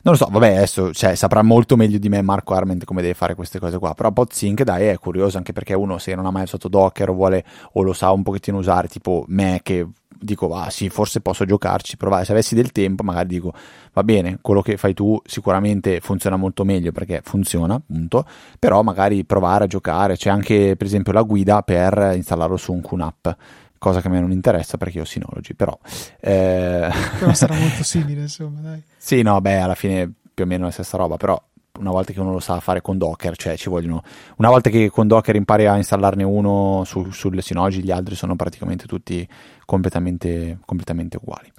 Non 0.05 0.12
lo 0.12 0.18
so, 0.18 0.28
vabbè, 0.30 0.57
adesso 0.57 0.93
cioè, 0.93 1.14
saprà 1.14 1.43
molto 1.43 1.76
meglio 1.76 1.97
di 1.97 2.11
me 2.11 2.20
Marco 2.20 2.53
Arment 2.53 2.85
come 2.85 3.01
deve 3.01 3.14
fare 3.14 3.35
queste 3.35 3.59
cose 3.59 3.78
qua. 3.78 3.95
Però 3.95 4.12
PodSync, 4.12 4.62
dai, 4.62 4.89
è 4.89 4.99
curioso 4.99 5.39
anche 5.39 5.55
perché 5.55 5.72
uno 5.72 5.97
se 5.97 6.14
non 6.14 6.26
ha 6.26 6.30
mai 6.30 6.43
usato 6.43 6.68
Docker 6.68 7.09
o 7.09 7.14
vuole 7.14 7.43
o 7.72 7.82
lo 7.82 7.95
sa 7.95 8.12
un 8.12 8.22
pochettino 8.22 8.59
usare, 8.59 8.87
tipo 8.87 9.24
me 9.28 9.61
che 9.62 9.87
dico, 10.19 10.55
ah 10.55 10.71
sì, 10.71 10.89
forse 10.89 11.21
posso 11.21 11.45
giocarci, 11.45 11.97
provare. 11.97 12.25
Se 12.25 12.33
avessi 12.33 12.55
del 12.55 12.73
tempo, 12.73 13.03
magari 13.03 13.29
dico, 13.29 13.53
va 13.93 14.03
bene, 14.03 14.39
quello 14.41 14.62
che 14.62 14.77
fai 14.77 14.95
tu 14.95 15.21
sicuramente 15.25 16.01
funziona 16.01 16.37
molto 16.37 16.65
meglio 16.65 16.93
perché 16.93 17.21
funziona, 17.23 17.75
appunto, 17.75 18.27
però 18.59 18.83
magari 18.83 19.25
provare 19.25 19.65
a 19.65 19.67
giocare. 19.67 20.17
C'è 20.17 20.31
anche, 20.31 20.77
per 20.77 20.87
esempio, 20.87 21.12
la 21.12 21.23
guida 21.23 21.62
per 21.62 22.12
installarlo 22.15 22.57
su 22.57 22.73
un 22.73 22.81
QNAP 22.81 23.37
cosa 23.85 24.01
che 24.01 24.09
a 24.09 24.11
me 24.11 24.19
non 24.19 24.33
interessa 24.33 24.79
perché 24.79 24.97
io 24.97 25.03
ho 25.03 25.07
Synology, 25.07 25.53
però... 25.53 25.79
Eh... 26.19 26.91
però 27.19 27.35
sarà 27.35 27.53
molto 27.61 27.85
simile, 27.85 28.23
insomma, 28.23 28.61
dai. 28.61 28.83
Sì, 28.97 29.21
no, 29.21 29.39
beh, 29.43 29.59
alla 29.59 29.75
fine 29.75 30.11
più 30.33 30.45
o 30.45 30.47
meno 30.47 30.65
la 30.65 30.71
stessa 30.71 30.97
roba, 30.97 31.19
però 31.19 31.39
una 31.81 31.91
volta 31.91 32.12
che 32.12 32.20
uno 32.20 32.31
lo 32.31 32.39
sa 32.39 32.61
fare 32.61 32.81
con 32.81 32.99
Docker, 32.99 33.37
cioè 33.37 33.57
ci 33.57 33.68
vogliono 33.68 34.03
una 34.37 34.49
volta 34.49 34.70
che 34.70 34.91
con 34.91 35.09
Docker 35.09 35.35
impari 35.35 35.66
a 35.66 35.77
installarne 35.77 36.22
uno 36.22 36.83
su, 36.85 37.11
sulle 37.11 37.43
Synology, 37.43 37.81
gli 37.81 37.91
altri 37.91 38.14
sono 38.14 38.37
praticamente 38.37 38.87
tutti 38.87 39.27
completamente, 39.64 40.59
completamente 40.64 41.16
uguali. 41.16 41.53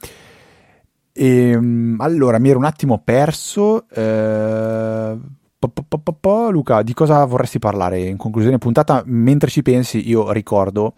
E, 1.11 1.49
ehm, 1.49 1.97
allora, 1.99 2.39
mi 2.39 2.49
ero 2.49 2.59
un 2.59 2.65
attimo 2.65 3.01
perso. 3.03 3.87
Eh, 3.89 5.17
po, 5.59 5.69
po, 5.69 6.13
po, 6.13 6.49
Luca, 6.49 6.81
di 6.81 6.93
cosa 6.93 7.25
vorresti 7.25 7.59
parlare 7.59 7.99
in 7.99 8.17
conclusione 8.17 8.57
puntata? 8.57 9.03
Mentre 9.05 9.49
ci 9.49 9.61
pensi, 9.61 10.07
io 10.07 10.31
ricordo 10.31 10.93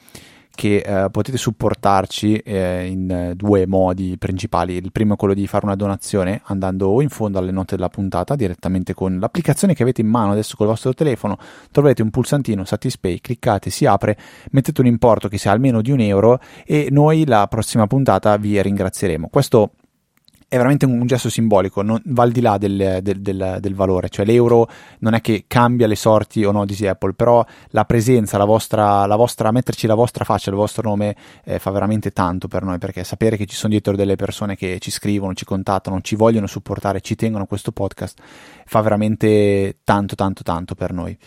che 0.57 0.77
eh, 0.77 1.09
potete 1.11 1.37
supportarci 1.37 2.37
eh, 2.37 2.87
in 2.87 3.33
due 3.35 3.67
modi 3.67 4.17
principali. 4.17 4.73
Il 4.73 4.91
primo 4.91 5.13
è 5.13 5.15
quello 5.15 5.35
di 5.35 5.45
fare 5.45 5.65
una 5.65 5.75
donazione 5.75 6.41
andando 6.45 6.87
o 6.87 6.99
in 7.03 7.09
fondo 7.09 7.37
alle 7.37 7.51
note 7.51 7.75
della 7.75 7.89
puntata 7.89 8.35
direttamente 8.35 8.95
con 8.95 9.19
l'applicazione 9.19 9.75
che 9.75 9.83
avete 9.83 10.01
in 10.01 10.07
mano 10.07 10.31
adesso 10.31 10.55
col 10.57 10.65
vostro 10.65 10.95
telefono, 10.95 11.37
troverete 11.71 12.01
un 12.01 12.09
pulsantino 12.09 12.65
Satispay, 12.65 13.19
cliccate, 13.19 13.69
si 13.69 13.85
apre, 13.85 14.17
mettete 14.49 14.81
un 14.81 14.87
importo 14.87 15.27
che 15.27 15.37
sia 15.37 15.51
almeno 15.51 15.79
di 15.83 15.91
un 15.91 15.99
euro 15.99 16.39
e 16.65 16.87
noi 16.89 17.27
la 17.27 17.45
prossima 17.45 17.85
puntata 17.85 18.35
vi 18.37 18.59
ringrazieremo. 18.59 19.27
Questo 19.29 19.73
è 20.49 20.55
veramente 20.55 20.85
un, 20.85 21.05
gesto 21.05 21.29
simbolico, 21.29 21.81
non, 21.81 22.01
va 22.05 22.23
al 22.23 22.31
di 22.31 22.39
là 22.39 22.57
del, 22.57 22.99
del, 23.01 23.19
del, 23.19 23.57
del, 23.59 23.75
valore, 23.75 24.07
cioè 24.07 24.25
l'euro 24.25 24.69
non 24.99 25.13
è 25.13 25.19
che 25.19 25.43
cambia 25.45 25.87
le 25.87 25.95
sorti 25.95 26.45
o 26.45 26.51
no 26.51 26.65
di 26.65 26.87
Apple, 26.87 27.13
però 27.13 27.45
la 27.71 27.83
presenza, 27.83 28.37
la 28.37 28.45
vostra, 28.45 29.05
la 29.05 29.17
vostra, 29.17 29.51
metterci 29.51 29.87
la 29.87 29.93
vostra 29.93 30.23
faccia, 30.23 30.49
il 30.49 30.55
vostro 30.55 30.87
nome 30.87 31.15
eh, 31.43 31.59
fa 31.59 31.71
veramente 31.71 32.13
tanto 32.13 32.47
per 32.47 32.63
noi, 32.63 32.77
perché 32.77 33.03
sapere 33.03 33.35
che 33.35 33.45
ci 33.45 33.57
sono 33.57 33.73
dietro 33.73 33.97
delle 33.97 34.15
persone 34.15 34.55
che 34.55 34.79
ci 34.79 34.89
scrivono, 34.89 35.33
ci 35.33 35.43
contattano, 35.43 35.99
ci 35.99 36.15
vogliono 36.15 36.47
supportare, 36.47 37.01
ci 37.01 37.15
tengono 37.15 37.45
questo 37.45 37.73
podcast, 37.73 38.17
fa 38.67 38.81
veramente 38.81 39.79
tanto 39.83 40.15
tanto 40.15 40.43
tanto 40.43 40.75
per 40.75 40.93
noi. 40.93 41.17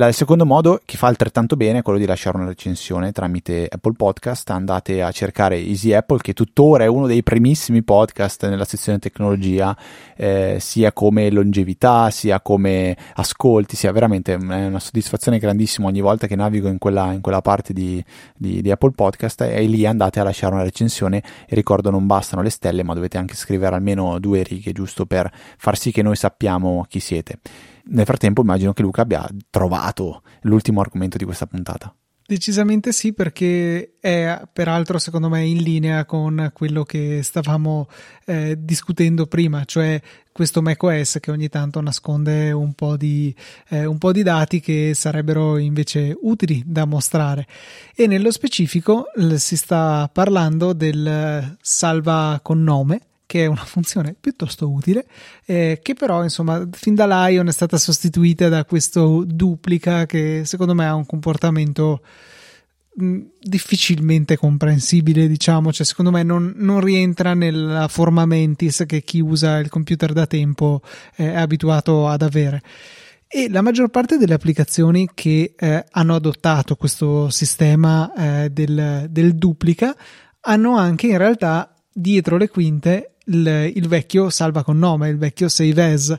Il 0.00 0.14
secondo 0.14 0.46
modo, 0.46 0.80
che 0.84 0.96
fa 0.96 1.08
altrettanto 1.08 1.56
bene, 1.56 1.78
è 1.80 1.82
quello 1.82 1.98
di 1.98 2.06
lasciare 2.06 2.36
una 2.36 2.46
recensione 2.46 3.10
tramite 3.10 3.66
Apple 3.68 3.94
Podcast. 3.96 4.48
Andate 4.50 5.02
a 5.02 5.10
cercare 5.10 5.56
Easy 5.56 5.92
Apple, 5.92 6.18
che 6.18 6.34
tuttora 6.34 6.84
è 6.84 6.86
uno 6.86 7.08
dei 7.08 7.24
primissimi 7.24 7.82
podcast 7.82 8.46
nella 8.48 8.64
sezione 8.64 9.00
tecnologia, 9.00 9.76
eh, 10.16 10.58
sia 10.60 10.92
come 10.92 11.32
longevità, 11.32 12.10
sia 12.10 12.40
come 12.40 12.96
ascolti, 13.14 13.74
sia 13.74 13.90
veramente 13.90 14.34
una 14.34 14.78
soddisfazione 14.78 15.38
grandissima 15.38 15.88
ogni 15.88 16.00
volta 16.00 16.28
che 16.28 16.36
navigo 16.36 16.68
in 16.68 16.78
quella, 16.78 17.12
in 17.12 17.20
quella 17.20 17.40
parte 17.40 17.72
di, 17.72 18.00
di, 18.36 18.62
di, 18.62 18.70
Apple 18.70 18.92
Podcast 18.92 19.40
e 19.40 19.62
lì 19.62 19.84
andate 19.84 20.20
a 20.20 20.22
lasciare 20.22 20.54
una 20.54 20.62
recensione 20.62 21.24
e 21.44 21.56
ricordo 21.56 21.90
non 21.90 22.06
bastano 22.06 22.42
le 22.42 22.50
stelle, 22.50 22.84
ma 22.84 22.94
dovete 22.94 23.18
anche 23.18 23.34
scrivere 23.34 23.74
almeno 23.74 24.20
due 24.20 24.44
righe, 24.44 24.70
giusto 24.70 25.06
per 25.06 25.28
far 25.56 25.76
sì 25.76 25.90
che 25.90 26.02
noi 26.02 26.14
sappiamo 26.14 26.86
chi 26.88 27.00
siete 27.00 27.38
nel 27.90 28.04
frattempo 28.04 28.42
immagino 28.42 28.72
che 28.72 28.82
Luca 28.82 29.02
abbia 29.02 29.26
trovato 29.50 30.22
l'ultimo 30.42 30.80
argomento 30.80 31.16
di 31.16 31.24
questa 31.24 31.46
puntata. 31.46 31.94
Decisamente 32.26 32.92
sì, 32.92 33.14
perché 33.14 33.94
è 33.98 34.42
peraltro 34.52 34.98
secondo 34.98 35.30
me 35.30 35.46
in 35.46 35.62
linea 35.62 36.04
con 36.04 36.50
quello 36.52 36.82
che 36.82 37.22
stavamo 37.22 37.88
eh, 38.26 38.54
discutendo 38.58 39.26
prima, 39.26 39.64
cioè 39.64 39.98
questo 40.30 40.60
macOS 40.60 41.20
che 41.20 41.30
ogni 41.30 41.48
tanto 41.48 41.80
nasconde 41.80 42.52
un 42.52 42.74
po, 42.74 42.98
di, 42.98 43.34
eh, 43.70 43.86
un 43.86 43.96
po' 43.96 44.12
di 44.12 44.22
dati 44.22 44.60
che 44.60 44.92
sarebbero 44.94 45.56
invece 45.56 46.14
utili 46.20 46.62
da 46.66 46.84
mostrare. 46.84 47.46
E 47.96 48.06
nello 48.06 48.30
specifico 48.30 49.06
si 49.36 49.56
sta 49.56 50.10
parlando 50.12 50.74
del 50.74 51.56
salva 51.62 52.40
con 52.42 52.62
nome 52.62 53.00
che 53.28 53.44
è 53.44 53.46
una 53.46 53.64
funzione 53.66 54.16
piuttosto 54.18 54.70
utile, 54.70 55.06
eh, 55.44 55.80
che 55.82 55.92
però 55.92 56.22
insomma 56.22 56.66
fin 56.72 56.94
da 56.94 57.26
Lion 57.26 57.46
è 57.46 57.52
stata 57.52 57.76
sostituita 57.76 58.48
da 58.48 58.64
questo 58.64 59.22
duplica 59.24 60.06
che 60.06 60.42
secondo 60.46 60.74
me 60.74 60.86
ha 60.86 60.94
un 60.94 61.04
comportamento 61.04 62.00
mh, 62.94 63.18
difficilmente 63.38 64.38
comprensibile, 64.38 65.28
diciamo, 65.28 65.72
cioè 65.72 65.84
secondo 65.84 66.10
me 66.10 66.22
non, 66.22 66.54
non, 66.56 66.80
rientra 66.80 67.34
nella 67.34 67.86
forma 67.88 68.24
mentis 68.24 68.84
che 68.86 69.02
chi 69.02 69.20
usa 69.20 69.58
il 69.58 69.68
computer 69.68 70.14
da 70.14 70.26
tempo 70.26 70.80
eh, 71.16 71.30
è 71.30 71.36
abituato 71.36 72.08
ad 72.08 72.22
avere. 72.22 72.62
E 73.30 73.50
la 73.50 73.60
maggior 73.60 73.90
parte 73.90 74.16
delle 74.16 74.32
applicazioni 74.32 75.10
che 75.12 75.52
eh, 75.54 75.84
hanno 75.90 76.14
adottato 76.14 76.76
questo 76.76 77.28
sistema 77.28 78.10
eh, 78.14 78.48
del, 78.48 79.06
del 79.10 79.34
duplica 79.34 79.94
hanno 80.40 80.78
anche 80.78 81.08
in 81.08 81.18
realtà 81.18 81.74
dietro 81.92 82.38
le 82.38 82.48
quinte 82.48 83.16
il, 83.28 83.72
il 83.74 83.88
vecchio 83.88 84.30
salva 84.30 84.62
con 84.62 84.78
nome, 84.78 85.08
il 85.08 85.18
vecchio 85.18 85.48
save 85.48 85.92
as. 85.92 86.16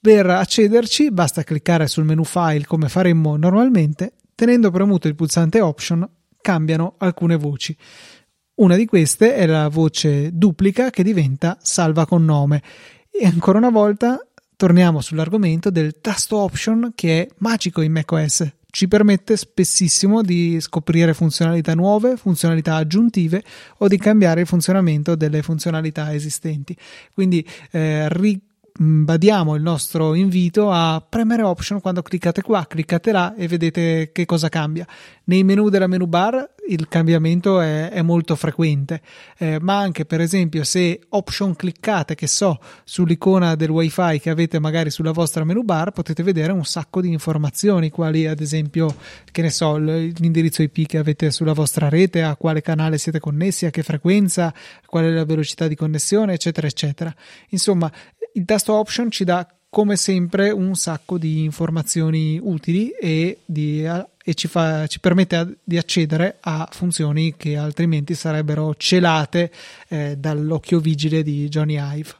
Per 0.00 0.26
accederci 0.28 1.10
basta 1.10 1.44
cliccare 1.44 1.86
sul 1.86 2.04
menu 2.04 2.24
file 2.24 2.64
come 2.66 2.88
faremmo 2.88 3.36
normalmente, 3.36 4.14
tenendo 4.34 4.70
premuto 4.70 5.08
il 5.08 5.14
pulsante 5.14 5.60
option 5.60 6.08
cambiano 6.40 6.94
alcune 6.98 7.36
voci. 7.36 7.76
Una 8.54 8.76
di 8.76 8.84
queste 8.84 9.34
è 9.34 9.46
la 9.46 9.68
voce 9.68 10.30
duplica 10.32 10.90
che 10.90 11.02
diventa 11.02 11.56
salva 11.62 12.06
con 12.06 12.24
nome 12.24 12.62
e 13.10 13.24
ancora 13.26 13.58
una 13.58 13.70
volta 13.70 14.18
torniamo 14.56 15.00
sull'argomento 15.00 15.70
del 15.70 16.00
tasto 16.00 16.36
option 16.38 16.92
che 16.94 17.22
è 17.22 17.28
magico 17.38 17.80
in 17.80 17.92
macOS 17.92 18.52
ci 18.72 18.88
permette 18.88 19.36
spessissimo 19.36 20.22
di 20.22 20.58
scoprire 20.58 21.12
funzionalità 21.12 21.74
nuove, 21.74 22.16
funzionalità 22.16 22.76
aggiuntive 22.76 23.44
o 23.78 23.86
di 23.86 23.98
cambiare 23.98 24.40
il 24.40 24.46
funzionamento 24.46 25.14
delle 25.14 25.42
funzionalità 25.42 26.14
esistenti. 26.14 26.74
Quindi 27.12 27.46
eh, 27.70 28.08
ribadiamo 28.74 29.54
il 29.54 29.62
nostro 29.62 30.14
invito 30.14 30.70
a 30.70 31.04
premere 31.06 31.42
option 31.42 31.80
quando 31.80 32.02
cliccate 32.02 32.42
qua, 32.42 32.66
cliccate 32.66 33.12
là 33.12 33.34
e 33.34 33.46
vedete 33.48 34.10
che 34.12 34.24
cosa 34.24 34.48
cambia. 34.48 34.86
Nei 35.24 35.44
menu 35.44 35.68
della 35.68 35.86
menu 35.86 36.06
bar 36.06 36.54
il 36.68 36.88
cambiamento 36.88 37.60
è, 37.60 37.90
è 37.90 38.02
molto 38.02 38.34
frequente, 38.36 39.00
eh, 39.38 39.58
ma 39.60 39.78
anche 39.78 40.04
per 40.04 40.20
esempio 40.20 40.64
se 40.64 41.00
option 41.10 41.54
cliccate, 41.54 42.14
che 42.14 42.26
so, 42.26 42.58
sull'icona 42.84 43.54
del 43.54 43.70
wifi 43.70 44.18
che 44.20 44.30
avete 44.30 44.58
magari 44.58 44.90
sulla 44.90 45.12
vostra 45.12 45.44
menu 45.44 45.62
bar, 45.62 45.90
potete 45.90 46.22
vedere 46.22 46.52
un 46.52 46.64
sacco 46.64 47.00
di 47.00 47.10
informazioni, 47.10 47.90
quali 47.90 48.26
ad 48.26 48.40
esempio, 48.40 48.94
che 49.30 49.42
ne 49.42 49.50
so, 49.50 49.76
l'indirizzo 49.76 50.62
IP 50.62 50.86
che 50.86 50.98
avete 50.98 51.30
sulla 51.30 51.52
vostra 51.52 51.88
rete, 51.88 52.22
a 52.22 52.36
quale 52.36 52.62
canale 52.62 52.98
siete 52.98 53.20
connessi, 53.20 53.66
a 53.66 53.70
che 53.70 53.82
frequenza, 53.82 54.52
qual 54.86 55.04
è 55.04 55.10
la 55.10 55.24
velocità 55.24 55.68
di 55.68 55.74
connessione, 55.74 56.34
eccetera, 56.34 56.66
eccetera. 56.66 57.14
Insomma, 57.50 57.90
il 58.34 58.44
tasto 58.44 58.74
option 58.74 59.10
ci 59.10 59.24
dà 59.24 59.46
come 59.68 59.96
sempre 59.96 60.50
un 60.50 60.74
sacco 60.74 61.16
di 61.16 61.44
informazioni 61.44 62.38
utili 62.42 62.90
e, 62.90 63.38
di, 63.44 63.82
e 63.82 64.34
ci, 64.34 64.46
fa, 64.46 64.86
ci, 64.86 65.00
permette 65.00 65.60
di 65.64 65.78
accedere 65.78 66.36
a 66.40 66.68
funzioni 66.70 67.34
che 67.36 67.56
altrimenti 67.56 68.14
sarebbero 68.14 68.74
celate 68.76 69.50
eh, 69.88 70.16
dall'occhio 70.18 70.78
vigile 70.78 71.22
di 71.22 71.48
Johnny 71.48 71.78
Ive. 71.78 72.10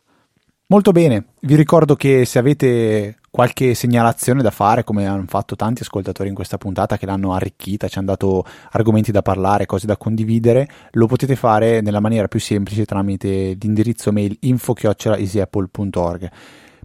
Molto 0.69 0.93
bene, 0.93 1.27
vi 1.41 1.55
ricordo 1.55 1.95
che 1.95 2.25
se 2.25 2.39
avete 2.39 3.19
qualche 3.33 3.75
segnalazione 3.75 4.43
da 4.43 4.51
fare, 4.51 4.85
come 4.85 5.07
hanno 5.07 5.25
fatto 5.27 5.57
tanti 5.57 5.81
ascoltatori 5.81 6.29
in 6.29 6.35
questa 6.35 6.59
puntata 6.59 6.99
che 6.99 7.07
l'hanno 7.07 7.33
arricchita, 7.33 7.89
ci 7.89 7.97
hanno 7.97 8.09
dato 8.09 8.45
argomenti 8.73 9.11
da 9.11 9.23
parlare, 9.23 9.65
cose 9.65 9.87
da 9.87 9.97
condividere, 9.97 10.69
lo 10.91 11.07
potete 11.07 11.35
fare 11.35 11.81
nella 11.81 12.01
maniera 12.01 12.29
più 12.29 12.39
semplice 12.39 12.85
tramite 12.85 13.57
l'indirizzo 13.59 14.13
mail 14.13 14.37
info-easyapple.org. 14.39 16.31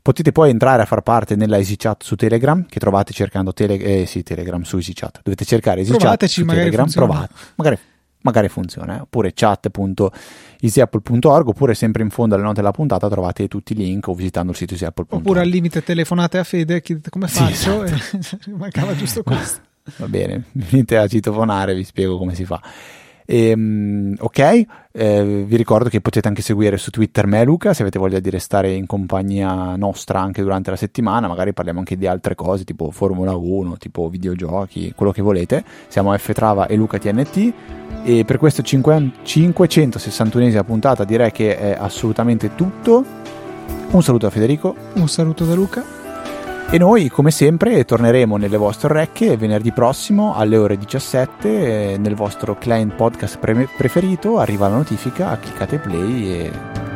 Potete 0.01 0.31
poi 0.31 0.49
entrare 0.49 0.83
a 0.83 0.85
far 0.85 1.01
parte 1.01 1.35
nella 1.35 1.57
EasyChat 1.57 2.01
su 2.01 2.15
Telegram, 2.15 2.65
che 2.65 2.79
trovate 2.79 3.11
cercando 3.11 3.51
tele- 3.51 3.77
eh, 3.79 4.05
sì, 4.05 4.23
Telegram 4.23 4.61
su 4.61 4.77
EasyChat. 4.77 5.19
Dovete 5.23 5.43
cercare 5.43 5.79
EasyChat 5.81 5.99
Provateci, 5.99 6.39
su 6.39 6.47
Telegram, 6.47 6.89
provate. 6.89 7.33
Magari, 7.55 7.77
magari 8.21 8.49
funziona, 8.49 8.97
eh? 8.97 9.01
oppure 9.01 9.33
chat.easyapple.org, 9.33 11.47
oppure 11.47 11.73
sempre 11.73 12.03
in 12.03 12.09
fondo 12.09 12.35
alle 12.35 12.43
note 12.43 12.55
della 12.55 12.71
puntata 12.71 13.07
trovate 13.09 13.47
tutti 13.47 13.71
i 13.73 13.75
link 13.75 14.07
o 14.07 14.13
visitando 14.13 14.51
il 14.51 14.57
sito 14.57 14.73
easyapple.org. 14.73 15.21
Oppure 15.21 15.39
al 15.41 15.47
limite 15.47 15.83
telefonate 15.83 16.37
a 16.37 16.43
Fede, 16.43 16.81
chiedete 16.81 17.09
come 17.09 17.27
faccio, 17.27 17.85
sì, 17.85 17.93
esatto. 17.93 18.49
e 18.51 18.53
mancava 18.53 18.95
giusto 18.95 19.23
questo. 19.23 19.61
Va 19.97 20.07
bene, 20.07 20.43
venite 20.51 20.97
a 20.97 21.07
citofonare, 21.07 21.73
vi 21.73 21.83
spiego 21.83 22.17
come 22.17 22.35
si 22.35 22.43
fa. 22.43 22.61
E, 23.29 23.49
ehm, 23.49 24.15
ok, 24.19 24.65
eh, 24.93 25.43
vi 25.45 25.57
ricordo 25.57 25.89
che 25.89 25.99
potete 25.99 26.29
anche 26.29 26.41
seguire 26.41 26.77
su 26.77 26.91
Twitter 26.91 27.27
me 27.27 27.43
Luca 27.43 27.73
se 27.73 27.81
avete 27.81 27.99
voglia 27.99 28.21
di 28.21 28.29
restare 28.29 28.71
in 28.71 28.85
compagnia 28.85 29.75
nostra 29.75 30.21
anche 30.21 30.41
durante 30.41 30.69
la 30.69 30.77
settimana, 30.77 31.27
magari 31.27 31.51
parliamo 31.51 31.79
anche 31.79 31.97
di 31.97 32.07
altre 32.07 32.35
cose 32.35 32.63
tipo 32.63 32.89
Formula 32.89 33.35
1, 33.35 33.75
tipo 33.75 34.07
videogiochi, 34.07 34.93
quello 34.95 35.11
che 35.11 35.21
volete. 35.21 35.61
Siamo 35.89 36.17
F 36.17 36.31
Trava 36.31 36.67
e 36.67 36.77
Luca 36.77 36.97
TNT 36.97 37.53
e 38.03 38.23
per 38.23 38.37
questa 38.37 38.63
561esima 38.63 40.63
puntata 40.63 41.03
direi 41.03 41.31
che 41.31 41.57
è 41.57 41.75
assolutamente 41.77 42.55
tutto. 42.55 43.03
Un 43.91 44.01
saluto 44.01 44.27
a 44.27 44.29
Federico. 44.29 44.73
Un 44.93 45.09
saluto 45.09 45.43
da 45.43 45.53
Luca. 45.53 46.06
E 46.69 46.77
noi, 46.77 47.07
come 47.07 47.31
sempre, 47.31 47.85
torneremo 47.85 48.35
nelle 48.35 48.57
vostre 48.57 48.89
orecchie 48.89 49.37
venerdì 49.37 49.71
prossimo 49.71 50.35
alle 50.35 50.57
ore 50.57 50.77
17 50.77 51.95
nel 51.97 52.13
vostro 52.13 52.57
client 52.57 52.93
podcast 52.93 53.39
pre- 53.39 53.69
preferito. 53.77 54.37
Arriva 54.37 54.67
la 54.67 54.75
notifica, 54.75 55.37
cliccate 55.39 55.79
play 55.79 56.29
e 56.29 56.86